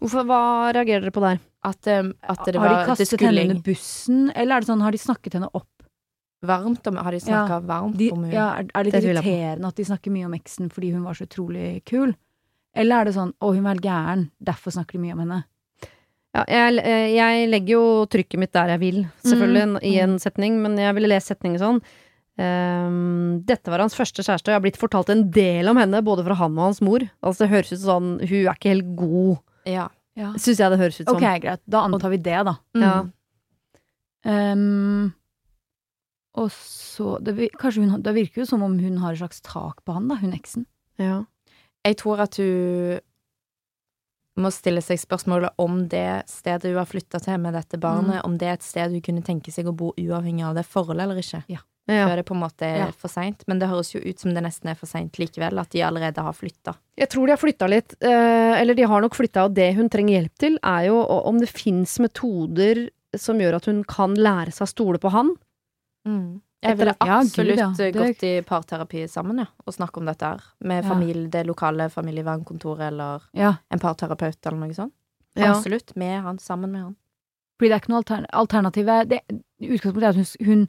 Hvorfor, 0.04 0.26
hva 0.28 0.40
reagerer 0.76 1.06
dere 1.06 1.14
på 1.16 1.22
der? 1.24 1.38
At, 1.64 1.88
um, 1.88 2.10
at 2.22 2.42
det 2.44 2.60
har 2.60 2.68
de 2.74 2.86
kastet 2.90 3.22
henne 3.24 3.46
under 3.48 3.62
bussen, 3.64 4.26
eller 4.36 4.58
er 4.58 4.60
det 4.64 4.68
sånn, 4.68 4.82
har 4.84 4.92
de 4.92 5.00
snakket 5.00 5.38
henne 5.40 5.48
opp? 5.56 5.70
varmt 6.44 6.86
om 6.90 6.96
Har 7.00 7.14
de 7.16 7.20
snakka 7.24 7.60
varmt 7.64 7.96
De, 7.96 8.10
om 8.12 8.22
henne? 8.24 8.34
ja, 8.36 8.50
er, 8.60 8.66
er 8.74 8.84
det 8.84 8.92
litt 8.92 9.06
irriterende 9.08 9.70
at 9.70 9.78
de 9.80 9.84
snakker 9.88 10.12
mye 10.12 10.26
om 10.28 10.34
eksen 10.36 10.68
fordi 10.68 10.90
hun 10.92 11.06
var 11.06 11.16
så 11.16 11.24
utrolig 11.24 11.82
kul? 11.88 12.12
Eller 12.76 13.00
er 13.00 13.04
det 13.08 13.14
sånn 13.16 13.32
'å, 13.40 13.54
hun 13.54 13.64
var 13.64 13.80
gæren, 13.80 14.30
derfor 14.42 14.74
snakker 14.74 14.98
de 14.98 15.04
mye 15.06 15.12
om 15.16 15.22
henne'? 15.24 15.44
Ja, 16.34 16.44
jeg, 16.48 16.78
eh, 16.84 17.14
jeg 17.14 17.48
legger 17.48 17.72
jo 17.78 18.06
trykket 18.10 18.38
mitt 18.42 18.52
der 18.52 18.74
jeg 18.74 18.80
vil, 18.80 19.06
selvfølgelig, 19.24 19.66
Mm. 19.72 19.78
i 19.84 19.98
en 20.02 20.18
setning, 20.18 20.60
men 20.60 20.76
jeg 20.76 20.94
ville 20.94 21.08
lest 21.08 21.28
setningen 21.30 21.58
sånn. 21.58 21.80
Um, 22.36 23.40
dette 23.46 23.70
var 23.70 23.78
hans 23.78 23.94
første 23.94 24.18
kjæreste, 24.20 24.48
og 24.48 24.52
jeg 24.52 24.58
har 24.58 24.64
blitt 24.64 24.80
fortalt 24.80 25.08
en 25.10 25.30
del 25.30 25.68
om 25.70 25.76
henne, 25.76 26.02
både 26.02 26.24
fra 26.26 26.34
han 26.34 26.58
og 26.58 26.64
hans 26.64 26.80
mor. 26.82 26.98
Altså, 27.22 27.46
det 27.46 27.50
høres 27.54 27.72
ut 27.72 27.78
som 27.78 28.18
sånn 28.18 28.28
Hun 28.28 28.46
er 28.48 28.54
ikke 28.56 28.72
helt 28.74 28.96
god, 28.98 29.38
Ja. 29.68 29.88
Ja. 30.14 30.30
syns 30.38 30.60
jeg 30.62 30.70
det 30.70 30.78
høres 30.78 31.00
ut 31.00 31.08
som. 31.08 31.16
Ok, 31.16 31.26
greit. 31.42 31.62
Da 31.66 31.82
antar 31.88 32.12
vi 32.12 32.20
det, 32.22 32.38
da. 32.46 32.54
Mm. 32.76 32.82
Ja. 32.84 32.94
Ehm, 34.30 35.12
og 36.40 36.50
så 36.54 37.18
det, 37.22 37.50
Kanskje 37.60 37.84
hun 37.84 38.02
Det 38.02 38.14
virker 38.16 38.40
jo 38.40 38.46
som 38.48 38.62
om 38.64 38.78
hun 38.80 38.96
har 39.02 39.12
et 39.12 39.20
slags 39.20 39.42
tak 39.44 39.82
på 39.84 39.96
han, 39.96 40.08
da, 40.08 40.16
hun 40.22 40.32
eksen. 40.36 40.66
Ja. 40.98 41.24
Jeg 41.84 41.98
tror 42.00 42.22
at 42.24 42.38
hun 42.40 43.02
må 44.40 44.50
stille 44.50 44.82
seg 44.82 44.98
spørsmålet 44.98 45.54
om 45.62 45.84
det 45.90 46.24
stedet 46.30 46.72
hun 46.72 46.80
har 46.80 46.88
flytta 46.90 47.20
til 47.22 47.38
med 47.42 47.54
dette 47.54 47.78
barnet, 47.78 48.24
om 48.26 48.38
det 48.38 48.48
er 48.48 48.56
et 48.58 48.66
sted 48.66 48.90
hun 48.90 49.04
kunne 49.04 49.22
tenke 49.22 49.52
seg 49.54 49.68
å 49.70 49.74
bo 49.76 49.92
uavhengig 49.94 50.46
av 50.46 50.56
det 50.58 50.64
forholdet 50.66 51.06
eller 51.06 51.20
ikke. 51.22 51.44
Ja. 51.52 51.62
Før 51.86 52.16
det 52.16 52.24
på 52.24 52.32
en 52.34 52.40
måte 52.40 52.62
er 52.64 52.78
Ja. 52.78 52.90
for 52.92 53.08
seint. 53.08 53.42
Men 53.46 53.58
det 53.58 53.68
høres 53.68 53.92
jo 53.92 54.00
ut 54.00 54.18
som 54.18 54.32
det 54.32 54.42
nesten 54.42 54.70
er 54.70 54.74
for 54.74 54.86
seint 54.86 55.12
likevel, 55.18 55.58
at 55.60 55.68
de 55.70 55.80
allerede 55.82 56.16
har 56.22 56.32
flytta. 56.32 56.74
Jeg 56.96 57.08
tror 57.10 57.26
de 57.26 57.32
har 57.32 57.36
flytta 57.42 57.68
litt, 57.68 57.94
eh, 58.00 58.60
eller 58.60 58.74
de 58.74 58.82
har 58.88 59.00
nok 59.02 59.12
flytta, 59.14 59.44
og 59.44 59.54
det 59.54 59.74
hun 59.76 59.90
trenger 59.90 60.22
hjelp 60.22 60.34
til, 60.38 60.58
er 60.62 60.86
jo 60.86 61.02
om 61.04 61.38
det 61.38 61.48
fins 61.50 61.98
metoder 61.98 62.88
som 63.14 63.36
gjør 63.38 63.56
at 63.56 63.66
hun 63.66 63.84
kan 63.84 64.14
lære 64.14 64.48
seg 64.52 64.64
å 64.66 64.72
stole 64.72 64.98
på 64.98 65.10
han. 65.12 65.36
Jeg 66.64 66.78
ville 66.78 66.94
Ja, 66.98 67.20
Gud, 67.20 67.26
absolutt 67.26 67.58
ja. 67.60 67.68
eh, 67.84 67.92
gått 67.92 68.22
i 68.24 68.40
parterapi 68.42 69.04
sammen, 69.08 69.38
ja, 69.42 69.46
og 69.66 69.74
snakke 69.74 69.98
om 70.00 70.06
dette 70.08 70.22
her. 70.24 70.40
Med 70.64 70.84
familie, 70.88 71.28
det 71.28 71.46
lokale 71.46 71.90
familievernkontoret 71.92 72.86
eller 72.88 73.20
Ja, 73.36 73.54
en 73.70 73.78
parterapeut 73.78 74.38
eller 74.46 74.58
noe 74.58 74.72
sånt. 74.72 74.92
Ja. 75.36 75.52
Absolutt. 75.52 75.94
Med 75.96 76.22
han, 76.22 76.38
sammen 76.38 76.70
med 76.72 76.82
han. 76.82 76.96
fordi 77.60 77.68
det 77.68 77.74
er 77.76 77.80
ikke 77.80 77.92
noe 77.92 78.02
altern 78.02 78.26
alternativ. 78.32 78.88
er- 78.88 79.04
Det, 79.04 79.20
utgangspunktet 79.60 80.02
er 80.02 80.08
at 80.08 80.16
hun, 80.16 80.46
hun 80.46 80.68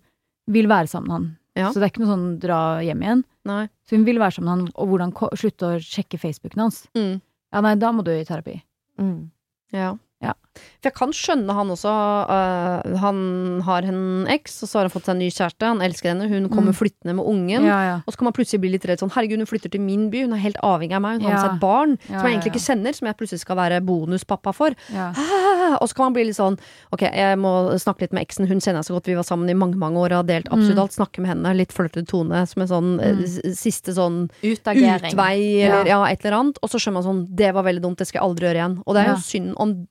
vil 0.52 0.70
være 0.70 0.90
sammen 0.92 1.10
med 1.10 1.16
han. 1.16 1.28
Ja. 1.56 1.70
Så 1.72 1.80
det 1.80 1.88
er 1.88 1.94
ikke 1.94 2.04
noe 2.04 2.12
sånn 2.12 2.28
dra 2.44 2.60
hjem 2.84 3.04
igjen. 3.06 3.22
Nei. 3.48 3.62
Så 3.88 3.96
hun 3.96 4.06
vil 4.08 4.20
være 4.20 4.36
sammen 4.38 4.50
med 4.50 4.56
han, 4.56 4.74
og 4.76 4.92
hvordan 4.92 5.14
slutte 5.40 5.70
å 5.70 5.78
sjekke 5.84 6.20
Facebooken 6.20 6.66
hans. 6.66 6.82
Mm. 6.98 7.22
Ja, 7.56 7.62
nei, 7.64 7.76
da 7.80 7.92
må 7.96 8.04
du 8.04 8.12
i 8.12 8.26
terapi. 8.28 8.58
Mm. 9.00 9.30
Ja. 9.76 9.94
Ja. 10.24 10.36
For 10.56 10.90
jeg 10.90 10.94
kan 10.96 11.12
skjønne 11.16 11.54
han 11.54 11.68
også. 11.74 11.92
Uh, 12.30 12.98
han 13.02 13.62
har 13.66 13.82
en 13.90 14.26
eks, 14.30 14.64
og 14.64 14.70
så 14.70 14.80
har 14.80 14.88
han 14.88 14.94
fått 14.94 15.06
seg 15.10 15.16
en 15.16 15.22
ny 15.24 15.30
kjæreste. 15.30 15.66
Han 15.68 15.82
elsker 15.86 16.12
henne. 16.14 16.28
Hun 16.30 16.50
kommer 16.50 16.72
Mm. 16.74 16.80
flyttende 16.80 17.16
med 17.16 17.26
ungen. 17.26 17.66
Ja, 17.66 17.80
ja. 17.84 17.96
Og 18.06 18.14
så 18.14 18.18
kan 18.18 18.26
man 18.26 18.34
plutselig 18.34 18.62
bli 18.62 18.72
litt 18.72 18.86
redd 18.86 19.00
sånn 19.00 19.12
Herregud, 19.12 19.38
hun 19.38 19.46
flytter 19.50 19.72
til 19.72 19.82
min 19.82 20.10
by. 20.10 20.22
Hun 20.26 20.34
er 20.34 20.42
helt 20.44 20.58
avhengig 20.64 20.96
av 20.96 21.02
meg. 21.02 21.22
Hun 21.22 21.30
har 21.30 21.34
med 21.36 21.44
seg 21.46 21.54
et 21.56 21.60
barn 21.62 21.98
som 22.08 22.16
jeg 22.26 22.34
egentlig 22.38 22.54
ikke 22.54 22.66
kjenner, 22.68 22.96
som 22.96 23.08
jeg 23.08 23.18
plutselig 23.18 23.40
skal 23.46 23.56
være 23.58 23.82
bonuspappa 23.86 24.54
for. 24.54 24.72
Ah, 24.96 25.78
Og 25.82 25.90
så 25.90 25.96
kan 25.96 26.06
man 26.06 26.14
bli 26.14 26.26
litt 26.26 26.38
sånn 26.38 26.58
Ok, 26.94 27.02
jeg 27.02 27.38
må 27.42 27.74
snakke 27.82 28.02
litt 28.06 28.14
med 28.14 28.26
eksen. 28.28 28.48
Hun 28.48 28.60
kjenner 28.60 28.80
jeg 28.84 28.90
så 28.90 28.96
godt. 28.96 29.06
Vi 29.08 29.16
var 29.16 29.24
sammen 29.28 29.50
i 29.50 29.54
mange 29.58 29.76
mange 29.76 29.98
år 29.98 30.12
og 30.14 30.22
har 30.24 30.30
delt 30.30 30.48
absolutt 30.52 30.76
Mm. 30.78 30.84
alt. 30.84 30.92
Snakke 30.96 31.20
med 31.20 31.30
henne. 31.36 31.56
Litt 31.58 31.74
flørtete 31.74 32.08
tone 32.08 32.46
som 32.48 32.62
en 32.62 32.68
sånn 32.68 33.00
eh, 33.02 33.16
Mm. 33.16 33.56
siste 33.56 33.92
sånn 33.94 34.30
Utagering. 34.44 35.12
utvei, 35.12 35.62
eller 35.66 35.86
ja. 35.88 36.04
et 36.06 36.24
eller 36.26 36.38
annet. 36.40 36.58
Og 36.64 36.70
så 36.70 36.78
skjønner 36.80 36.94
man 36.94 37.04
sånn 37.04 37.36
Det 37.36 37.54
var 37.54 37.64
veldig 37.64 37.82
dumt, 37.82 37.98
det 37.98 38.08
skal 38.08 38.22
jeg 38.22 38.30
aldri 38.30 38.46
gjøre 38.48 38.60
igjen. 38.62 38.84
Og 38.86 38.94
det 38.96 39.06
er 39.06 39.10
jo 39.14 39.22
synd 39.22 39.54
om 39.58 39.88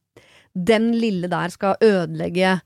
den 0.55 0.93
lille 0.97 1.29
der 1.31 1.53
skal 1.53 1.77
ødelegge 1.83 2.61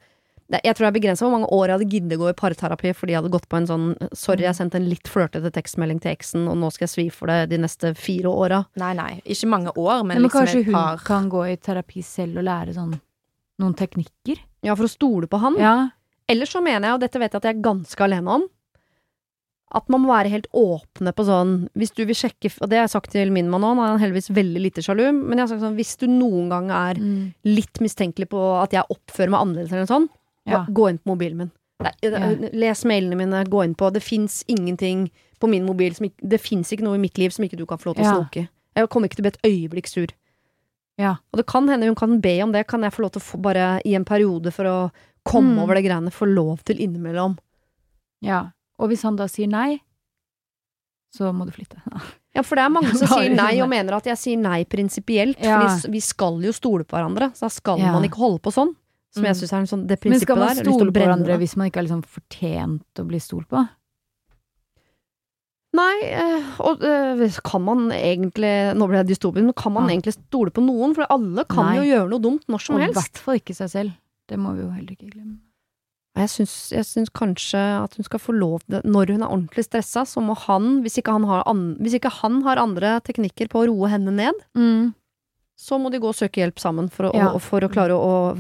jeg 0.49 0.73
tror 0.77 0.87
det 0.87 0.89
er 0.89 0.95
begrensa 0.97 1.27
hvor 1.27 1.35
mange 1.35 1.49
år 1.53 1.69
jeg 1.69 1.77
hadde 1.77 1.89
giddet 1.93 2.17
å 2.17 2.21
gå 2.23 2.29
i 2.31 2.37
parterapi 2.39 2.93
fordi 2.97 3.13
jeg 3.13 3.21
hadde 3.21 3.33
gått 3.35 3.49
på 3.53 3.59
en 3.59 3.67
sånn 3.69 3.89
Sorry, 4.17 4.47
jeg 4.47 4.57
sendte 4.57 4.79
en 4.81 4.87
litt 4.89 5.11
flørtete 5.11 5.51
tekstmelding 5.53 6.01
til 6.01 6.15
eksen, 6.15 6.47
og 6.49 6.57
nå 6.57 6.71
skal 6.73 6.87
jeg 6.87 6.93
svi 6.95 7.05
for 7.13 7.29
det 7.29 7.51
de 7.53 7.59
neste 7.61 7.91
fire 7.99 8.33
åra. 8.33 8.63
Nei, 8.81 8.95
nei. 8.97 9.11
Ikke 9.29 9.51
mange 9.53 9.75
år, 9.77 10.07
men, 10.07 10.17
Men, 10.17 10.25
liksom 10.25 10.47
kanskje 10.47 10.63
et 10.63 10.71
hun 10.73 11.05
kan 11.05 11.29
gå 11.29 11.45
i 11.51 11.59
terapi 11.61 12.05
selv 12.07 12.41
og 12.41 12.49
lære 12.49 12.77
sånn 12.79 12.97
noen 13.61 13.77
teknikker? 13.77 14.41
Ja, 14.65 14.73
for 14.73 14.89
å 14.89 14.93
stole 14.93 15.29
på 15.29 15.41
han. 15.43 15.59
Ja. 15.61 15.75
Ellers 16.31 16.55
så 16.55 16.65
mener 16.65 16.89
jeg, 16.89 16.97
og 16.97 17.05
dette 17.05 17.21
vet 17.21 17.35
jeg 17.35 17.43
at 17.43 17.51
jeg 17.51 17.59
er 17.59 17.67
ganske 17.69 18.09
alene 18.09 18.39
om, 18.39 18.49
at 19.75 19.89
man 19.93 20.01
må 20.01 20.09
være 20.09 20.31
helt 20.33 20.47
åpne 20.57 21.13
på 21.13 21.25
sånn 21.29 21.69
Hvis 21.77 21.91
du 21.95 22.05
vil 22.09 22.15
sjekke 22.17 22.49
Og 22.63 22.71
det 22.71 22.79
har 22.79 22.87
jeg 22.87 22.95
sagt 22.95 23.11
til 23.13 23.31
min 23.31 23.51
mann 23.51 23.61
òg, 23.63 23.77
han 23.77 23.97
er 24.01 24.03
heldigvis 24.07 24.31
veldig 24.33 24.63
lite 24.65 24.81
sjalu, 24.83 25.13
men 25.13 25.37
jeg 25.37 25.45
har 25.45 25.49
sagt 25.53 25.61
sånn 25.67 25.77
hvis 25.77 25.97
du 26.01 26.07
noen 26.09 26.49
gang 26.49 26.71
er 26.71 26.95
Mm. 27.01 27.35
litt 27.45 27.81
mistenkelig 27.81 28.29
på 28.31 28.63
at 28.63 28.71
jeg 28.73 28.85
oppfører 28.89 29.31
meg 29.31 29.41
annerledes 29.41 29.73
eller 29.73 29.85
noe 29.85 29.93
sånt, 29.93 30.11
Ja. 30.47 30.65
gå 30.65 30.89
inn 30.89 30.99
på 30.99 31.13
mobilen 31.17 31.37
min. 31.37 31.51
Nei, 31.81 31.93
ja. 32.03 32.49
Les 32.53 32.85
mailene 32.85 33.15
mine, 33.17 33.45
gå 33.47 33.63
inn 33.65 33.75
på 33.75 33.93
Det 33.93 34.03
fins 34.03 34.43
ingenting 34.49 35.11
på 35.39 35.49
min 35.49 35.65
mobil 35.67 35.95
som 35.95 36.09
Det 36.27 36.41
fins 36.41 36.73
ikke 36.73 36.83
noe 36.83 36.95
i 36.97 36.99
mitt 36.99 37.19
liv 37.19 37.31
som 37.31 37.45
ikke 37.45 37.57
du 37.57 37.67
kan 37.67 37.79
få 37.79 37.87
lov 37.93 37.97
til 37.97 38.05
å 38.05 38.15
snoke 38.17 38.37
i. 38.43 38.49
Jeg 38.77 38.89
kommer 38.89 39.07
ikke 39.09 39.17
til 39.17 39.25
å 39.25 39.31
bli 39.31 39.37
et 39.37 39.71
øyeblikk 39.71 39.87
sur. 39.87 40.07
Ja. 40.99 41.17
Og 41.33 41.37
det 41.37 41.47
kan 41.47 41.69
hende 41.69 41.87
hun 41.87 41.95
kan 41.95 42.21
be 42.21 42.41
om 42.43 42.51
det. 42.53 42.67
Kan 42.67 42.83
jeg 42.83 42.93
få 42.93 43.03
lov 43.03 43.13
til 43.13 43.21
å 43.21 43.25
få 43.25 43.41
bare 43.43 43.81
i 43.85 43.95
en 43.95 44.05
periode 44.05 44.53
for 44.53 44.65
å 44.65 44.91
komme 45.25 45.55
Mm. 45.55 45.63
over 45.63 45.75
det 45.75 45.85
greiene, 45.85 46.11
få 46.11 46.27
lov 46.35 46.65
til 46.65 46.77
innimellom? 46.79 47.39
ja. 48.23 48.51
Og 48.79 48.89
hvis 48.93 49.03
han 49.03 49.17
da 49.17 49.27
sier 49.31 49.49
nei, 49.51 49.81
så 51.15 51.33
må 51.35 51.47
du 51.49 51.53
flytte. 51.53 51.81
Ja, 52.39 52.43
for 52.47 52.55
det 52.55 52.63
er 52.63 52.71
mange 52.71 52.93
som 52.95 53.09
sier 53.19 53.33
nei 53.35 53.57
og 53.65 53.69
mener 53.73 53.97
at 53.97 54.05
jeg 54.07 54.17
sier 54.21 54.39
nei 54.39 54.61
prinsipielt. 54.65 55.41
Ja. 55.43 55.57
Fordi 55.65 55.91
vi 55.91 56.01
skal 56.05 56.37
jo 56.45 56.53
stole 56.55 56.85
på 56.87 56.95
hverandre, 56.95 57.33
så 57.35 57.49
da 57.49 57.51
skal 57.51 57.81
Ja. 57.81 57.91
man 57.93 58.05
ikke 58.07 58.21
holde 58.21 58.39
på 58.45 58.53
sånn. 58.55 58.75
Som 59.11 59.25
jeg 59.25 59.35
Mm. 59.35 59.39
syns 59.41 59.53
er 59.53 59.57
en 59.59 59.67
sånn, 59.67 59.87
det 59.89 59.97
prinsippet 60.01 60.29
der. 60.29 60.37
Men 60.37 60.55
skal 60.55 60.65
man 60.69 60.79
stole 60.79 60.93
på 60.93 61.01
hverandre 61.03 61.39
hvis 61.41 61.57
man 61.57 61.67
ikke 61.71 61.81
har 61.81 61.87
liksom 61.89 62.05
fortjent 62.05 63.01
å 63.03 63.07
bli 63.09 63.19
stolt 63.19 63.49
på? 63.49 63.65
Nei, 65.79 65.97
eh, 66.05 66.45
og 66.65 66.85
eh, 66.85 67.41
kan 67.45 67.63
man 67.65 67.89
egentlig 67.93 68.53
Nå 68.79 68.87
ble 68.89 69.03
jeg 69.03 69.11
dystopisk, 69.11 69.45
men 69.45 69.53
kan 69.57 69.73
man 69.75 69.89
Ja. 69.89 69.97
egentlig 69.97 70.15
stole 70.17 70.51
på 70.55 70.63
noen? 70.65 70.95
For 70.95 71.07
alle 71.11 71.45
kan 71.45 71.67
Nei. 71.67 71.77
jo 71.77 71.89
gjøre 71.91 72.09
noe 72.11 72.21
dumt 72.25 72.47
når 72.49 72.61
som 72.63 72.77
Og 72.77 72.83
i 72.87 72.93
hvert 72.93 73.19
fall 73.19 73.35
ikke 73.41 73.55
seg 73.57 73.69
selv. 73.71 73.93
Det 74.29 74.39
må 74.39 74.55
vi 74.55 74.63
jo 74.63 74.71
heller 74.71 74.95
ikke 74.95 75.11
glemme. 75.13 75.39
Jeg 76.19 76.29
syns, 76.33 76.55
jeg 76.75 76.85
syns 76.89 77.11
kanskje 77.15 77.61
at 77.85 77.95
hun 77.97 78.05
skal 78.09 78.19
få 78.21 78.35
lov 78.35 78.61
til 78.67 78.83
Når 78.85 79.13
hun 79.15 79.23
er 79.23 79.29
ordentlig 79.31 79.65
stressa, 79.69 80.03
så 80.09 80.21
må 80.25 80.35
han, 80.47 80.81
hvis 80.83 80.99
ikke 81.01 81.13
han 81.15 81.25
har, 81.31 81.45
an, 81.47 81.77
hvis 81.79 81.95
ikke 82.01 82.11
han 82.21 82.41
har 82.43 82.59
andre 82.59 82.97
teknikker 83.07 83.49
på 83.53 83.63
å 83.63 83.69
roe 83.71 83.89
henne 83.93 84.11
ned, 84.17 84.35
så 85.59 85.75
må 85.83 85.91
de 85.91 85.99
gå 85.99 86.07
og 86.07 86.15
søke 86.15 86.39
hjelp 86.39 86.59
sammen 86.63 86.89
for 86.91 87.09
å, 87.09 87.15
Ja. 87.15 87.33
og, 87.35 87.41
for 87.43 87.61
å 87.67 87.69
klare 87.71 87.91
å, 87.99 88.37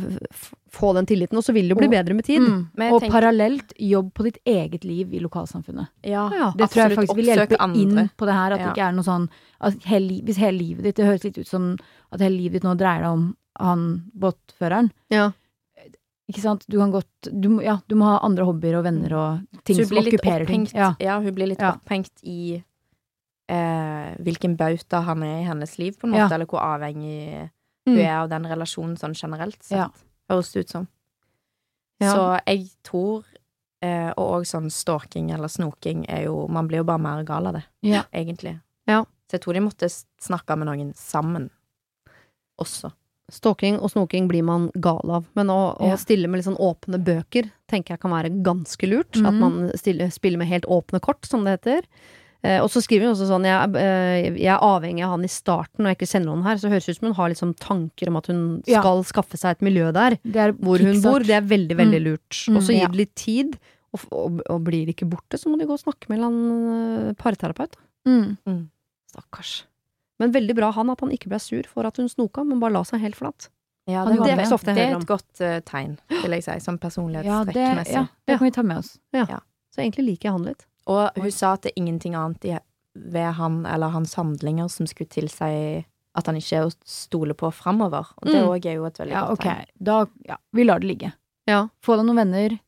få 0.71 0.93
den 0.95 1.07
tilliten. 1.09 1.35
Og 1.39 1.43
så 1.43 1.53
vil 1.57 1.65
det 1.67 1.71
jo 1.75 1.79
bli 1.81 1.89
Og- 1.89 1.95
bedre 1.97 2.15
med 2.15 2.25
tid. 2.27 2.41
Mm. 2.43 2.71
Men 2.77 2.93
Og 2.93 3.01
tenker- 3.03 3.11
parallelt, 3.11 3.73
jobb 3.79 4.13
på 4.15 4.23
ditt 4.25 4.39
eget 4.47 4.85
liv 4.85 5.13
i 5.15 5.19
lokalsamfunnet. 5.19 5.89
Ja, 6.05 6.29
Ja, 6.31 6.53
Det 6.55 6.71
tror 6.71 6.89
jeg 6.89 6.97
faktisk 6.99 7.17
vil 7.17 7.27
hjelpe 7.27 7.57
andre. 7.59 7.81
inn 7.81 8.11
på 8.17 8.27
det 8.27 8.35
her. 8.35 8.53
At 8.53 8.61
Ja. 8.61 8.67
det 8.67 8.77
ikke 8.77 8.89
er 8.89 8.93
noe 8.93 9.03
sånn 9.05 9.29
at 9.61 9.83
hele, 9.85 10.21
Hvis 10.23 10.37
hele 10.37 10.59
livet 10.59 10.83
ditt 10.85 10.95
Det 10.97 11.07
høres 11.07 11.25
litt 11.25 11.39
ut 11.39 11.47
som 11.49 11.77
at 12.13 12.21
hele 12.21 12.37
livet 12.37 12.53
ditt 12.53 12.63
nå 12.65 12.77
dreier 12.77 13.01
deg 13.03 13.11
om 13.11 13.37
han 13.59 14.11
båtføreren. 14.17 14.91
Ja. 15.11 15.33
Ikke 16.29 16.43
sant? 16.43 16.65
Du 16.69 16.77
kan 16.79 16.91
godt 16.93 17.29
du, 17.33 17.61
Ja, 17.65 17.79
du 17.89 17.95
må 17.97 18.05
ha 18.05 18.19
andre 18.27 18.45
hobbyer 18.45 18.79
og 18.79 18.85
venner 18.85 19.13
og 19.17 19.63
ting 19.65 19.79
som 19.85 19.97
okkuperer 20.03 20.47
ting. 20.47 20.67
Ja. 20.75 20.95
ja. 21.01 21.19
hun 21.21 21.35
blir 21.35 21.49
litt 21.49 21.61
Ja. 21.63 21.73
opphengt 21.79 22.13
i 22.23 22.63
eh, 23.49 24.11
hvilken 24.21 24.57
bauta 24.61 25.01
han 25.07 25.23
er 25.23 25.39
i 25.41 25.47
hennes 25.49 25.79
liv, 25.79 25.97
på 25.97 26.05
en 26.07 26.13
måte, 26.13 26.35
eller 26.35 26.47
hvor 26.47 26.61
avhengig 26.61 27.51
Mm. 27.89 27.95
hun 27.97 27.99
er 28.05 28.17
av 28.19 28.29
den 28.29 28.45
relasjonen 28.45 28.97
sånn 29.01 29.15
generelt 29.17 29.63
sett. 29.65 30.03
Høres 30.29 30.53
det 30.53 30.61
ut 30.61 30.69
som. 30.69 30.89
Ja. 32.03 32.13
Så 32.13 32.41
jeg 32.47 32.67
tror 32.85 33.25
eh, 33.81 34.11
Og 34.19 34.43
òg 34.43 34.45
sånn 34.47 34.69
stalking 34.71 35.31
eller 35.33 35.49
snoking 35.49 36.05
er 36.11 36.25
jo 36.27 36.47
Man 36.49 36.69
blir 36.69 36.79
jo 36.79 36.85
bare 36.85 36.99
mer 37.01 37.25
gal 37.25 37.47
av 37.47 37.55
det, 37.55 37.65
Ja. 37.83 38.03
egentlig. 38.13 38.61
Ja. 38.87 39.05
Så 39.31 39.33
jeg 39.39 39.41
tror 39.41 39.55
de 39.55 39.61
måtte 39.61 39.89
snakke 40.21 40.57
med 40.59 40.67
noen 40.69 40.93
sammen 40.95 41.49
også. 42.61 42.93
Stalking 43.31 43.79
og 43.83 43.91
snoking 43.93 44.27
blir 44.31 44.43
man 44.43 44.71
gal 44.81 45.05
av, 45.11 45.27
men 45.37 45.49
å, 45.53 45.77
å 45.79 45.89
Ja. 45.91 45.97
stille 46.01 46.29
med 46.29 46.39
litt 46.41 46.47
sånn 46.49 46.57
åpne 46.57 46.97
bøker 47.05 47.51
tenker 47.69 47.91
jeg 47.95 48.01
kan 48.01 48.11
være 48.11 48.31
ganske 48.43 48.89
lurt. 48.89 49.17
At 49.21 49.35
Mhm. 49.35 49.39
man 49.39 49.71
stiller, 49.77 50.09
spiller 50.11 50.39
med 50.39 50.49
helt 50.49 50.65
åpne 50.65 50.99
kort, 51.01 51.27
som 51.27 51.45
det 51.45 51.61
heter. 51.61 51.83
Eh, 52.43 52.61
og 52.63 52.71
så 52.71 52.81
skriver 52.81 53.03
hun 53.05 53.15
også 53.17 53.27
sånn 53.29 53.45
jeg, 53.45 53.77
eh, 53.77 54.31
jeg 54.39 54.47
er 54.55 54.61
avhengig 54.63 55.03
av 55.05 55.11
han 55.11 55.25
i 55.25 55.27
starten 55.29 55.83
når 55.85 55.91
jeg 55.91 55.99
ikke 55.99 56.09
sender 56.09 56.31
noen 56.33 56.45
her, 56.45 56.55
så 56.57 56.71
høres 56.71 56.87
det 56.87 56.95
ut 56.95 57.01
som 57.01 57.07
hun 57.09 57.15
har 57.17 57.29
liksom 57.31 57.55
tanker 57.59 58.09
om 58.09 58.17
at 58.17 58.27
hun 58.29 58.63
Ja. 58.67 58.81
skal 58.81 59.03
skaffe 59.05 59.37
seg 59.37 59.51
et 59.51 59.61
miljø 59.61 59.93
der 59.93 60.13
er 60.35 60.53
hvor 60.53 60.79
hun 60.79 61.03
bor. 61.03 61.19
Det 61.19 61.31
er 61.35 61.43
veldig, 61.43 61.77
veldig 61.77 62.01
Mm. 62.01 62.05
lurt. 62.05 62.47
Mm, 62.49 62.57
og 62.57 62.63
så 62.63 62.73
gir 62.79 62.87
det 62.89 62.97
litt 62.97 63.15
tid, 63.17 63.59
og, 63.93 64.01
og, 64.13 64.41
og 64.49 64.65
blir 64.65 64.87
det 64.87 64.97
ikke 64.97 65.11
borte, 65.11 65.37
så 65.37 65.51
må 65.51 65.59
de 65.59 65.67
gå 65.67 65.73
og 65.73 65.81
snakke 65.83 66.09
med 66.09 66.21
en 66.21 67.09
eh, 67.11 67.13
parterapeut. 67.15 67.75
Mm. 68.07 68.69
Stakkars. 69.13 69.65
Men 70.19 70.33
veldig 70.35 70.55
bra 70.59 70.71
han 70.75 70.91
at 70.91 71.01
han 71.01 71.11
ikke 71.15 71.29
ble 71.31 71.39
sur 71.39 71.63
for 71.71 71.87
at 71.87 71.97
hun 72.01 72.09
snoka, 72.09 72.43
men 72.45 72.59
bare 72.61 72.73
la 72.75 72.83
seg 72.85 73.01
helt 73.01 73.17
flat. 73.17 73.49
Ja, 73.89 74.05
det 74.05 74.19
det, 74.19 74.33
er 74.33 74.37
ikke 74.43 74.49
så 74.51 74.57
ofte 74.59 74.75
det 74.75 74.83
er 74.85 74.97
et 74.99 75.07
godt 75.09 75.41
uh, 75.41 75.61
tegn, 75.65 75.95
vil 76.11 76.31
jeg 76.37 76.43
si, 76.45 76.59
som 76.61 76.77
Ja, 76.79 77.45
det, 77.45 77.55
ja, 77.89 78.07
det 78.27 78.39
kan 78.39 78.45
vi 78.45 78.51
ta 78.51 78.63
med 78.63 78.79
oss. 78.79 78.99
Så 79.15 79.81
egentlig 79.81 80.05
liker 80.05 80.29
jeg 80.29 80.33
han 80.33 80.45
litt. 80.45 80.67
Og 80.89 81.05
Oi. 81.17 81.23
hun 81.23 81.31
sa 81.31 81.53
at 81.55 81.63
det 81.63 81.73
er 81.73 81.81
ingenting 81.83 82.15
annet 82.19 82.45
i, 82.45 82.59
ved 82.95 83.33
han 83.39 83.65
eller 83.67 83.89
hans 83.95 84.15
handlinger 84.19 84.69
som 84.69 84.87
skulle 84.87 85.09
tilsi 85.09 85.85
at 86.19 86.27
han 86.27 86.35
ikke 86.37 86.57
er 86.59 86.67
å 86.67 86.73
stole 86.85 87.35
på 87.39 87.53
framover. 87.55 88.09
Og 88.19 88.27
det 88.27 88.35
Mm. 88.43 88.67
er 88.67 88.75
jo 88.75 88.85
et 88.87 88.99
veldig 88.99 89.13
Ja, 89.13 89.21
godt 89.29 89.39
okay. 89.39 89.55
tegn. 89.55 89.85
Da, 89.85 90.07
ja, 90.27 90.37
vi 90.53 90.65
lar 90.65 90.81
det 90.81 90.89
ligge. 90.89 91.13
Ja. 91.47 91.69
Få 91.81 91.97
deg 91.97 92.07
noen 92.07 92.17
venner. 92.17 92.59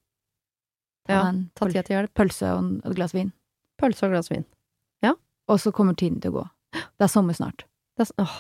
Ja, 1.09 1.28
en 1.28 1.51
Ta 1.57 1.66
tida 1.66 1.82
til 1.82 1.96
hjelp. 1.96 2.14
pølse 2.14 2.53
og 2.55 2.86
et 2.86 2.94
glass 2.96 3.12
vin. 3.12 3.32
Pølse 3.80 4.05
og 4.07 4.12
glass 4.12 4.30
vin. 4.30 4.44
Og 5.51 5.59
så 5.59 5.72
kommer 5.74 5.96
tiden 5.96 6.20
til 6.22 6.30
å 6.30 6.34
gå. 6.34 6.51
Det 6.72 7.06
er 7.06 7.10
sommer 7.10 7.34
snart. 7.36 7.64
Det 7.98 8.06
er, 8.06 8.10
s- 8.10 8.16
åh. 8.20 8.34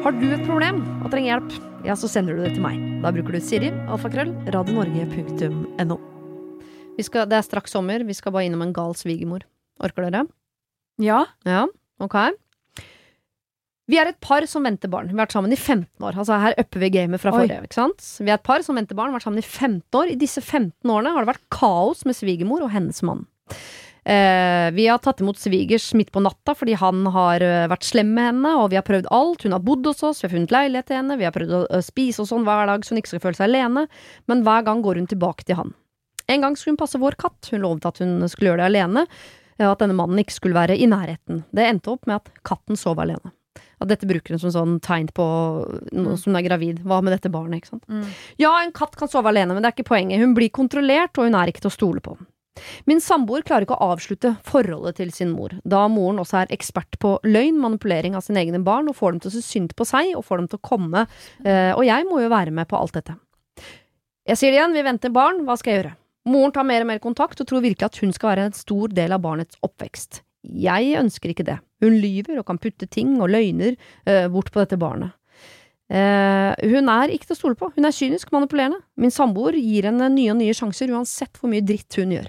Har 0.00 0.14
du 0.16 0.26
et 0.32 0.44
problem 0.48 0.78
og 1.04 1.10
trenger 1.12 1.34
hjelp, 1.34 1.56
ja, 1.84 1.94
så 1.98 2.08
sender 2.08 2.36
du 2.38 2.42
det 2.44 2.54
til 2.56 2.64
meg. 2.64 2.78
Da 3.04 3.10
bruker 3.12 3.36
du 3.36 3.40
Siri, 3.44 3.68
alfakrøll, 3.92 4.30
radionorge.no. 4.54 5.98
Skal, 7.00 7.24
det 7.30 7.36
er 7.38 7.44
straks 7.46 7.72
sommer, 7.72 8.02
vi 8.04 8.12
skal 8.16 8.32
bare 8.34 8.44
innom 8.48 8.60
en 8.64 8.74
gal 8.76 8.92
svigermor. 8.98 9.44
Orker 9.80 10.04
dere? 10.08 10.26
Ja. 11.00 11.22
Ja, 11.48 11.62
ok. 12.04 12.16
Vi 13.90 13.96
er 13.98 14.10
et 14.12 14.18
par 14.22 14.44
som 14.46 14.66
venter 14.68 14.90
barn. 14.92 15.08
Vi 15.08 15.16
har 15.16 15.22
vært 15.24 15.32
sammen 15.34 15.52
i 15.52 15.58
15 15.58 15.86
år. 16.04 16.14
Altså 16.20 16.36
Her 16.38 16.54
upper 16.60 16.78
vi 16.84 16.90
gamet 16.94 17.18
fra 17.22 17.32
Oi. 17.32 17.38
forrige. 17.40 17.64
ikke 17.66 17.78
sant? 17.78 18.04
Vi 18.20 18.28
er 18.30 18.36
et 18.36 18.44
par 18.46 18.62
som 18.62 18.76
venter 18.78 18.94
barn, 18.98 19.12
vært 19.16 19.24
sammen 19.26 19.40
i 19.40 19.46
15 19.46 19.80
år. 19.98 20.12
I 20.12 20.18
disse 20.20 20.40
15 20.44 20.92
årene 20.92 21.10
har 21.16 21.24
det 21.24 21.32
vært 21.32 21.48
kaos 21.56 22.04
med 22.06 22.14
svigermor 22.18 22.62
og 22.66 22.70
hennes 22.76 23.00
mann. 23.02 23.24
Eh, 24.04 24.70
vi 24.72 24.86
har 24.88 24.98
tatt 24.98 25.20
imot 25.20 25.38
svigers 25.38 25.90
midt 25.94 26.12
på 26.12 26.22
natta 26.24 26.54
fordi 26.56 26.76
han 26.80 27.02
har 27.12 27.42
eh, 27.44 27.66
vært 27.68 27.84
slem 27.84 28.14
med 28.16 28.30
henne, 28.30 28.54
og 28.62 28.70
vi 28.72 28.78
har 28.80 28.86
prøvd 28.86 29.10
alt. 29.12 29.44
Hun 29.44 29.56
har 29.56 29.64
bodd 29.64 29.90
hos 29.90 30.04
oss, 30.06 30.22
vi 30.22 30.28
har 30.28 30.34
funnet 30.36 30.54
leilighet 30.54 30.88
til 30.88 31.00
henne, 31.00 31.18
vi 31.20 31.28
har 31.28 31.34
prøvd 31.36 31.56
å 31.60 31.82
spise 31.84 32.24
og 32.24 32.30
sånn 32.30 32.46
hver 32.48 32.70
dag 32.70 32.86
så 32.86 32.94
hun 32.94 33.02
ikke 33.02 33.14
skal 33.14 33.24
føle 33.26 33.40
seg 33.40 33.50
alene, 33.50 33.84
men 34.30 34.46
hver 34.46 34.64
gang 34.68 34.80
går 34.84 35.02
hun 35.02 35.10
tilbake 35.10 35.44
til 35.44 35.60
han. 35.60 35.74
En 36.30 36.46
gang 36.46 36.56
skulle 36.56 36.76
hun 36.76 36.80
passe 36.80 37.00
vår 37.02 37.18
katt, 37.20 37.50
hun 37.52 37.64
lovet 37.64 37.90
at 37.90 38.00
hun 38.00 38.16
skulle 38.30 38.52
gjøre 38.52 38.62
det 38.62 38.70
alene, 38.70 39.04
og 39.60 39.74
at 39.74 39.82
denne 39.82 39.96
mannen 39.98 40.22
ikke 40.22 40.38
skulle 40.38 40.56
være 40.56 40.78
i 40.78 40.88
nærheten. 40.88 41.44
Det 41.52 41.66
endte 41.66 41.92
opp 41.92 42.08
med 42.08 42.22
at 42.22 42.30
katten 42.46 42.78
sov 42.80 43.02
alene. 43.02 43.34
At 43.80 43.90
dette 43.90 44.08
bruker 44.08 44.36
hun 44.36 44.40
som 44.40 44.52
sånn 44.54 44.76
tegn 44.84 45.08
på 45.16 45.26
noe 45.96 46.16
som 46.20 46.30
hun 46.30 46.38
er 46.38 46.46
gravid. 46.46 46.82
Hva 46.86 47.00
med 47.04 47.12
dette 47.16 47.32
barnet, 47.32 47.60
ikke 47.60 47.74
sant. 47.74 47.84
Ja, 48.40 48.52
en 48.60 48.72
katt 48.76 48.96
kan 48.96 49.10
sove 49.10 49.32
alene, 49.32 49.56
men 49.56 49.64
det 49.64 49.70
er 49.70 49.76
ikke 49.76 49.90
poenget. 49.90 50.20
Hun 50.20 50.36
blir 50.36 50.52
kontrollert, 50.52 51.16
og 51.18 51.28
hun 51.28 51.36
er 51.36 51.50
ikke 51.50 51.64
til 51.64 51.72
å 51.72 51.76
stole 51.76 52.04
på. 52.04 52.16
Min 52.90 53.02
samboer 53.04 53.44
klarer 53.46 53.66
ikke 53.66 53.78
å 53.78 53.92
avslutte 53.94 54.34
forholdet 54.46 54.98
til 55.00 55.12
sin 55.14 55.32
mor, 55.34 55.54
da 55.64 55.86
moren 55.92 56.22
også 56.22 56.42
er 56.42 56.54
ekspert 56.54 56.98
på 57.02 57.16
løgn, 57.26 57.60
manipulering 57.62 58.16
av 58.18 58.24
sine 58.26 58.42
egne 58.42 58.62
barn, 58.64 58.90
og 58.90 58.98
får 58.98 59.14
dem 59.14 59.24
til 59.24 59.32
å 59.32 59.34
se 59.36 59.44
synd 59.46 59.74
på 59.78 59.86
seg, 59.88 60.14
og 60.18 60.26
får 60.26 60.42
dem 60.42 60.50
til 60.50 60.60
å 60.60 60.68
komme, 60.70 61.06
eh, 61.44 61.72
og 61.74 61.84
jeg 61.86 62.08
må 62.08 62.22
jo 62.24 62.32
være 62.32 62.54
med 62.54 62.70
på 62.70 62.78
alt 62.78 62.96
dette. 62.98 63.16
Jeg 64.28 64.38
sier 64.38 64.52
det 64.52 64.60
igjen, 64.60 64.76
vi 64.76 64.86
venter 64.86 65.12
barn, 65.14 65.44
hva 65.46 65.56
skal 65.58 65.72
jeg 65.72 65.82
gjøre? 65.82 65.94
Moren 66.30 66.52
tar 66.52 66.66
mer 66.68 66.84
og 66.84 66.90
mer 66.90 67.00
kontakt, 67.02 67.40
og 67.40 67.48
tror 67.48 67.64
virkelig 67.64 67.88
at 67.88 68.02
hun 68.02 68.12
skal 68.12 68.34
være 68.34 68.50
en 68.50 68.58
stor 68.58 68.92
del 68.92 69.16
av 69.16 69.22
barnets 69.24 69.56
oppvekst. 69.64 70.20
Jeg 70.44 70.96
ønsker 71.00 71.32
ikke 71.32 71.48
det. 71.48 71.56
Hun 71.84 71.96
lyver 72.00 72.40
og 72.40 72.46
kan 72.48 72.60
putte 72.60 72.88
ting 72.88 73.16
og 73.20 73.32
løgner 73.32 73.74
eh, 74.08 74.28
bort 74.32 74.52
på 74.52 74.62
dette 74.62 74.78
barnet. 74.80 75.16
Uh, 75.90 76.54
hun 76.70 76.86
er 76.86 77.10
ikke 77.10 77.26
til 77.26 77.34
å 77.34 77.38
stole 77.40 77.58
på. 77.58 77.72
Hun 77.74 77.88
er 77.88 77.94
kynisk, 77.94 78.30
manipulerende. 78.30 78.78
Min 79.00 79.10
samboer 79.10 79.56
gir 79.58 79.88
henne 79.88 80.06
nye 80.14 80.30
og 80.30 80.38
nye 80.38 80.54
sjanser 80.54 80.92
uansett 80.94 81.40
hvor 81.40 81.50
mye 81.50 81.64
dritt 81.66 81.98
hun 81.98 82.14
gjør. 82.14 82.28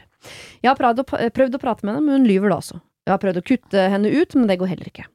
Jeg 0.62 0.72
har 0.72 0.78
prøvd 0.80 1.04
å, 1.04 1.08
prøvd 1.08 1.58
å 1.58 1.62
prate 1.62 1.86
med 1.86 1.96
henne, 1.96 2.06
men 2.06 2.22
hun 2.22 2.30
lyver 2.30 2.54
da 2.54 2.60
også. 2.62 2.82
Jeg 3.08 3.14
har 3.16 3.22
prøvd 3.24 3.42
å 3.42 3.48
kutte 3.48 3.90
henne 3.96 4.14
ut, 4.14 4.38
men 4.38 4.48
det 4.50 4.60
går 4.62 4.72
heller 4.76 4.92
ikke. 4.92 5.08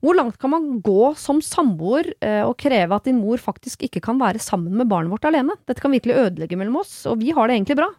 Hvor 0.00 0.16
langt 0.16 0.38
kan 0.40 0.52
man 0.52 0.68
gå 0.84 1.10
som 1.18 1.40
samboer 1.44 2.08
eh, 2.24 2.42
og 2.46 2.56
kreve 2.60 2.96
at 2.96 3.08
din 3.08 3.18
mor 3.20 3.40
faktisk 3.42 3.84
ikke 3.86 4.02
kan 4.04 4.20
være 4.20 4.40
sammen 4.42 4.76
med 4.78 4.88
barnet 4.90 5.12
vårt 5.12 5.26
alene? 5.28 5.56
Dette 5.68 5.82
kan 5.82 5.94
virkelig 5.94 6.16
ødelegge 6.22 6.58
mellom 6.58 6.80
oss, 6.82 6.98
og 7.10 7.20
vi 7.22 7.34
har 7.36 7.48
det 7.48 7.58
egentlig 7.58 7.78
bra. 7.80 7.90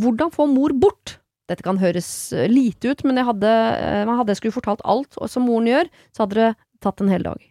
Hvordan 0.00 0.32
få 0.34 0.46
mor 0.50 0.74
bort? 0.76 1.18
Dette 1.50 1.66
kan 1.66 1.80
høres 1.82 2.08
eh, 2.32 2.48
lite 2.50 2.92
ut, 2.94 3.04
men 3.06 3.20
jeg 3.20 3.28
hadde, 3.32 3.54
eh, 3.76 4.14
hadde 4.20 4.34
jeg 4.34 4.42
skulle 4.42 4.58
fortalt 4.60 4.84
alt 4.88 5.18
som 5.30 5.48
moren 5.48 5.70
gjør, 5.70 5.90
så 6.14 6.24
hadde 6.24 6.40
det 6.40 6.50
tatt 6.84 7.02
en 7.02 7.12
hel 7.12 7.26
dag. 7.26 7.42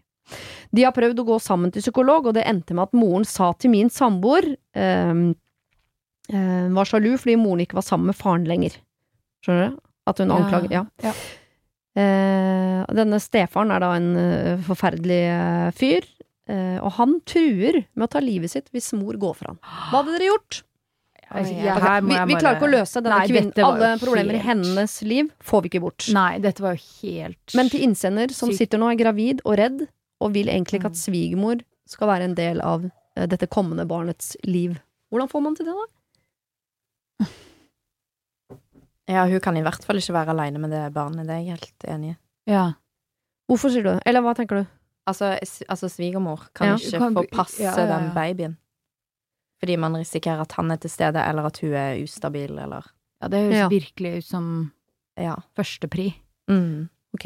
De 0.76 0.86
har 0.86 0.94
prøvd 0.94 1.22
å 1.22 1.28
gå 1.32 1.38
sammen 1.42 1.74
til 1.74 1.84
psykolog, 1.84 2.30
og 2.30 2.38
det 2.38 2.48
endte 2.48 2.76
med 2.78 2.88
at 2.88 2.98
moren 2.98 3.26
sa 3.28 3.52
til 3.58 3.74
min 3.74 3.90
samboer 3.94 4.54
eh, 4.78 5.14
var 6.30 6.86
sjalu 6.86 7.16
fordi 7.18 7.36
moren 7.42 7.64
ikke 7.66 7.74
var 7.80 7.86
sammen 7.88 8.06
med 8.12 8.16
faren 8.16 8.46
lenger. 8.46 8.76
Skjønner 9.46 9.72
du? 9.72 9.80
At 10.08 10.18
hun 10.22 10.32
anklager 10.32 10.72
Ja. 10.72 10.84
ja. 11.04 11.14
Eh, 12.00 12.86
denne 12.96 13.18
stefaren 13.20 13.72
er 13.74 13.82
da 13.84 13.90
en 13.98 14.10
uh, 14.16 14.62
forferdelig 14.64 15.20
uh, 15.34 15.72
fyr, 15.76 16.06
eh, 16.48 16.78
og 16.86 16.94
han 17.00 17.16
truer 17.28 17.82
med 17.98 18.06
å 18.06 18.12
ta 18.14 18.22
livet 18.24 18.52
sitt 18.54 18.70
hvis 18.72 18.92
mor 18.96 19.18
går 19.20 19.36
for 19.36 19.50
han. 19.52 19.58
Hva 19.90 20.00
hadde 20.04 20.14
dere 20.16 20.30
gjort? 20.30 20.62
Ja, 21.30 21.42
ja, 21.42 21.44
jeg- 21.50 21.74
Ok, 21.76 21.82
her 21.84 22.02
må 22.06 22.14
vi, 22.14 22.34
vi 22.34 22.40
klarer 22.40 22.58
ikke 22.58 22.70
å 22.70 22.72
løse 22.78 23.04
denne 23.04 23.20
kvinnen. 23.28 23.64
Alle 23.66 23.90
problemer 24.02 24.38
i 24.38 24.44
hennes 24.46 24.96
liv 25.06 25.30
får 25.44 25.62
vi 25.66 25.70
ikke 25.74 25.82
bort. 25.84 26.08
Nei, 26.16 26.40
dette 26.40 26.64
var 26.64 26.78
jo 26.78 26.86
helt 27.04 27.56
Men 27.58 27.70
til 27.70 27.84
innsender 27.90 28.32
som 28.34 28.50
syk. 28.50 28.58
sitter 28.64 28.78
nå, 28.82 28.90
er 28.94 28.98
gravid 29.04 29.42
og 29.46 29.58
redd, 29.60 29.88
og 30.22 30.34
vil 30.34 30.48
egentlig 30.48 30.80
ikke 30.80 30.90
at 30.94 30.98
Mm. 30.98 31.04
svigermor 31.04 31.62
skal 31.90 32.08
være 32.08 32.24
en 32.30 32.36
del 32.36 32.62
av 32.62 32.86
eh, 33.18 33.26
dette 33.28 33.48
kommende 33.50 33.86
barnets 33.90 34.38
liv. 34.46 34.80
Hvordan 35.12 35.28
får 35.30 35.42
man 35.44 35.56
til 35.56 35.66
det, 35.66 35.74
da? 35.76 35.86
Ja, 39.10 39.24
hun 39.26 39.40
kan 39.42 39.58
i 39.58 39.62
hvert 39.66 39.82
fall 39.86 39.98
ikke 39.98 40.14
være 40.14 40.30
aleine 40.36 40.60
med 40.62 40.70
det 40.70 40.84
barnet, 40.94 41.26
det 41.26 41.34
er 41.34 41.46
jeg 41.48 41.58
helt 41.64 41.86
enig 41.90 42.12
i. 42.12 42.18
Ja. 42.54 42.66
Hvorfor 43.50 43.72
sier 43.74 43.82
du 43.82 43.90
det? 43.96 44.04
Eller 44.06 44.22
hva 44.22 44.36
tenker 44.38 44.60
du? 44.62 44.68
Altså, 45.10 45.32
s- 45.42 45.64
altså 45.66 45.90
svigermor 45.90 46.44
kan 46.54 46.68
Ja. 46.68 46.76
ikke 46.78 47.00
Kan 47.02 47.16
få 47.18 47.24
passe 47.32 47.64
ja, 47.64 47.72
ja, 47.74 47.86
ja. 47.88 47.98
den 47.98 48.12
babyen. 48.14 48.58
Fordi 49.60 49.76
man 49.82 49.96
risikerer 49.98 50.42
at 50.42 50.52
han 50.54 50.70
er 50.72 50.76
til 50.78 50.90
stede, 50.94 51.18
eller 51.26 51.44
at 51.50 51.58
hun 51.58 51.74
er 51.74 52.04
ustabil, 52.04 52.52
eller 52.60 52.86
ja, 53.22 53.28
det 53.28 53.40
høres 53.48 53.56
Ja. 53.58 53.68
virkelig 53.70 54.18
ut 54.18 54.26
som 54.26 54.72
Ja. 55.18 55.36
førstepri. 55.58 56.14
Mm. 56.48 56.90
Ok. 57.16 57.26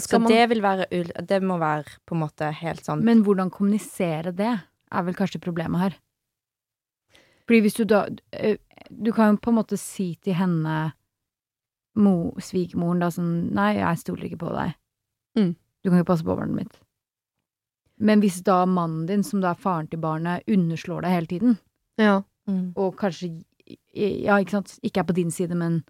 Så 0.00 0.08
Skal 0.08 0.20
man 0.20 0.32
det 0.32 0.48
vil 0.48 0.62
være 0.62 0.86
ul- 0.90 1.26
Det 1.26 1.42
må 1.42 1.58
være 1.58 1.84
på 2.06 2.14
en 2.16 2.20
måte 2.20 2.52
helt 2.52 2.82
sånn 2.84 3.02
Men 3.04 3.22
hvordan 3.22 3.50
kommunisere 3.50 4.34
det, 4.34 4.60
er 4.90 5.02
vel 5.02 5.14
kanskje 5.14 5.38
problemet 5.40 5.78
her. 5.80 5.94
Fordi 7.48 7.60
hvis 7.60 7.74
du 7.76 7.84
da 7.84 8.06
øh, 8.40 8.56
Du 8.90 9.12
kan 9.12 9.34
jo 9.34 9.40
på 9.42 9.50
en 9.52 9.56
måte 9.58 9.76
si 9.80 10.14
til 10.24 10.34
henne, 10.38 10.92
mo, 11.96 12.32
svigermoren, 12.42 13.00
da 13.04 13.08
sånn 13.14 13.50
Nei, 13.54 13.74
jeg 13.78 14.00
stoler 14.02 14.24
ikke 14.28 14.40
på 14.44 14.52
deg. 14.54 14.74
Mm. 15.38 15.52
Du 15.84 15.90
kan 15.90 15.98
ikke 16.00 16.10
passe 16.12 16.24
på 16.26 16.36
barnet 16.36 16.56
mitt. 16.56 16.78
Men 18.00 18.20
hvis 18.24 18.40
da 18.42 18.64
mannen 18.66 19.06
din, 19.06 19.22
som 19.22 19.40
da 19.42 19.52
er 19.52 19.60
faren 19.60 19.86
til 19.90 20.00
barnet, 20.02 20.42
underslår 20.50 21.04
deg 21.06 21.12
hele 21.14 21.26
tiden, 21.30 21.58
Ja. 22.00 22.22
mm. 22.50 22.72
og 22.76 22.96
kanskje 22.98 23.30
Ja, 23.94 24.36
ikke 24.42 24.50
sant, 24.58 24.78
ikke 24.82 25.00
er 25.00 25.06
på 25.08 25.14
din 25.16 25.30
side, 25.30 25.54
men 25.56 25.84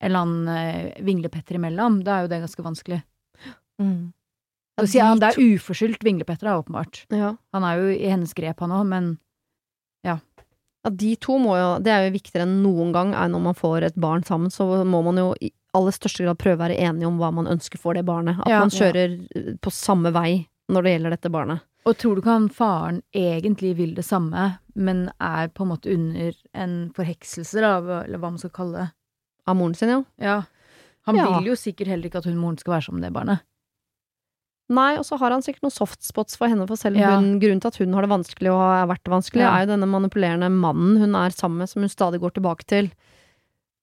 en 0.00 0.10
eller 0.10 0.20
annen 0.20 0.48
eh, 0.52 0.92
vinglepetter 1.02 1.56
imellom, 1.56 2.02
da 2.04 2.18
er 2.18 2.26
jo 2.26 2.28
det 2.30 2.38
ganske 2.44 2.62
vanskelig. 2.62 3.00
Mm. 3.82 4.12
Så 4.78 4.84
sier 4.92 5.08
han 5.08 5.18
det 5.18 5.32
er 5.32 5.40
uforskyldt 5.56 6.04
vinglepetter, 6.04 6.46
da, 6.46 6.58
åpenbart. 6.60 7.06
ja. 7.10 7.32
Han 7.56 7.64
er 7.64 7.80
jo 7.80 7.88
i 7.96 8.10
hennes 8.12 8.34
grep, 8.36 8.60
han 8.60 8.70
òg, 8.76 8.84
men 8.86 9.08
Ja, 10.04 10.18
de 10.90 11.16
to 11.16 11.38
må 11.38 11.56
jo 11.58 11.78
Det 11.82 11.92
er 11.92 12.06
jo 12.06 12.14
viktigere 12.18 12.42
enn 12.46 12.62
noen 12.62 12.92
gang 12.92 13.14
er 13.14 13.28
når 13.28 13.40
man 13.42 13.54
får 13.54 13.82
et 13.90 13.94
barn 13.96 14.22
sammen, 14.24 14.50
så 14.50 14.84
må 14.84 15.02
man 15.04 15.16
jo 15.16 15.34
i 15.40 15.50
aller 15.76 15.92
største 15.92 16.24
grad 16.24 16.38
prøve 16.38 16.56
å 16.56 16.64
være 16.68 16.78
enige 16.80 17.06
om 17.08 17.18
hva 17.20 17.32
man 17.34 17.46
ønsker 17.46 17.78
for 17.78 17.94
det 17.94 18.04
barnet. 18.08 18.38
At 18.40 18.48
Ja. 18.48 18.60
man 18.60 18.70
kjører 18.70 19.16
ja. 19.34 19.56
på 19.60 19.70
samme 19.72 20.12
vei 20.12 20.46
når 20.72 20.82
det 20.82 20.92
gjelder 20.96 21.10
dette 21.10 21.30
barnet. 21.30 21.60
Og 21.86 21.96
tror 21.98 22.14
du 22.16 22.20
ikke 22.22 22.32
han 22.34 22.48
faren 22.48 23.02
egentlig 23.14 23.76
vil 23.76 23.94
det 23.94 24.04
samme, 24.04 24.58
men 24.74 25.10
er 25.20 25.48
på 25.48 25.62
en 25.62 25.68
måte 25.70 25.92
under 25.94 26.32
en 26.54 26.90
forhekselse, 26.96 27.60
da, 27.60 27.76
eller 28.02 28.18
hva 28.18 28.30
man 28.32 28.38
skal 28.42 28.50
kalle 28.50 28.78
det? 28.80 28.88
Av 29.46 29.54
moren 29.56 29.74
sin, 29.78 29.88
ja. 29.88 30.02
Ja. 30.18 30.42
Han 31.06 31.16
Ja. 31.16 31.38
vil 31.38 31.52
jo 31.52 31.54
sikkert 31.54 31.86
heller 31.86 32.08
ikke 32.08 32.18
at 32.18 32.24
hun 32.24 32.36
moren 32.38 32.58
skal 32.58 32.80
være 32.80 32.92
med 32.92 33.02
det 33.02 33.12
barnet. 33.12 33.38
Nei, 34.68 34.96
og 34.98 35.04
så 35.06 35.14
har 35.20 35.30
han 35.30 35.44
sikkert 35.46 35.62
noen 35.62 35.74
softspots 35.76 36.34
for 36.38 36.50
henne, 36.50 36.66
for 36.66 36.74
selv 36.80 36.98
Ja. 36.98 37.14
hun, 37.16 37.38
grunnen 37.38 37.60
til 37.62 37.68
at 37.70 37.76
hun 37.78 37.92
har 37.94 38.02
det 38.02 38.10
vanskelig 38.10 38.50
og 38.50 38.58
har 38.58 38.88
vært 38.90 39.06
vanskelig, 39.12 39.44
Ja. 39.44 39.54
er 39.54 39.66
jo 39.66 39.72
denne 39.76 39.86
manipulerende 39.86 40.50
mannen 40.50 40.98
hun 40.98 41.14
er 41.14 41.30
sammen 41.30 41.58
med, 41.58 41.68
som 41.68 41.82
hun 41.82 41.88
stadig 41.88 42.20
går 42.20 42.34
tilbake 42.34 42.66
til. 42.66 42.90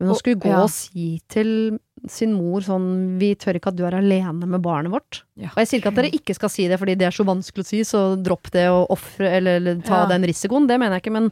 Men 0.02 0.10
å 0.12 0.18
skulle 0.20 0.42
gå 0.42 0.50
ja. 0.50 0.64
og 0.64 0.70
si 0.70 1.22
til 1.30 1.80
sin 2.10 2.34
mor 2.34 2.60
sånn 2.60 3.18
'vi 3.18 3.36
tør 3.36 3.56
ikke 3.56 3.68
at 3.72 3.78
du 3.78 3.86
er 3.86 3.96
alene 3.96 4.46
med 4.46 4.62
barnet 4.62 4.92
vårt'. 4.92 5.22
Og 5.40 5.56
jeg 5.56 5.68
sier 5.68 5.80
ikke 5.80 5.88
at 5.88 5.96
dere 5.96 6.12
ikke 6.12 6.36
skal 6.36 6.50
si 6.50 6.68
det 6.68 6.80
fordi 6.80 6.98
det 6.98 7.08
er 7.08 7.16
så 7.16 7.24
vanskelig 7.24 7.64
å 7.64 7.66
si, 7.66 7.80
så 7.88 8.22
dropp 8.22 8.52
det 8.52 8.68
og 8.68 8.90
ofre 8.90 9.30
eller, 9.38 9.56
eller 9.62 9.82
ta 9.82 10.06
den 10.10 10.24
risikoen, 10.24 10.68
det 10.68 10.80
mener 10.80 11.00
jeg 11.00 11.04
ikke, 11.04 11.14
men 11.14 11.32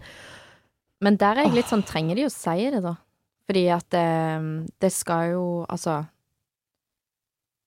Men 1.01 1.17
der 1.17 1.35
er 1.35 1.43
jeg 1.45 1.53
litt 1.55 1.65
sånn 1.65 1.83
Trenger 1.83 2.15
de 2.15 2.25
å 2.25 2.31
si 2.31 2.69
det, 2.69 2.81
da? 2.83 2.95
Fordi 3.49 3.67
at 3.73 3.89
det, 3.89 4.69
det 4.79 4.91
skal 4.93 5.31
jo 5.31 5.65
Altså 5.67 5.97
eh, 5.97 6.05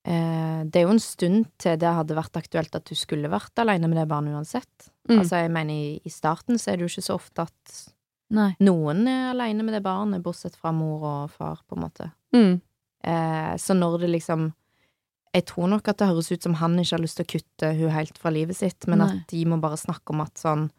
Det 0.04 0.76
er 0.76 0.84
jo 0.84 0.92
en 0.92 1.00
stund 1.00 1.46
til 1.56 1.78
det 1.80 1.88
hadde 1.96 2.16
vært 2.18 2.36
aktuelt 2.36 2.74
at 2.76 2.84
du 2.84 2.94
skulle 2.94 3.30
vært 3.32 3.56
alene 3.62 3.88
med 3.88 3.96
det 3.96 4.04
barnet 4.10 4.34
uansett. 4.36 4.90
Mm. 5.08 5.18
Altså, 5.18 5.38
jeg 5.40 5.50
mener, 5.54 5.72
i, 5.74 6.00
i 6.04 6.12
starten 6.12 6.58
så 6.60 6.70
er 6.72 6.76
det 6.76 6.84
jo 6.84 6.90
ikke 6.92 7.04
så 7.06 7.16
ofte 7.16 7.46
at 7.46 7.78
Nei. 8.36 8.50
noen 8.60 9.06
er 9.08 9.30
alene 9.32 9.64
med 9.64 9.72
det 9.76 9.82
barnet, 9.84 10.20
bortsett 10.24 10.56
fra 10.60 10.72
mor 10.76 11.04
og 11.08 11.30
far, 11.32 11.62
på 11.68 11.76
en 11.78 11.84
måte. 11.86 12.10
mm. 12.36 12.60
Eh, 13.04 13.56
så 13.60 13.74
når 13.76 13.98
det 14.00 14.08
liksom 14.14 14.46
Jeg 15.34 15.44
tror 15.50 15.68
nok 15.68 15.88
at 15.88 15.98
det 15.98 16.06
høres 16.08 16.30
ut 16.32 16.42
som 16.42 16.54
han 16.54 16.78
ikke 16.78 16.94
har 16.96 17.02
lyst 17.02 17.18
til 17.18 17.26
å 17.26 17.32
kutte 17.34 17.72
hun 17.76 17.90
helt 17.92 18.16
fra 18.16 18.30
livet 18.32 18.56
sitt, 18.56 18.86
men 18.88 18.98
Nei. 19.02 19.08
at 19.18 19.28
de 19.28 19.42
må 19.44 19.58
bare 19.60 19.76
snakke 19.76 20.14
om 20.14 20.22
at 20.24 20.40
sånn 20.40 20.70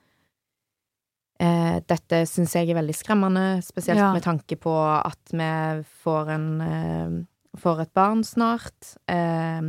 eh, 1.39 1.81
Dette 1.85 2.23
syns 2.29 2.55
jeg 2.55 2.69
er 2.71 2.79
veldig 2.79 2.95
skremmende, 2.97 3.61
spesielt 3.65 3.99
Ja. 3.99 4.11
med 4.13 4.23
tanke 4.23 4.57
på 4.57 4.73
at 5.05 5.21
vi 5.31 5.83
får 6.03 6.29
en 6.33 6.49
eh, 6.61 7.25
Får 7.57 7.81
et 7.85 7.93
barn 7.93 8.23
snart. 8.23 8.95
Eh, 9.07 9.61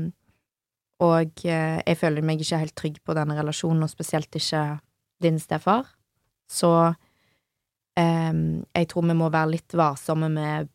og 1.01 1.45
eh, 1.45 1.81
jeg 1.87 1.99
føler 2.01 2.23
meg 2.25 2.41
ikke 2.41 2.59
helt 2.63 2.75
trygg 2.79 2.97
på 3.05 3.15
denne 3.15 3.37
relasjonen, 3.39 3.83
og 3.85 3.91
spesielt 3.93 4.31
ikke 4.39 4.79
din 5.23 5.39
stefar. 5.43 5.85
Så 6.51 6.95
Em, 7.97 8.61
jeg 8.77 8.89
tror 8.93 9.07
vi 9.09 9.15
må 9.17 9.31
være 9.33 9.55
litt 9.55 9.73
varsomme 9.73 10.29
med 10.29 10.67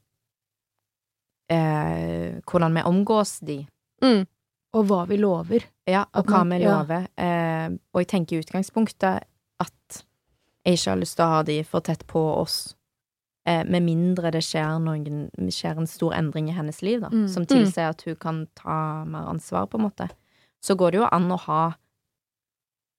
eh, 1.54 2.40
hvordan 2.50 2.74
vi 2.74 2.84
omgås 2.90 3.36
de. 3.46 3.60
Mm. 4.02 4.24
Og 4.74 4.86
hva 4.90 5.04
vi 5.06 5.20
lover. 5.22 5.66
Ja, 5.86 6.06
og 6.16 6.26
hva 6.26 6.40
man- 6.44 6.58
vi 6.58 6.64
ja. 6.64 6.80
lover. 6.80 7.08
Eh, 7.18 7.78
og 7.94 8.02
jeg 8.02 8.08
tenker 8.08 8.36
i 8.38 8.42
utgangspunktet 8.42 9.22
at 9.60 10.04
jeg 10.66 10.78
ikke 10.80 10.90
har 10.90 10.98
lyst 10.98 11.16
til 11.18 11.26
å 11.26 11.30
ha 11.36 11.44
de 11.44 11.60
for 11.64 11.82
tett 11.82 12.08
på 12.08 12.22
oss. 12.42 12.74
Eh, 13.48 13.64
med 13.66 13.82
mindre 13.82 14.30
det 14.32 14.44
skjer, 14.46 14.78
noen, 14.80 15.30
skjer 15.50 15.78
en 15.82 15.88
stor 15.88 16.14
endring 16.14 16.50
i 16.50 16.54
hennes 16.54 16.82
liv, 16.84 17.02
da, 17.02 17.10
Mm. 17.10 17.28
som 17.28 17.46
tilsier 17.46 17.90
at 17.90 18.02
hun 18.06 18.16
kan 18.16 18.48
ta 18.56 19.04
mer 19.06 19.26
ansvar, 19.28 19.66
på 19.68 19.80
en 19.80 19.86
måte. 19.90 20.10
Så 20.62 20.76
går 20.78 20.92
det 20.92 21.00
jo 21.00 21.08
an 21.12 21.30
å 21.32 21.40
ha 21.40 21.74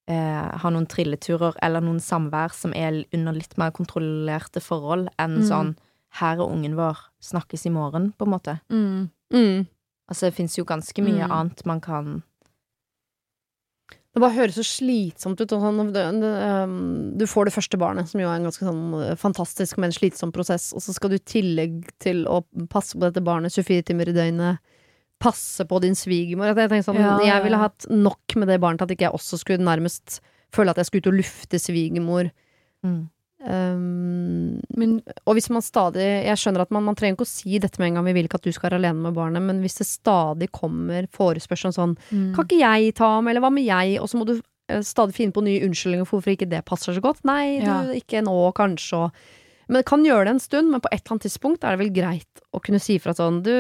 eh, 0.09 0.59
ha 0.59 0.71
noen 0.71 0.87
trilleturer 0.91 1.55
eller 1.63 1.81
noen 1.81 2.01
samvær 2.01 2.53
som 2.53 2.73
er 2.75 3.05
under 3.15 3.33
litt 3.33 3.57
mer 3.57 3.71
kontrollerte 3.71 4.61
forhold 4.61 5.09
enn 5.17 5.39
Mm. 5.39 5.49
sånn 5.49 5.77
her 6.19 6.35
er 6.41 6.49
ungen 6.51 6.75
vår, 6.75 6.99
snakkes 7.23 7.67
i 7.67 7.71
morgen, 7.71 8.13
på 8.19 8.27
en 8.27 8.33
måte. 8.33 8.61
Mm. 8.69 9.11
Mm. 9.33 9.67
Altså, 10.11 10.21
det 10.27 10.35
fins 10.35 10.57
jo 10.59 10.65
ganske 10.65 10.99
mye 11.03 11.25
Mm. 11.25 11.31
annet 11.31 11.65
man 11.67 11.81
kan 11.81 12.23
Det 14.13 14.21
bare 14.21 14.37
høres 14.37 14.59
så 14.59 14.65
slitsomt 14.67 15.41
ut. 15.41 15.53
Sånn, 15.57 15.79
um, 15.89 16.75
du 17.17 17.25
får 17.29 17.49
det 17.49 17.55
første 17.55 17.79
barnet, 17.81 18.11
som 18.11 18.21
jo 18.21 18.29
er 18.29 18.37
en 18.37 18.49
ganske 18.49 18.67
sånn 18.67 18.83
eh, 18.99 19.15
fantastisk, 19.21 19.79
men 19.81 19.95
slitsom 19.95 20.35
prosess, 20.37 20.69
og 20.77 20.85
så 20.85 20.93
skal 20.93 21.15
du 21.15 21.17
i 21.17 21.25
tillegg 21.33 21.87
til 22.03 22.27
å 22.29 22.43
passe 22.73 22.99
på 22.99 23.07
dette 23.07 23.25
barnet 23.25 23.57
24 23.57 23.87
timer 23.89 24.13
i 24.13 24.17
døgnet, 24.17 24.77
passe 25.23 25.65
på 25.69 25.81
din 25.81 25.97
svigermor. 25.97 26.51
Jeg, 26.51 26.59
tenker 26.61 26.85
sånn, 26.85 27.01
Ja, 27.01 27.15
ja, 27.23 27.31
jeg 27.31 27.47
ville 27.47 27.63
hatt 27.63 27.89
nok 27.89 28.37
med 28.37 28.53
det 28.53 28.61
barnet 28.61 28.83
til 28.83 28.91
at 28.91 28.95
ikke 28.97 29.09
jeg 29.09 29.17
også 29.17 29.41
skulle 29.41 29.65
nærmest 29.65 30.21
føle 30.53 30.75
at 30.75 30.83
jeg 30.83 30.91
skulle 30.91 31.07
ut 31.07 31.13
og 31.15 31.19
lufte 31.23 31.63
svigermor. 31.63 32.33
mm. 32.85 33.03
Um, 33.43 34.61
Men 34.79 35.01
og 35.27 35.35
hvis 35.35 35.49
man 35.51 35.65
stadig 35.67 36.05
Jeg 36.25 36.39
skjønner 36.39 36.63
at 36.63 36.71
man, 36.71 36.85
man 36.87 36.95
trenger 36.95 37.17
ikke 37.17 37.27
å 37.27 37.33
si 37.33 37.59
dette 37.59 37.81
med 37.83 37.89
en 37.91 37.97
gang, 37.99 38.07
vi 38.07 38.15
vil 38.15 38.29
ikke 38.29 38.39
at 38.39 38.47
du 38.47 38.53
skal 38.55 38.69
være 38.71 38.79
alene 38.79 39.03
med 39.09 39.17
barnet, 39.17 39.43
men 39.43 39.59
hvis 39.65 39.81
det 39.81 39.89
stadig 39.89 40.49
kommer 40.55 41.09
forespørsel 41.11 41.75
sånn 41.75 41.97
mm. 41.99 42.29
Kan 42.37 42.47
ikke 42.47 42.61
jeg 42.63 42.95
ta 43.01 43.09
med, 43.21 43.33
eller 43.35 43.43
hva 43.47 43.51
med 43.51 43.67
jeg? 43.67 43.99
Og 43.99 44.07
så 44.13 44.21
må 44.21 44.29
du 44.29 44.37
eh, 44.39 44.83
stadig 44.87 45.17
finne 45.17 45.35
på 45.35 45.43
nye 45.43 45.65
unnskyldninger 45.67 46.07
for 46.07 46.21
hvorfor 46.21 46.37
ikke 46.37 46.51
det 46.53 46.63
passer 46.69 46.95
så 46.95 47.03
godt. 47.03 47.25
Nei, 47.27 47.59
du, 47.65 47.93
ikke 47.99 48.23
nå, 48.23 48.37
kanskje, 48.55 49.09
og 49.09 49.11
Men 49.67 49.81
det 49.81 49.87
kan 49.89 50.05
gjøre 50.07 50.25
det 50.29 50.33
en 50.37 50.43
stund, 50.47 50.71
men 50.71 50.83
på 50.85 50.91
et 50.93 51.01
eller 51.01 51.15
annet 51.17 51.27
tidspunkt 51.27 51.65
er 51.65 51.75
det 51.75 51.83
vel 51.83 51.93
greit 51.97 52.41
å 52.53 52.61
kunne 52.63 52.81
si 52.83 52.99
fra 53.03 53.15
sånn 53.17 53.43
Du, 53.43 53.53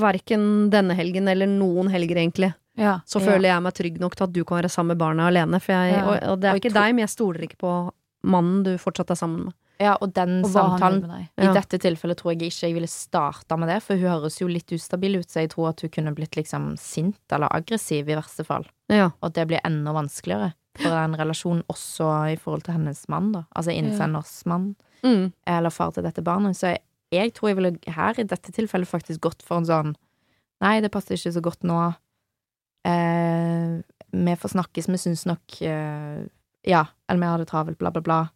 verken 0.00 0.70
denne 0.72 0.94
helgen 0.98 1.28
eller 1.28 1.46
noen 1.50 1.90
helger, 1.92 2.16
egentlig, 2.22 2.52
Ja. 2.78 3.00
så 3.06 3.20
Ja. 3.20 3.26
føler 3.30 3.48
jeg 3.50 3.62
meg 3.62 3.74
trygg 3.74 4.00
nok 4.00 4.14
til 4.16 4.24
at 4.24 4.32
du 4.32 4.44
kan 4.44 4.58
være 4.62 4.70
sammen 4.70 4.94
med 4.96 4.98
barna 4.98 5.26
alene. 5.28 5.60
For 5.60 5.72
jeg, 5.74 5.94
Ja. 5.94 6.04
og, 6.06 6.22
og 6.32 6.40
det 6.40 6.50
er 6.50 6.54
ikke 6.60 6.72
deg, 6.74 6.94
men 6.94 7.06
jeg 7.06 7.14
stoler 7.14 7.46
ikke 7.46 7.58
på 7.62 7.72
mannen 8.22 8.62
du 8.66 8.76
fortsatt 8.78 9.10
er 9.10 9.18
sammen 9.18 9.44
med. 9.46 9.54
Ja, 9.80 9.94
og 10.02 10.12
den 10.12 10.42
Og 10.44 10.50
samtalen. 10.52 11.06
I 11.40 11.44
Ja. 11.46 11.54
dette 11.54 11.78
tilfellet 11.80 12.18
tror 12.20 12.32
jeg 12.34 12.50
ikke 12.52 12.66
jeg 12.68 12.74
ville 12.74 12.86
starta 12.86 13.56
med 13.58 13.68
det, 13.70 13.78
for 13.82 13.96
hun 13.96 14.10
høres 14.10 14.38
jo 14.38 14.46
litt 14.46 14.66
ustabil 14.76 15.16
ut, 15.16 15.26
så 15.30 15.40
jeg 15.40 15.50
tror 15.54 15.70
at 15.70 15.80
hun 15.80 15.88
kunne 15.90 16.14
blitt 16.14 16.36
liksom 16.36 16.76
sint 16.78 17.16
eller 17.32 17.48
aggressiv 17.50 18.06
i 18.10 18.14
verste 18.14 18.44
fall. 18.44 18.66
Ja. 18.90 19.06
Og 19.22 19.30
at 19.30 19.34
det 19.34 19.48
blir 19.48 19.60
enda 19.64 19.92
vanskeligere 19.96 20.52
for 20.76 20.90
den 20.90 21.14
relasjonen 21.16 21.62
også 21.72 22.10
i 22.32 22.36
forhold 22.36 22.62
til 22.64 22.74
hennes 22.74 23.08
mann, 23.08 23.32
da. 23.32 23.44
Altså 23.56 23.72
innsenders 23.72 24.44
mann, 24.46 24.76
Mm. 25.02 25.32
eller 25.46 25.70
far 25.70 25.92
til 25.92 26.02
dette 26.04 26.22
barnet. 26.22 26.54
Så 26.56 26.68
jeg, 26.76 26.80
jeg 27.10 27.32
tror 27.32 27.48
jeg 27.48 27.56
ville 27.56 27.78
her 27.88 28.20
i 28.20 28.22
dette 28.24 28.52
tilfellet 28.52 28.86
faktisk 28.86 29.18
gått 29.20 29.42
for 29.42 29.56
en 29.56 29.64
sånn 29.64 29.96
Nei, 30.60 30.78
det 30.82 30.90
passer 30.92 31.14
ikke 31.16 31.32
så 31.32 31.40
godt 31.40 31.60
nå. 31.64 31.94
Eh, 32.84 33.80
vi 34.12 34.34
får 34.36 34.50
snakkes, 34.54 34.88
vi 34.88 34.98
syns 35.00 35.26
nok 35.28 35.62
eh, 35.62 36.26
Ja, 36.66 36.86
eller 37.08 37.20
vi 37.20 37.26
har 37.26 37.38
det 37.38 37.48
travelt, 37.48 37.78
bla, 37.78 37.90
bla, 37.90 38.00
bla. 38.02 38.28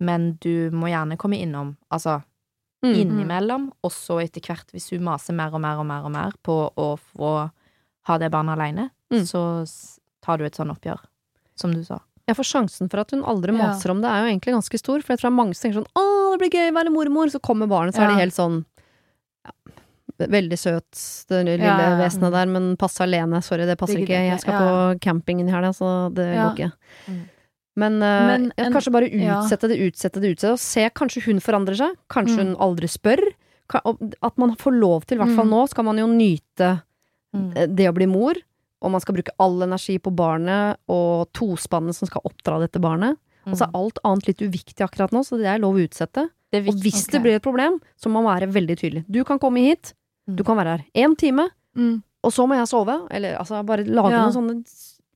Men 0.00 0.32
du 0.40 0.70
må 0.70 0.88
gjerne 0.90 1.16
komme 1.18 1.38
innom. 1.40 1.76
Altså, 1.92 2.22
Mm. 2.84 2.92
innimellom, 2.94 3.72
og 3.82 3.90
så 3.90 4.18
etter 4.22 4.40
hvert, 4.44 4.66
hvis 4.70 4.90
hun 4.90 5.02
maser 5.02 5.32
mer 5.34 5.52
og 5.54 5.60
mer 5.60 5.78
og 5.80 5.86
mer 5.86 6.04
og 6.04 6.10
mer 6.12 6.32
på 6.44 6.70
å 6.76 6.98
få 6.98 7.50
ha 8.06 8.18
det 8.18 8.30
barnet 8.30 8.52
alene, 8.58 8.90
Mm. 9.10 9.22
så 9.24 9.64
tar 10.22 10.36
du 10.38 10.44
et 10.44 10.52
sånn 10.54 10.70
oppgjør, 10.70 11.00
som 11.56 11.72
du 11.72 11.82
sa. 11.82 12.00
Ja, 12.28 12.34
for 12.34 12.42
sjansen 12.44 12.88
for 12.90 12.98
at 13.00 13.10
hun 13.12 13.22
aldri 13.22 13.56
Ja. 13.56 13.72
maser 13.72 13.90
om 13.90 14.02
det, 14.02 14.10
er 14.10 14.22
jo 14.22 14.30
egentlig 14.38 14.52
ganske 14.54 14.78
stor. 14.78 15.00
For 15.02 15.14
jeg 15.14 15.18
tror 15.20 15.30
det 15.30 15.34
er 15.34 15.42
mange 15.44 15.54
som 15.56 15.70
tenker 15.70 15.80
sånn 15.82 15.92
'Å, 15.96 16.38
det 16.38 16.50
blir 16.50 16.60
gøy 16.60 16.70
å 16.70 16.74
være 16.74 16.92
mormor', 16.92 17.30
så 17.32 17.40
kommer 17.40 17.66
barnet, 17.66 17.94
så 17.94 18.02
er 18.02 18.08
de 18.08 18.20
helt 18.20 18.34
sånn 18.34 18.64
ja, 19.44 19.50
Veldig 20.18 20.56
søt, 20.58 21.26
det 21.28 21.44
lille 21.46 21.58
Ja, 21.64 21.78
ja, 21.78 21.88
ja. 21.98 22.08
vesenet 22.08 22.30
der, 22.32 22.46
men 22.46 22.76
passe 22.76 23.00
alene. 23.00 23.42
Sorry, 23.42 23.66
det 23.66 23.76
passer 23.78 23.94
Det 23.96 24.02
ikke. 24.08 24.16
ikke. 24.16 24.30
jeg 24.30 24.40
skal 24.40 24.52
Ja. 24.52 24.58
på 24.94 25.00
campingen 25.00 25.48
i 25.48 25.50
helga, 25.52 25.72
så 25.72 26.12
det 26.14 26.34
Ja. 26.34 26.48
går 26.50 26.56
ikke. 26.56 26.72
Mm. 27.08 27.28
Men, 27.76 28.00
eh, 28.02 28.26
Men 28.26 28.52
ja, 28.56 28.70
kanskje 28.72 28.92
bare 28.92 29.10
utsette 29.10 29.68
det, 29.68 29.76
utsette 29.84 30.20
det, 30.20 30.30
utsette 30.32 30.48
det, 30.48 30.52
og 30.52 30.58
se 30.58 30.88
kanskje 30.96 31.22
hun 31.26 31.40
forandrer 31.44 31.76
seg. 31.76 31.96
Kanskje 32.08 32.38
Mm. 32.38 32.46
hun 32.46 32.56
aldri 32.56 32.88
spør. 32.88 33.20
At 34.22 34.38
man 34.38 34.54
får 34.56 34.80
lov 34.80 35.04
til, 35.06 35.18
i 35.18 35.20
hvert 35.24 35.34
fall 35.36 35.44
Mm. 35.46 35.50
nå, 35.52 35.68
skal 35.68 35.84
man 35.84 35.96
jo 35.98 36.06
nyte 36.06 36.82
Mm. 37.34 37.52
eh, 37.56 37.66
det 37.66 37.88
å 37.90 37.94
bli 37.94 38.06
mor, 38.06 38.34
og 38.80 38.90
man 38.90 39.00
skal 39.00 39.14
bruke 39.14 39.30
all 39.38 39.60
energi 39.62 39.98
på 39.98 40.14
barnet 40.14 40.76
og 40.88 41.30
tospannet 41.34 41.94
som 41.94 42.06
skal 42.08 42.22
oppdra 42.24 42.60
dette 42.60 42.80
barnet. 42.80 43.18
Og 43.46 43.54
så 43.54 43.68
er 43.68 43.70
alt 43.74 43.98
annet 44.04 44.26
litt 44.26 44.38
uviktig 44.38 44.82
akkurat 44.82 45.10
nå, 45.12 45.20
så 45.24 45.36
det 45.38 45.46
er 45.46 45.58
lov 45.58 45.74
å 45.76 45.84
utsette. 45.88 46.30
det 46.52 46.66
Og 46.66 46.74
hvis 46.74 46.82
hvis 46.82 47.06
det 47.10 47.20
blir 47.22 47.34
et 47.36 47.42
problem, 47.42 47.80
så 48.00 48.08
må 48.10 48.22
man 48.22 48.40
være 48.40 48.50
veldig 48.52 48.76
tydelig. 48.78 49.04
Du 49.10 49.22
kan 49.24 49.38
komme 49.38 49.58
hit, 49.58 49.92
Mm. 50.28 50.36
du 50.36 50.44
kan 50.44 50.56
være 50.56 50.78
her 50.78 50.84
én 50.94 51.16
time, 51.18 51.50
Mm. 51.76 52.02
og 52.24 52.32
så 52.32 52.46
må 52.48 52.54
jeg 52.56 52.66
sove. 52.68 53.06
Eller 53.10 53.36
altså, 53.36 53.64
bare 53.66 53.84
lage 53.84 54.10
Ja. 54.12 54.24
noen 54.28 54.32
sånne 54.32 54.64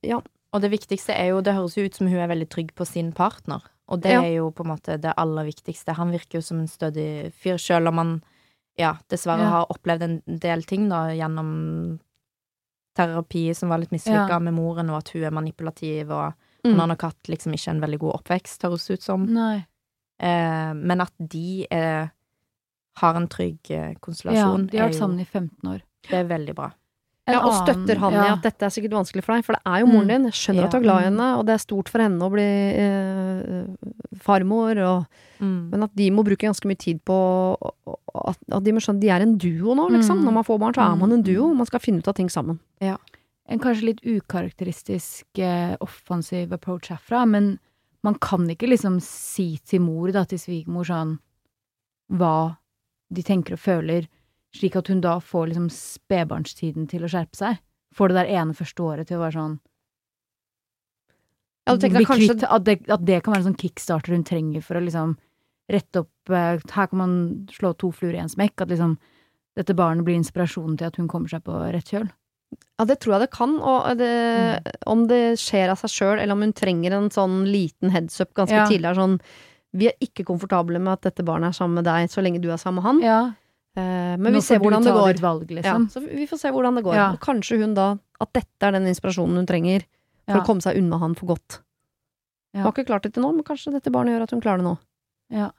Ja. 0.03 0.21
Og 0.53 0.61
det 0.61 0.71
viktigste 0.71 1.13
er 1.15 1.29
jo, 1.31 1.41
det 1.41 1.53
høres 1.55 1.75
jo 1.77 1.85
ut 1.85 1.95
som 1.95 2.07
hun 2.07 2.19
er 2.19 2.27
veldig 2.27 2.49
trygg 2.49 2.73
på 2.75 2.85
sin 2.85 3.11
partner. 3.13 3.61
Og 3.87 4.01
det 4.01 4.11
Ja. 4.11 4.21
er 4.21 4.35
jo 4.35 4.51
på 4.51 4.63
en 4.65 4.71
måte 4.77 4.99
det 4.99 5.13
aller 5.17 5.45
viktigste. 5.45 5.93
Han 5.95 6.11
virker 6.11 6.39
jo 6.39 6.41
som 6.41 6.59
en 6.59 6.67
stødig 6.67 7.31
fyr, 7.33 7.57
selv 7.59 7.87
om 7.87 7.97
han 7.97 8.23
ja, 8.77 8.93
dessverre 9.09 9.39
Ja. 9.43 9.49
har 9.49 9.65
opplevd 9.69 10.01
en 10.03 10.21
del 10.39 10.63
ting 10.63 10.87
da 10.89 11.07
gjennom 11.11 11.99
terapi 12.95 13.53
som 13.55 13.69
var 13.69 13.79
litt 13.79 13.91
mislykka 13.91 14.39
med 14.41 14.53
moren, 14.53 14.89
og 14.89 14.97
at 14.97 15.09
hun 15.13 15.23
er 15.23 15.31
manipulativ, 15.31 16.09
og 16.11 16.33
Mm. 16.63 16.71
han 16.71 16.79
har 16.79 16.87
nok 16.87 17.01
hatt 17.01 17.23
liksom 17.27 17.53
ikke 17.53 17.69
en 17.69 17.81
veldig 17.81 17.99
god 17.99 18.13
oppvekst, 18.21 18.61
høres 18.63 18.89
ut 18.91 19.01
som. 19.01 19.25
Nei. 19.25 19.65
Eh, 20.19 20.73
men 20.73 21.01
at 21.01 21.11
de 21.19 21.65
er, 21.71 22.11
har 22.97 23.15
en 23.15 23.27
trygg 23.27 23.61
konstellasjon 24.01 24.65
Ja, 24.65 24.71
de 24.71 24.77
har 24.77 24.89
vært 24.89 24.99
sammen 24.99 25.19
i 25.19 25.25
15 25.25 25.67
år. 25.67 25.81
det 26.03 26.13
er 26.13 26.23
veldig 26.37 26.55
bra. 26.55 26.71
En 27.31 27.37
Ja, 27.37 27.41
og 27.47 27.53
støtter 27.55 27.97
han 28.01 28.13
i 28.13 28.27
at 28.27 28.41
dette 28.43 28.65
er 28.67 28.73
sikkert 28.73 28.91
vanskelig 28.97 29.23
for 29.23 29.33
deg, 29.35 29.45
for 29.47 29.53
det 29.55 29.61
er 29.65 29.79
jo 29.79 29.87
moren 29.87 30.07
Mm. 30.07 30.11
din. 30.11 30.23
Jeg 30.31 30.33
skjønner 30.41 30.63
at 30.67 30.71
du 30.71 30.77
er 30.77 30.81
glad 30.83 30.99
i 30.99 31.05
Mm. 31.05 31.09
henne, 31.11 31.27
og 31.39 31.45
det 31.47 31.53
er 31.53 31.63
stort 31.63 31.89
for 31.89 31.99
henne 32.01 32.19
å 32.19 32.31
bli 32.31 32.49
eh, 32.81 33.65
farmor, 34.19 34.77
og, 34.83 35.05
Mm. 35.41 35.69
men 35.71 35.83
at 35.83 35.95
de 35.95 36.09
må 36.11 36.23
bruke 36.23 36.45
ganske 36.45 36.65
mye 36.67 36.77
tid 36.77 36.99
på 37.05 37.17
at, 38.25 38.37
at 38.51 38.63
de 38.63 38.71
må 38.71 38.79
skjønne 38.83 38.97
at 38.97 39.01
de 39.01 39.09
er 39.09 39.21
en 39.21 39.37
duo 39.37 39.73
nå, 39.73 39.89
liksom. 39.89 40.19
Mm. 40.19 40.25
Når 40.25 40.33
man 40.33 40.43
får 40.43 40.59
barn, 40.59 40.73
så 40.73 40.81
er 40.91 40.97
man 40.97 41.11
en 41.13 41.23
Mm. 41.23 41.25
duo, 41.25 41.53
man 41.55 41.65
skal 41.65 41.79
finne 41.79 41.97
ut 41.99 42.07
av 42.07 42.13
ting 42.15 42.29
sammen. 42.29 42.59
en 43.49 43.59
kanskje 43.59 43.83
litt 43.83 44.01
ukarakteristisk 44.05 45.23
eh, 45.39 45.75
offensiv 45.81 46.53
approach 46.53 46.87
herfra, 46.87 47.25
men 47.27 47.59
man 48.03 48.15
kan 48.15 48.47
ikke 48.47 48.69
liksom 48.69 49.01
si 49.01 49.57
til 49.65 49.81
mor, 49.81 50.09
da, 50.11 50.23
til 50.23 50.37
svigermor, 50.39 50.85
sånn 50.85 51.19
hva 52.11 52.57
de 53.11 53.21
tenker 53.23 53.53
og 53.53 53.59
føler, 53.59 54.07
slik 54.55 54.75
at 54.75 54.87
hun 54.91 55.01
da 55.01 55.17
får 55.19 55.47
liksom 55.51 55.69
spedbarnstiden 55.71 56.87
til 56.91 57.03
å 57.03 57.09
skjerpe 57.11 57.35
seg. 57.39 57.59
Får 57.95 58.09
det 58.11 58.15
der 58.21 58.31
ene 58.39 58.53
første 58.55 58.83
året 58.83 59.07
til 59.07 59.17
å 59.19 59.25
være 59.25 59.37
sånn 59.39 59.59
Ja, 61.67 61.75
at 61.75 61.83
kanskje 61.85 62.33
kvitt, 62.33 62.43
at, 62.49 62.63
det, 62.65 62.77
at 62.89 63.03
det 63.05 63.19
kan 63.23 63.33
være 63.35 63.43
en 63.43 63.49
sånn 63.51 63.59
kickstarter 63.61 64.15
hun 64.15 64.23
trenger 64.27 64.63
for 64.65 64.79
å 64.79 64.83
liksom 64.83 65.13
rette 65.71 66.01
opp 66.03 66.31
eh, 66.33 66.57
Her 66.73 66.87
kan 66.89 66.97
man 66.99 67.13
slå 67.53 67.73
to 67.79 67.91
fluer 67.95 68.17
i 68.17 68.23
en 68.23 68.31
smekk. 68.31 68.63
At 68.65 68.71
liksom 68.73 68.95
dette 69.55 69.75
barnet 69.77 70.03
blir 70.07 70.17
inspirasjonen 70.17 70.77
til 70.79 70.89
at 70.89 70.97
hun 70.99 71.07
kommer 71.11 71.29
seg 71.31 71.43
på 71.45 71.53
rett 71.71 71.91
kjøl. 71.91 72.09
Ja, 72.79 72.85
det 72.89 72.97
tror 73.03 73.13
jeg 73.15 73.27
det 73.27 73.31
kan, 73.35 73.53
og 73.61 73.97
det, 73.99 74.09
Mm. 74.11 74.71
om 74.87 75.05
det 75.07 75.37
skjer 75.39 75.69
av 75.71 75.77
seg 75.79 75.91
sjøl, 75.93 76.19
eller 76.19 76.33
om 76.33 76.41
hun 76.41 76.51
trenger 76.53 76.91
en 76.97 77.09
sånn 77.13 77.45
liten 77.47 77.91
heads 77.91 78.19
up 78.19 78.33
ganske 78.33 78.51
Ja. 78.57 78.65
tidlig, 78.67 78.89
er 78.89 78.95
sånn 78.99 79.21
Vi 79.73 79.87
er 79.87 79.93
ikke 80.01 80.25
komfortable 80.27 80.79
med 80.81 80.91
at 80.91 81.01
dette 81.01 81.23
barnet 81.23 81.47
er 81.49 81.55
sammen 81.55 81.75
med 81.75 81.85
deg 81.85 82.09
så 82.09 82.19
lenge 82.21 82.41
du 82.41 82.49
er 82.51 82.57
sammen 82.57 82.83
med 82.83 82.83
han, 82.83 82.99
Ja, 83.01 83.33
men 83.79 84.19
nå 84.33 84.33
vi 84.35 84.41
ser 84.43 84.59
hvordan 84.59 84.83
det 84.83 84.91
går. 84.93 85.19
valg, 85.23 85.49
Ja, 85.51 85.55
liksom. 85.61 85.87
så 85.93 86.01
vi 86.03 86.25
får 86.27 86.37
se 86.41 86.49
hvordan 86.51 86.75
det 86.75 86.83
går. 86.83 86.95
Ja. 86.95 87.11
Og 87.13 87.19
kanskje 87.23 87.59
hun 87.61 87.73
da 87.73 87.97
At 88.21 88.33
dette 88.33 88.67
er 88.67 88.71
den 88.75 88.85
inspirasjonen 88.85 89.35
hun 89.39 89.45
trenger 89.47 89.81
for 90.27 90.37
Ja. 90.37 90.41
å 90.41 90.45
komme 90.45 90.61
seg 90.61 90.77
unna 90.77 90.99
han 90.99 91.15
for 91.15 91.25
godt. 91.27 91.59
Hun 92.53 92.61
har 92.63 92.71
ikke 92.73 92.85
klart 92.85 93.03
det 93.03 93.13
til 93.15 93.23
nå, 93.23 93.31
men 93.33 93.43
kanskje 93.43 93.71
dette 93.73 93.89
barnet 93.91 94.13
gjør 94.13 94.23
at 94.23 94.31
hun 94.31 94.41
klarer 94.41 94.57
det 94.59 94.65
nå. 94.67 94.77
Ja. 95.31 95.51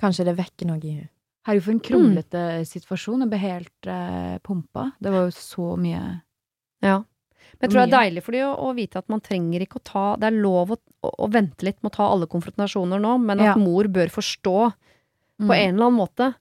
Kanskje 0.00 0.24
det 0.24 0.36
vekker 0.38 0.66
noe 0.66 0.78
i 0.80 0.92
henne. 0.94 1.08
Herregud, 1.44 1.62
for 1.64 1.72
en 1.72 1.80
kronglete 1.80 2.42
situasjon. 2.64 3.20
Jeg 3.20 3.28
ble 3.28 3.38
helt 3.42 3.86
eh, 3.90 4.38
pumpa. 4.38 4.92
Det 5.02 5.10
var 5.12 5.24
jo 5.26 5.30
så 5.34 5.76
mye 5.76 6.22
Ja. 6.80 6.98
Men 7.60 7.68
jeg 7.68 7.70
tror 7.70 7.86
det 7.86 7.92
er 7.92 7.98
deilig 8.10 8.22
for 8.22 8.32
dem 8.32 8.46
å, 8.48 8.70
å 8.70 8.74
vite 8.74 8.96
at 8.96 9.08
man 9.10 9.20
trenger 9.20 9.60
ikke 9.60 9.80
å 9.80 9.84
ta 9.84 10.16
Det 10.16 10.24
er 10.30 10.40
lov 10.40 10.70
å, 10.70 10.76
å, 11.04 11.10
å 11.26 11.30
vente 11.30 11.62
litt 11.66 11.82
med 11.82 11.92
å 11.92 11.96
ta 11.96 12.06
alle 12.08 12.26
konfrontasjoner 12.26 13.00
nå, 13.02 13.18
men 13.20 13.40
at 13.40 13.44
Ja. 13.44 13.54
mor 13.56 13.84
bør 13.84 14.08
forstå 14.08 14.72
Mm. 15.40 15.48
på 15.48 15.54
en 15.56 15.74
eller 15.74 15.86
annen 15.86 15.98
måte 15.98 16.34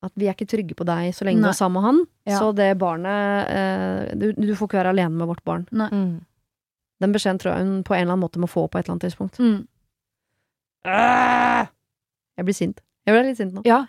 at 0.00 0.12
vi 0.16 0.28
er 0.30 0.36
ikke 0.36 0.48
trygge 0.48 0.76
på 0.78 0.86
deg 0.88 1.10
så 1.12 1.26
lenge 1.28 1.44
du 1.44 1.50
er 1.50 1.56
sammen 1.56 1.76
med 1.76 1.86
han. 1.86 1.98
Ja. 2.30 2.38
Så 2.40 2.52
det 2.56 2.70
barnet 2.80 3.50
eh, 3.52 4.14
du, 4.16 4.30
du 4.32 4.54
får 4.56 4.70
ikke 4.70 4.80
være 4.80 4.94
alene 4.94 5.12
med 5.20 5.28
vårt 5.28 5.44
barn. 5.44 5.66
Mm. 5.70 6.20
Den 7.04 7.16
beskjeden 7.16 7.40
tror 7.42 7.52
jeg 7.52 7.66
hun 7.66 7.82
på 7.84 7.96
en 7.96 8.04
eller 8.04 8.14
annen 8.14 8.24
måte 8.24 8.40
må 8.40 8.48
få 8.48 8.66
på 8.68 8.80
et 8.80 8.86
eller 8.86 8.96
annet 8.96 9.08
tidspunkt. 9.08 9.40
Mm. 9.40 9.60
Jeg 12.40 12.48
blir 12.48 12.56
sint. 12.56 12.80
Jeg 13.04 13.16
ble 13.16 13.24
litt 13.26 13.40
sint 13.40 13.56
nå. 13.56 13.64
Ja. 13.68 13.82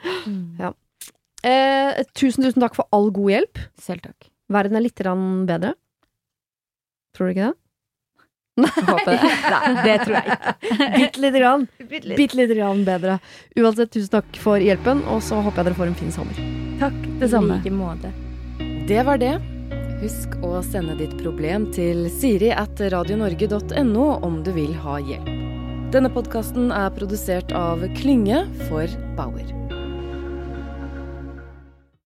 Eh, 1.47 2.01
tusen, 2.13 2.43
tusen 2.43 2.61
takk 2.63 2.75
for 2.77 2.91
all 2.95 3.09
god 3.15 3.31
hjelp. 3.35 3.63
Selv 3.79 4.03
takk. 4.05 4.29
Verden 4.51 4.77
er 4.77 4.83
litt 4.83 4.99
grann 4.99 5.45
bedre. 5.49 5.73
Tror 7.15 7.27
du 7.27 7.35
ikke 7.35 7.51
det? 7.51 7.60
Håper 8.59 9.11
det. 9.11 9.29
Nei, 9.51 9.83
det 9.85 9.95
tror 10.03 10.17
jeg 10.17 10.25
ikke. 10.35 10.55
Bitte 10.97 11.23
lite 11.23 11.39
grann. 11.39 11.67
Bitte 11.87 12.37
lite 12.37 12.57
grann 12.57 12.83
bedre. 12.87 13.19
Uansett, 13.55 13.93
tusen 13.93 14.11
takk 14.17 14.41
for 14.41 14.61
hjelpen, 14.61 15.05
og 15.07 15.23
så 15.23 15.39
håper 15.45 15.61
jeg 15.61 15.71
dere 15.71 15.79
får 15.79 15.91
en 15.93 15.97
fin 16.01 16.11
sommer. 16.15 16.43
Takk, 16.81 16.99
det 17.21 17.31
samme. 17.31 17.61
I 17.61 17.63
like 17.63 17.77
måte. 17.77 18.11
Det 18.89 19.05
var 19.07 19.21
det. 19.21 19.37
Husk 20.01 20.35
å 20.41 20.55
sende 20.65 20.97
ditt 20.97 21.13
problem 21.21 21.69
til 21.75 22.07
siri 22.09 22.49
at 22.57 22.81
radionorge.no 22.91 24.07
om 24.25 24.41
du 24.43 24.51
vil 24.55 24.73
ha 24.83 24.97
hjelp. 24.99 25.31
Denne 25.93 26.09
podkasten 26.11 26.71
er 26.73 26.91
produsert 26.95 27.51
av 27.55 27.83
Klynge 27.99 28.45
for 28.69 28.87
Bauer. 29.17 29.60